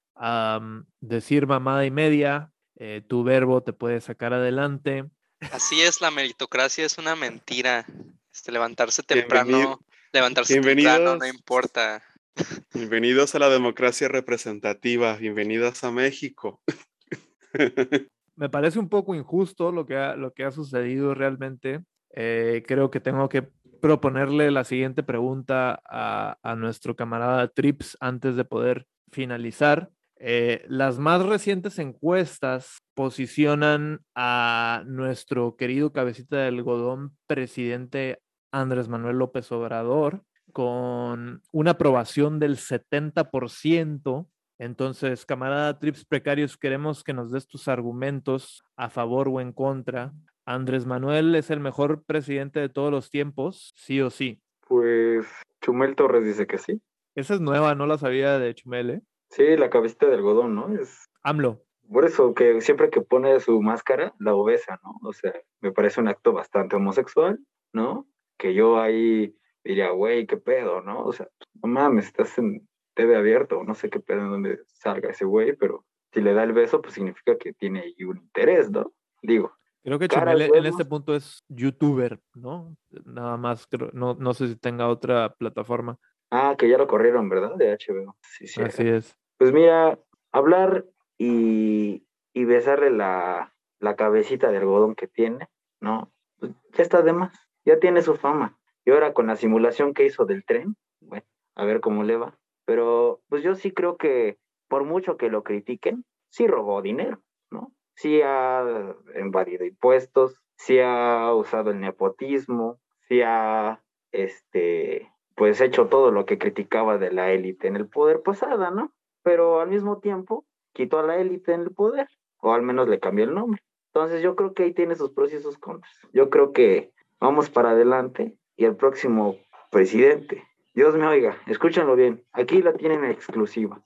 decir 1.00 1.46
mamada 1.46 1.86
y 1.86 1.90
media, 1.90 2.52
eh, 2.76 3.02
tu 3.06 3.24
verbo 3.24 3.62
te 3.62 3.72
puede 3.72 4.00
sacar 4.02 4.34
adelante. 4.34 5.04
Así 5.52 5.80
es, 5.80 6.02
la 6.02 6.10
meritocracia 6.10 6.84
es 6.84 6.98
una 6.98 7.16
mentira. 7.16 7.86
Este, 8.32 8.52
levantarse 8.52 9.02
Bienvenido- 9.02 9.28
temprano, 9.28 9.80
levantarse 10.12 10.60
temprano 10.60 11.16
no 11.16 11.26
importa. 11.26 12.02
Bienvenidos 12.74 13.34
a 13.34 13.38
la 13.38 13.48
democracia 13.48 14.08
representativa, 14.08 15.16
bienvenidos 15.16 15.82
a 15.84 15.90
México. 15.90 16.60
me 18.36 18.48
parece 18.48 18.78
un 18.78 18.88
poco 18.88 19.14
injusto 19.14 19.72
lo 19.72 19.86
que 19.86 19.96
ha, 19.96 20.16
lo 20.16 20.32
que 20.32 20.44
ha 20.44 20.50
sucedido 20.50 21.14
realmente. 21.14 21.82
Eh, 22.12 22.62
creo 22.66 22.90
que 22.90 23.00
tengo 23.00 23.28
que 23.28 23.48
proponerle 23.80 24.50
la 24.50 24.64
siguiente 24.64 25.02
pregunta 25.02 25.80
a, 25.88 26.38
a 26.42 26.56
nuestro 26.56 26.96
camarada 26.96 27.48
Trips 27.48 27.96
antes 28.00 28.36
de 28.36 28.44
poder 28.44 28.86
finalizar. 29.10 29.90
Eh, 30.22 30.66
las 30.68 30.98
más 30.98 31.24
recientes 31.24 31.78
encuestas 31.78 32.82
posicionan 32.94 34.00
a 34.14 34.82
nuestro 34.86 35.56
querido 35.56 35.94
cabecita 35.94 36.36
de 36.36 36.48
algodón, 36.48 37.16
presidente 37.26 38.20
Andrés 38.52 38.88
Manuel 38.88 39.16
López 39.16 39.50
Obrador, 39.50 40.22
con 40.52 41.42
una 41.52 41.70
aprobación 41.70 42.38
del 42.38 42.58
70%. 42.58 44.28
Entonces, 44.58 45.24
camarada 45.24 45.78
Trips 45.78 46.04
Precarios, 46.04 46.58
queremos 46.58 47.02
que 47.02 47.14
nos 47.14 47.32
des 47.32 47.46
tus 47.46 47.66
argumentos 47.66 48.62
a 48.76 48.90
favor 48.90 49.26
o 49.28 49.40
en 49.40 49.52
contra. 49.52 50.12
Andrés 50.44 50.86
Manuel 50.86 51.34
es 51.34 51.50
el 51.50 51.60
mejor 51.60 52.02
presidente 52.04 52.60
de 52.60 52.68
todos 52.68 52.90
los 52.90 53.10
tiempos, 53.10 53.72
sí 53.76 54.00
o 54.00 54.10
sí. 54.10 54.40
Pues 54.66 55.26
Chumel 55.60 55.94
Torres 55.96 56.24
dice 56.24 56.46
que 56.46 56.58
sí. 56.58 56.80
Esa 57.14 57.34
es 57.34 57.40
nueva, 57.40 57.74
no 57.74 57.86
la 57.86 57.98
sabía 57.98 58.38
de 58.38 58.54
Chumel, 58.54 58.90
¿eh? 58.90 59.02
Sí, 59.30 59.56
la 59.56 59.70
cabecita 59.70 60.06
de 60.06 60.14
algodón, 60.14 60.54
¿no? 60.54 60.72
Es 60.74 61.08
AMLO. 61.22 61.62
por 61.92 62.04
eso 62.04 62.34
que 62.34 62.60
siempre 62.60 62.90
que 62.90 63.00
pone 63.00 63.38
su 63.40 63.60
máscara, 63.62 64.14
la 64.18 64.34
obesa, 64.34 64.80
¿no? 64.82 64.94
O 65.08 65.12
sea, 65.12 65.32
me 65.60 65.72
parece 65.72 66.00
un 66.00 66.08
acto 66.08 66.32
bastante 66.32 66.76
homosexual, 66.76 67.38
¿no? 67.72 68.06
Que 68.38 68.54
yo 68.54 68.80
ahí 68.80 69.36
diría, 69.64 69.90
güey, 69.90 70.26
qué 70.26 70.36
pedo, 70.36 70.80
¿no? 70.82 71.04
O 71.04 71.12
sea, 71.12 71.28
no 71.62 71.68
mames, 71.68 72.06
estás 72.06 72.38
en 72.38 72.66
TV 72.94 73.16
abierto, 73.16 73.62
no 73.64 73.74
sé 73.74 73.90
qué 73.90 74.00
pedo 74.00 74.20
en 74.20 74.30
donde 74.30 74.60
salga 74.66 75.10
ese 75.10 75.24
güey, 75.24 75.54
pero 75.54 75.84
si 76.12 76.20
le 76.20 76.32
da 76.34 76.42
el 76.42 76.52
beso, 76.52 76.80
pues 76.80 76.94
significa 76.94 77.36
que 77.38 77.52
tiene 77.52 77.80
ahí 77.80 78.04
un 78.04 78.18
interés, 78.18 78.70
¿no? 78.70 78.92
Digo, 79.22 79.52
Creo 79.82 79.98
que 79.98 80.08
Chumel 80.08 80.42
en 80.42 80.50
huevos. 80.52 80.66
este 80.68 80.84
punto 80.84 81.14
es 81.14 81.42
youtuber, 81.48 82.20
¿no? 82.34 82.76
Nada 83.04 83.36
más, 83.36 83.66
creo- 83.66 83.90
no, 83.92 84.14
no 84.14 84.34
sé 84.34 84.48
si 84.48 84.56
tenga 84.56 84.88
otra 84.88 85.34
plataforma. 85.34 85.98
ah, 86.30 86.54
que 86.58 86.68
ya 86.68 86.78
lo 86.78 86.86
corrieron, 86.86 87.28
¿verdad? 87.28 87.56
De 87.56 87.72
HBO. 87.72 88.16
Sí, 88.22 88.46
sí. 88.46 88.62
Así 88.62 88.86
es. 88.86 89.16
Pues 89.38 89.52
mira, 89.52 89.98
hablar 90.32 90.84
y, 91.18 92.06
y 92.32 92.44
besarle 92.44 92.90
la, 92.90 93.54
la 93.80 93.96
cabecita 93.96 94.50
de 94.50 94.58
algodón 94.58 94.94
que 94.94 95.08
tiene, 95.08 95.48
¿no? 95.80 96.12
Pues 96.38 96.52
ya 96.72 96.82
está 96.82 97.02
de 97.02 97.12
más, 97.12 97.36
ya 97.64 97.78
tiene 97.80 98.02
su 98.02 98.16
fama. 98.16 98.58
Y 98.84 98.90
ahora 98.90 99.12
con 99.12 99.26
la 99.26 99.36
simulación 99.36 99.92
que 99.94 100.04
hizo 100.06 100.24
del 100.24 100.44
tren, 100.44 100.76
bueno, 101.00 101.26
a 101.56 101.64
ver 101.64 101.80
cómo 101.80 102.04
le 102.04 102.16
va. 102.16 102.38
Pero 102.64 103.22
pues 103.28 103.42
yo 103.42 103.54
sí 103.54 103.72
creo 103.72 103.96
que 103.96 104.38
por 104.68 104.84
mucho 104.84 105.16
que 105.16 105.30
lo 105.30 105.42
critiquen, 105.42 106.04
sí 106.28 106.46
robó 106.46 106.80
dinero, 106.82 107.22
¿no? 107.50 107.72
Sí 108.00 108.22
ha 108.24 108.96
invadido 109.14 109.66
impuestos, 109.66 110.40
sí 110.56 110.78
ha 110.80 111.34
usado 111.34 111.70
el 111.70 111.80
nepotismo, 111.80 112.80
sí 113.06 113.20
ha, 113.20 113.82
este, 114.10 115.12
pues 115.34 115.60
hecho 115.60 115.88
todo 115.88 116.10
lo 116.10 116.24
que 116.24 116.38
criticaba 116.38 116.96
de 116.96 117.12
la 117.12 117.30
élite 117.30 117.68
en 117.68 117.76
el 117.76 117.86
poder 117.86 118.22
pasada, 118.22 118.70
¿no? 118.70 118.90
Pero 119.22 119.60
al 119.60 119.68
mismo 119.68 119.98
tiempo 119.98 120.46
quitó 120.72 120.98
a 120.98 121.02
la 121.02 121.18
élite 121.18 121.52
en 121.52 121.60
el 121.60 121.72
poder, 121.72 122.08
o 122.38 122.54
al 122.54 122.62
menos 122.62 122.88
le 122.88 123.00
cambió 123.00 123.26
el 123.26 123.34
nombre. 123.34 123.62
Entonces 123.92 124.22
yo 124.22 124.34
creo 124.34 124.54
que 124.54 124.62
ahí 124.62 124.72
tiene 124.72 124.94
sus 124.94 125.10
pros 125.10 125.34
y 125.34 125.40
sus 125.40 125.58
contras. 125.58 125.92
Yo 126.14 126.30
creo 126.30 126.52
que 126.52 126.94
vamos 127.20 127.50
para 127.50 127.72
adelante 127.72 128.34
y 128.56 128.64
el 128.64 128.76
próximo 128.76 129.36
presidente, 129.70 130.42
Dios 130.72 130.94
me 130.94 131.06
oiga, 131.06 131.36
escúchenlo 131.46 131.96
bien, 131.96 132.24
aquí 132.32 132.62
la 132.62 132.72
tienen 132.72 133.04
en 133.04 133.10
exclusiva. 133.10 133.84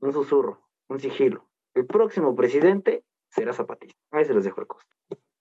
Un 0.00 0.12
susurro, 0.12 0.60
un 0.88 1.00
sigilo. 1.00 1.49
El 1.74 1.86
próximo 1.86 2.34
presidente 2.34 3.04
será 3.28 3.52
Zapatista. 3.52 3.98
Ahí 4.10 4.24
se 4.24 4.34
los 4.34 4.44
dejo 4.44 4.60
el 4.60 4.66
costo. 4.66 4.90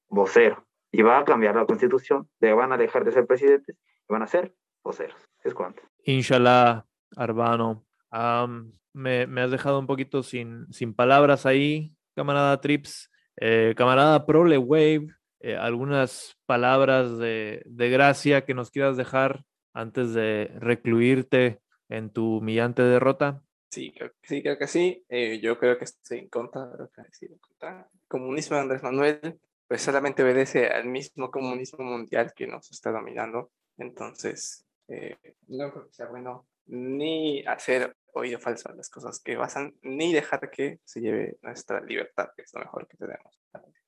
Vocero. 0.07 0.65
Y 0.91 1.01
va 1.01 1.19
a 1.19 1.26
cambiar 1.26 1.56
la 1.56 1.65
constitución. 1.65 2.30
Van 2.39 2.72
a 2.72 2.77
dejar 2.77 3.03
de 3.03 3.11
ser 3.11 3.27
presidentes 3.27 3.77
y 3.77 4.14
van 4.14 4.23
a 4.23 4.27
ser 4.27 4.53
voceros. 4.84 5.22
Es 5.43 5.53
cuanto. 5.53 5.81
Inshallah, 6.03 6.85
Arbano. 7.15 7.85
Am, 8.11 8.73
me, 8.93 9.27
me 9.27 9.41
has 9.41 9.51
dejado 9.51 9.80
un 9.80 9.88
poquito 9.88 10.23
sin, 10.23 10.65
sin 10.72 10.93
palabras 10.93 11.45
ahí, 11.45 11.95
camarada 12.15 12.60
Trips. 12.60 13.10
Eh, 13.41 13.73
camarada 13.77 14.26
Prole 14.26 14.57
Wave, 14.57 15.07
eh, 15.39 15.56
algunas 15.56 16.35
palabras 16.45 17.18
de, 17.18 17.61
de 17.65 17.89
gracia 17.89 18.43
que 18.43 18.53
nos 18.53 18.69
quieras 18.69 18.97
dejar 18.97 19.45
antes 19.73 20.14
de 20.14 20.51
recluirte 20.60 21.61
en 21.88 22.10
tu 22.10 22.39
humillante 22.39 22.81
derrota. 22.81 23.41
Sí, 23.69 23.91
creo 23.95 24.11
sí, 24.23 24.41
creo 24.41 24.57
que 24.57 24.67
sí. 24.67 25.05
Eh, 25.09 25.39
yo 25.39 25.57
creo 25.59 25.77
que 25.77 25.85
estoy 25.85 26.19
en 26.19 26.29
contra 26.29 26.65
de 26.67 26.77
lo 26.77 26.89
que 26.89 27.01
ha. 27.01 27.05
El 27.67 28.07
comunismo 28.07 28.55
de 28.55 28.61
Andrés 28.61 28.83
Manuel 28.83 29.39
pues 29.69 29.83
solamente 29.83 30.23
obedece 30.23 30.67
al 30.67 30.85
mismo 30.85 31.29
comunismo 31.29 31.85
mundial 31.85 32.33
que 32.35 32.47
nos 32.47 32.71
está 32.71 32.91
dominando. 32.91 33.51
Entonces, 33.77 34.65
eh, 34.87 35.15
no 35.47 35.71
creo 35.71 35.85
que 35.85 35.93
sea 35.93 36.07
bueno 36.07 36.47
ni 36.65 37.45
hacer 37.45 37.95
oído 38.13 38.39
falso 38.39 38.69
a 38.69 38.75
las 38.75 38.89
cosas 38.89 39.19
que 39.19 39.37
pasan, 39.37 39.75
ni 39.83 40.11
dejar 40.11 40.49
que 40.49 40.79
se 40.83 41.01
lleve 41.01 41.37
nuestra 41.43 41.81
libertad, 41.81 42.29
que 42.35 42.41
es 42.41 42.53
lo 42.53 42.61
mejor 42.61 42.87
que 42.87 42.97
tenemos. 42.97 43.39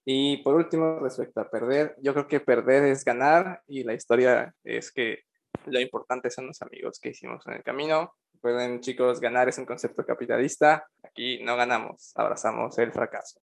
Y 0.06 0.38
por 0.44 0.56
último, 0.56 1.00
respecto 1.00 1.42
a 1.42 1.50
perder, 1.50 1.96
yo 2.00 2.14
creo 2.14 2.28
que 2.28 2.40
perder 2.40 2.86
es 2.86 3.04
ganar 3.04 3.64
y 3.68 3.84
la 3.84 3.94
historia 3.94 4.56
es 4.64 4.92
que 4.92 5.24
lo 5.66 5.80
importante 5.80 6.30
son 6.30 6.48
los 6.48 6.62
amigos 6.62 7.00
que 7.00 7.10
hicimos 7.10 7.46
en 7.48 7.54
el 7.54 7.64
camino. 7.64 8.14
Recuerden, 8.34 8.80
chicos, 8.80 9.20
ganar 9.20 9.50
es 9.50 9.58
un 9.58 9.66
concepto 9.66 10.06
capitalista. 10.06 10.88
Aquí 11.04 11.44
no 11.44 11.56
ganamos, 11.56 12.12
abrazamos 12.16 12.78
el 12.80 12.92
fracaso. 12.92 13.40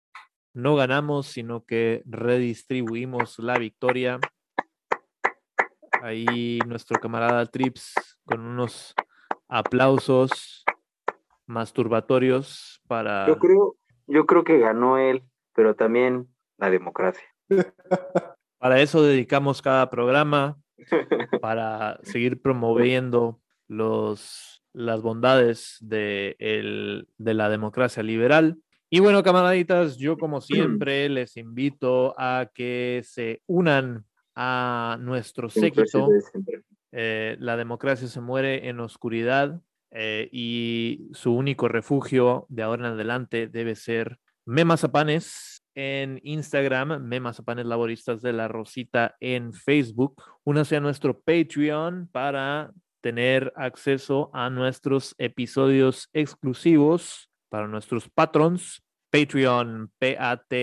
No 0.54 0.74
ganamos, 0.74 1.26
sino 1.26 1.64
que 1.64 2.02
redistribuimos 2.06 3.38
la 3.38 3.58
victoria. 3.58 4.18
Ahí 6.02 6.58
nuestro 6.66 6.98
camarada 6.98 7.44
Trips 7.46 7.94
con 8.24 8.40
unos 8.40 8.94
aplausos 9.48 10.64
masturbatorios 11.46 12.80
para... 12.88 13.26
Yo 13.26 13.38
creo, 13.38 13.76
yo 14.06 14.26
creo 14.26 14.44
que 14.44 14.58
ganó 14.58 14.98
él, 14.98 15.22
pero 15.54 15.74
también 15.74 16.28
la 16.56 16.70
democracia. 16.70 17.26
Para 18.58 18.80
eso 18.80 19.02
dedicamos 19.02 19.60
cada 19.60 19.90
programa, 19.90 20.58
para 21.40 21.98
seguir 22.02 22.40
promoviendo 22.40 23.40
los, 23.68 24.62
las 24.72 25.02
bondades 25.02 25.78
de, 25.80 26.36
el- 26.38 27.08
de 27.18 27.34
la 27.34 27.48
democracia 27.48 28.02
liberal. 28.02 28.58
Y 28.88 29.00
bueno, 29.00 29.22
camaraditas, 29.22 29.96
yo 29.98 30.16
como 30.16 30.40
siempre 30.40 31.08
les 31.08 31.36
invito 31.36 32.14
a 32.18 32.50
que 32.54 33.02
se 33.04 33.42
unan 33.46 34.04
a 34.36 34.96
nuestro 35.00 35.48
séquito. 35.48 36.08
Eh, 36.92 37.36
la 37.40 37.56
democracia 37.56 38.06
se 38.06 38.20
muere 38.20 38.68
en 38.68 38.78
oscuridad 38.80 39.60
eh, 39.90 40.28
y 40.30 41.08
su 41.12 41.34
único 41.34 41.68
refugio 41.68 42.46
de 42.48 42.62
ahora 42.62 42.86
en 42.88 42.94
adelante 42.94 43.48
debe 43.48 43.74
ser 43.74 44.18
Memazapanes 44.44 45.55
en 45.76 46.18
Instagram, 46.24 47.00
Memazapanes 47.04 47.66
Laboristas 47.66 48.22
de 48.22 48.32
la 48.32 48.48
Rosita 48.48 49.14
en 49.20 49.52
Facebook. 49.52 50.20
Únase 50.42 50.76
a 50.76 50.80
nuestro 50.80 51.20
Patreon 51.20 52.08
para 52.10 52.72
tener 53.02 53.52
acceso 53.54 54.30
a 54.32 54.50
nuestros 54.50 55.14
episodios 55.18 56.08
exclusivos 56.12 57.30
para 57.48 57.68
nuestros 57.68 58.08
patrons. 58.08 58.82
Patreon, 59.10 59.92
p-a-t-r-e-o-n.com, 59.98 60.58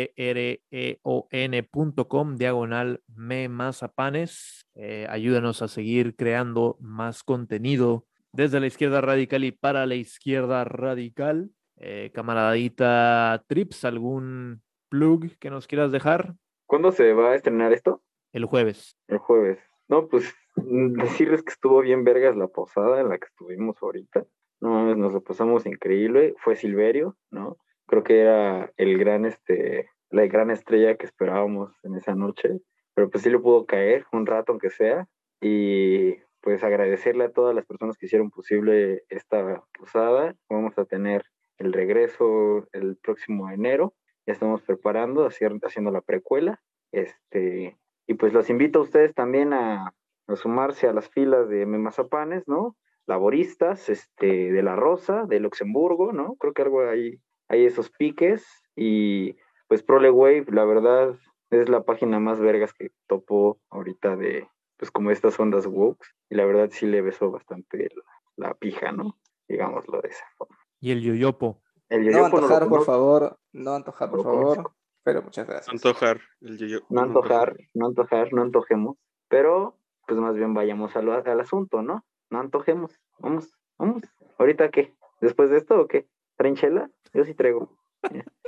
diagonal 2.35 3.01
me 3.07 3.47
mazapanes. 3.47 4.65
Eh, 4.75 5.07
ayúdanos 5.09 5.61
a 5.61 5.67
seguir 5.67 6.15
creando 6.15 6.77
más 6.81 7.23
contenido 7.23 8.05
desde 8.33 8.59
la 8.59 8.67
izquierda 8.67 8.99
radical 8.99 9.43
y 9.43 9.51
para 9.51 9.85
la 9.85 9.95
izquierda 9.95 10.63
radical. 10.65 11.51
Eh, 11.77 12.11
camaradita 12.13 13.43
Trips, 13.47 13.85
¿algún 13.85 14.61
plug 14.93 15.35
que 15.39 15.49
nos 15.49 15.65
quieras 15.65 15.91
dejar? 15.91 16.35
¿Cuándo 16.67 16.91
se 16.91 17.13
va 17.13 17.31
a 17.31 17.35
estrenar 17.35 17.73
esto? 17.73 18.03
El 18.31 18.45
jueves. 18.45 18.95
El 19.07 19.17
jueves. 19.17 19.57
No, 19.87 20.07
pues 20.07 20.31
decirles 20.55 21.41
que 21.41 21.51
estuvo 21.51 21.81
bien 21.81 22.03
vergas 22.03 22.37
la 22.37 22.47
posada 22.47 23.01
en 23.01 23.09
la 23.09 23.17
que 23.17 23.25
estuvimos 23.25 23.75
ahorita. 23.81 24.23
No 24.61 24.69
mames, 24.69 24.97
nos 24.97 25.13
lo 25.13 25.23
pasamos 25.23 25.65
increíble. 25.65 26.35
Fue 26.37 26.55
Silverio, 26.55 27.17
¿no? 27.31 27.57
Creo 27.87 28.03
que 28.03 28.19
era 28.19 28.71
el 28.77 28.99
gran, 28.99 29.25
este, 29.25 29.89
la 30.11 30.27
gran 30.27 30.51
estrella 30.51 30.95
que 30.95 31.07
esperábamos 31.07 31.71
en 31.81 31.95
esa 31.95 32.13
noche. 32.13 32.59
Pero 32.93 33.09
pues 33.09 33.23
sí 33.23 33.31
le 33.31 33.39
pudo 33.39 33.65
caer 33.65 34.05
un 34.11 34.27
rato, 34.27 34.51
aunque 34.51 34.69
sea. 34.69 35.07
Y 35.41 36.17
pues 36.39 36.63
agradecerle 36.63 37.23
a 37.23 37.31
todas 37.31 37.55
las 37.55 37.65
personas 37.65 37.97
que 37.97 38.05
hicieron 38.05 38.29
posible 38.29 39.05
esta 39.09 39.63
posada. 39.75 40.35
Vamos 40.51 40.77
a 40.77 40.85
tener 40.85 41.25
el 41.57 41.73
regreso 41.73 42.67
el 42.73 42.95
próximo 42.97 43.49
enero. 43.49 43.95
Ya 44.25 44.33
estamos 44.33 44.61
preparando, 44.61 45.25
haciendo, 45.25 45.91
la 45.91 46.01
precuela. 46.01 46.61
Este, 46.91 47.77
y 48.07 48.13
pues 48.15 48.33
los 48.33 48.49
invito 48.49 48.79
a 48.79 48.83
ustedes 48.83 49.13
también 49.13 49.53
a, 49.53 49.93
a 50.27 50.35
sumarse 50.35 50.87
a 50.87 50.93
las 50.93 51.09
filas 51.09 51.49
de 51.49 51.65
Memazapanes, 51.65 52.47
¿no? 52.47 52.77
Laboristas, 53.05 53.89
este, 53.89 54.51
de 54.51 54.63
La 54.63 54.75
Rosa, 54.75 55.25
de 55.25 55.39
Luxemburgo, 55.39 56.13
¿no? 56.13 56.35
Creo 56.35 56.53
que 56.53 56.61
algo 56.61 56.87
ahí, 56.87 57.19
hay 57.49 57.65
esos 57.65 57.89
piques. 57.91 58.45
Y 58.75 59.35
pues 59.67 59.83
ProleWave, 59.83 60.45
la 60.49 60.65
verdad, 60.65 61.15
es 61.49 61.69
la 61.69 61.83
página 61.83 62.19
más 62.19 62.39
vergas 62.39 62.73
que 62.73 62.91
topo 63.07 63.59
ahorita 63.69 64.15
de, 64.15 64.47
pues 64.77 64.91
como 64.91 65.11
estas 65.11 65.39
ondas 65.39 65.67
woke. 65.67 66.05
Y 66.29 66.35
la 66.35 66.45
verdad 66.45 66.69
sí 66.71 66.85
le 66.85 67.01
besó 67.01 67.29
bastante 67.29 67.89
la, 67.95 68.47
la 68.47 68.53
pija, 68.53 68.91
¿no? 68.91 69.17
Digámoslo 69.47 70.01
de 70.01 70.09
esa 70.09 70.25
forma. 70.37 70.57
Y 70.79 70.91
el 70.91 71.01
yoyopo. 71.01 71.61
El 71.93 72.05
No 72.05 72.11
yoyopo 72.11 72.41
no 72.41 72.47
lo 72.47 72.55
antojar, 72.55 72.69
por 72.69 72.85
favor. 72.85 73.37
No 73.51 73.75
antojar, 73.75 74.09
por 74.09 74.23
favor. 74.23 74.71
Pero 75.03 75.21
muchas 75.21 75.45
gracias. 75.45 75.71
Antojar. 75.71 76.21
El 76.41 76.57
yo, 76.57 76.79
no 76.89 77.01
antojar, 77.01 77.55
no 77.75 77.85
antojar, 77.85 78.33
no 78.33 78.41
antojemos, 78.41 78.97
pero 79.27 79.77
pues 80.07 80.19
más 80.19 80.35
bien 80.35 80.55
vayamos 80.55 80.95
al, 80.95 81.11
al 81.11 81.39
asunto, 81.39 81.83
¿no? 81.83 82.03
No 82.31 82.39
antojemos, 82.39 82.99
vamos, 83.19 83.53
vamos. 83.77 84.01
¿Ahorita 84.39 84.71
qué? 84.71 84.95
¿Después 85.21 85.51
de 85.51 85.57
esto 85.57 85.79
o 85.79 85.87
qué? 85.87 86.07
¿Traen 86.35 86.55
chela? 86.55 86.89
Yo 87.13 87.23
sí 87.23 87.35
traigo. 87.35 87.77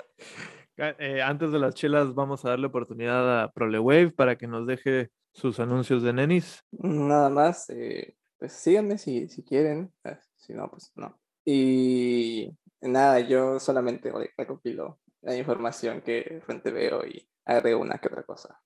Eh, 0.77 1.21
antes 1.21 1.53
de 1.53 1.59
las 1.59 1.73
chelas, 1.73 2.13
vamos 2.13 2.43
a 2.43 2.49
darle 2.49 2.67
oportunidad 2.67 3.43
a 3.43 3.49
ProleWave 3.53 4.11
para 4.11 4.37
que 4.37 4.45
nos 4.45 4.67
deje 4.67 5.09
sus 5.31 5.61
anuncios 5.61 6.03
de 6.03 6.11
nenis. 6.11 6.65
Nada 6.71 7.29
más, 7.29 7.69
eh, 7.69 8.17
pues 8.37 8.51
síganme 8.51 8.97
si, 8.97 9.29
si 9.29 9.41
quieren, 9.41 9.93
eh, 10.03 10.17
si 10.35 10.53
no, 10.53 10.69
pues 10.69 10.91
no. 10.95 11.17
Y 11.45 12.54
nada, 12.95 13.19
yo 13.19 13.59
solamente 13.59 14.11
re- 14.11 14.33
recopilo 14.37 14.99
la 15.21 15.35
información 15.35 16.01
que 16.01 16.41
frente 16.45 16.71
veo 16.71 17.05
y 17.05 17.27
agrego 17.45 17.81
una 17.81 17.97
que 17.99 18.07
otra 18.07 18.23
cosa. 18.23 18.59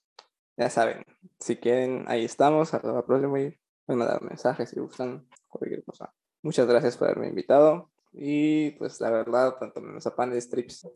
Ya 0.57 0.69
saben, 0.69 1.03
si 1.39 1.57
quieren, 1.57 2.05
ahí 2.07 2.25
estamos, 2.25 2.73
arroba 2.73 3.05
Problemwave, 3.05 3.59
pueden 3.85 3.99
mandar 3.99 4.21
mensajes 4.21 4.69
si 4.69 4.79
gustan, 4.79 5.27
cualquier 5.47 5.83
cosa. 5.83 6.13
Muchas 6.43 6.67
gracias 6.67 6.97
por 6.97 7.07
haberme 7.07 7.27
invitado 7.29 7.91
y 8.13 8.71
pues 8.71 8.99
la 9.01 9.09
verdad, 9.09 9.55
tanto 9.59 9.81
Memozapan 9.81 10.31
de 10.31 10.41
Strips, 10.41 10.87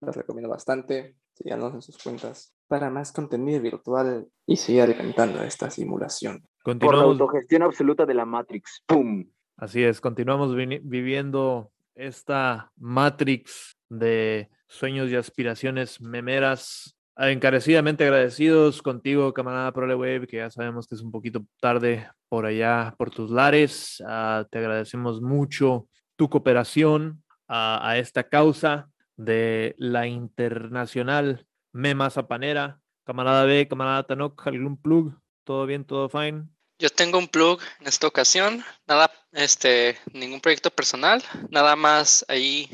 los 0.00 0.16
recomiendo 0.16 0.48
bastante. 0.50 1.16
Síganos 1.34 1.72
en 1.74 1.82
sus 1.82 1.96
cuentas 1.98 2.54
para 2.68 2.90
más 2.90 3.10
contenido 3.12 3.60
virtual 3.60 4.28
y 4.46 4.56
seguir 4.56 4.82
alimentando 4.82 5.42
esta 5.42 5.70
simulación. 5.70 6.40
Por 6.40 6.74
la 6.74 6.80
Continuamos, 6.80 7.20
autogestión 7.20 7.62
absoluta 7.62 8.04
de 8.06 8.14
la 8.14 8.24
Matrix. 8.26 8.82
¡Pum! 8.86 9.24
así 9.56 9.82
es, 9.82 10.00
continuamos 10.00 10.54
viviendo 10.54 11.71
esta 11.94 12.72
matrix 12.76 13.76
de 13.88 14.50
sueños 14.66 15.10
y 15.10 15.16
aspiraciones 15.16 16.00
memeras. 16.00 16.96
Encarecidamente 17.16 18.04
agradecidos 18.04 18.80
contigo, 18.80 19.34
camarada 19.34 19.72
ProleWave, 19.72 20.26
que 20.26 20.38
ya 20.38 20.50
sabemos 20.50 20.86
que 20.86 20.94
es 20.94 21.02
un 21.02 21.10
poquito 21.10 21.44
tarde 21.60 22.08
por 22.28 22.46
allá, 22.46 22.94
por 22.96 23.10
tus 23.10 23.30
lares. 23.30 24.02
Ah, 24.06 24.46
te 24.50 24.58
agradecemos 24.58 25.20
mucho 25.20 25.88
tu 26.16 26.30
cooperación 26.30 27.22
a, 27.48 27.86
a 27.86 27.98
esta 27.98 28.28
causa 28.28 28.88
de 29.16 29.74
la 29.78 30.06
internacional 30.06 31.46
Mema 31.72 32.10
Zapanera. 32.10 32.80
Camarada 33.04 33.44
B, 33.44 33.66
camarada 33.68 34.04
Tanok, 34.04 34.46
algún 34.46 34.80
plug, 34.80 35.18
todo 35.44 35.66
bien, 35.66 35.84
todo 35.84 36.08
fine. 36.08 36.44
Yo 36.78 36.88
tengo 36.88 37.18
un 37.18 37.28
plug 37.28 37.60
en 37.80 37.88
esta 37.88 38.06
ocasión, 38.06 38.64
nada, 38.86 39.10
este, 39.32 39.98
ningún 40.12 40.40
proyecto 40.40 40.70
personal, 40.70 41.22
nada 41.50 41.76
más 41.76 42.24
ahí, 42.28 42.70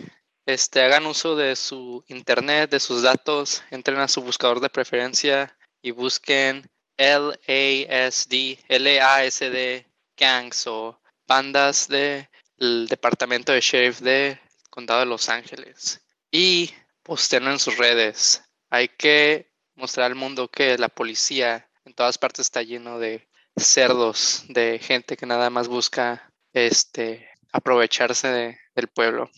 este, 0.46 0.82
hagan 0.82 1.06
uso 1.06 1.36
de 1.36 1.56
su 1.56 2.04
internet, 2.08 2.70
de 2.70 2.80
sus 2.80 3.02
datos, 3.02 3.62
entren 3.70 3.98
a 3.98 4.08
su 4.08 4.22
buscador 4.22 4.60
de 4.60 4.70
preferencia 4.70 5.56
y 5.82 5.90
busquen 5.90 6.68
LASD, 6.96 8.58
LASD 8.68 9.86
gangs 10.16 10.66
o 10.66 11.00
bandas 11.26 11.86
del 11.88 12.88
departamento 12.88 13.52
de 13.52 13.60
sheriff 13.60 14.00
de 14.00 14.40
condado 14.70 15.00
de 15.00 15.06
Los 15.06 15.28
Ángeles 15.28 16.00
y 16.30 16.74
postenlo 17.02 17.52
en 17.52 17.58
sus 17.58 17.76
redes. 17.78 18.42
Hay 18.70 18.88
que 18.88 19.52
mostrar 19.76 20.06
al 20.06 20.16
mundo 20.16 20.48
que 20.48 20.76
la 20.76 20.88
policía 20.88 21.70
en 21.84 21.94
todas 21.94 22.18
partes 22.18 22.46
está 22.46 22.62
lleno 22.62 22.98
de 22.98 23.28
cerdos, 23.56 24.44
de 24.48 24.78
gente 24.78 25.16
que 25.16 25.26
nada 25.26 25.50
más 25.50 25.68
busca 25.68 26.32
este 26.66 27.28
aprovecharse 27.52 28.28
de- 28.28 28.58
del 28.74 28.88
pueblo. 28.88 29.30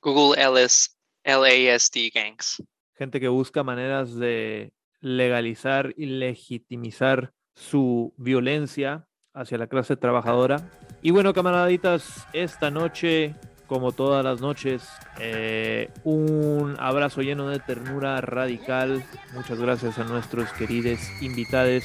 Google 0.00 0.40
LS, 0.42 0.90
LASD 1.24 2.10
gangs. 2.14 2.62
gente 2.94 3.20
que 3.20 3.28
busca 3.28 3.62
maneras 3.62 4.14
de 4.14 4.72
legalizar 5.00 5.92
y 5.98 6.06
legitimizar 6.06 7.32
su 7.54 8.14
violencia 8.16 9.06
hacia 9.34 9.58
la 9.58 9.66
clase 9.66 9.96
trabajadora. 9.96 10.70
Y 11.02 11.10
bueno, 11.10 11.34
camaraditas, 11.34 12.26
esta 12.32 12.70
noche, 12.70 13.34
como 13.66 13.92
todas 13.92 14.24
las 14.24 14.40
noches, 14.40 14.88
eh, 15.18 15.90
un 16.04 16.74
abrazo 16.78 17.20
lleno 17.20 17.48
de 17.48 17.58
ternura 17.58 18.20
radical. 18.22 19.04
Muchas 19.34 19.58
gracias 19.60 19.98
a 19.98 20.04
nuestros 20.04 20.50
queridos 20.54 21.00
invitados, 21.20 21.84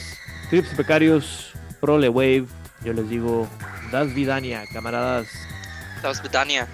Trips 0.50 0.78
Becarios, 0.78 1.52
Prole 1.82 2.08
Wave. 2.08 2.46
Yo 2.84 2.94
les 2.94 3.08
digo, 3.10 3.48
Das 3.92 4.14
Vidania, 4.14 4.66
camaradas. 4.72 5.28
Was 6.04 6.22
Vidania. 6.24 6.68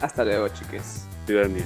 Hasta 0.00 0.24
luego, 0.24 0.48
chiques. 0.48 1.06
Tirania. 1.26 1.64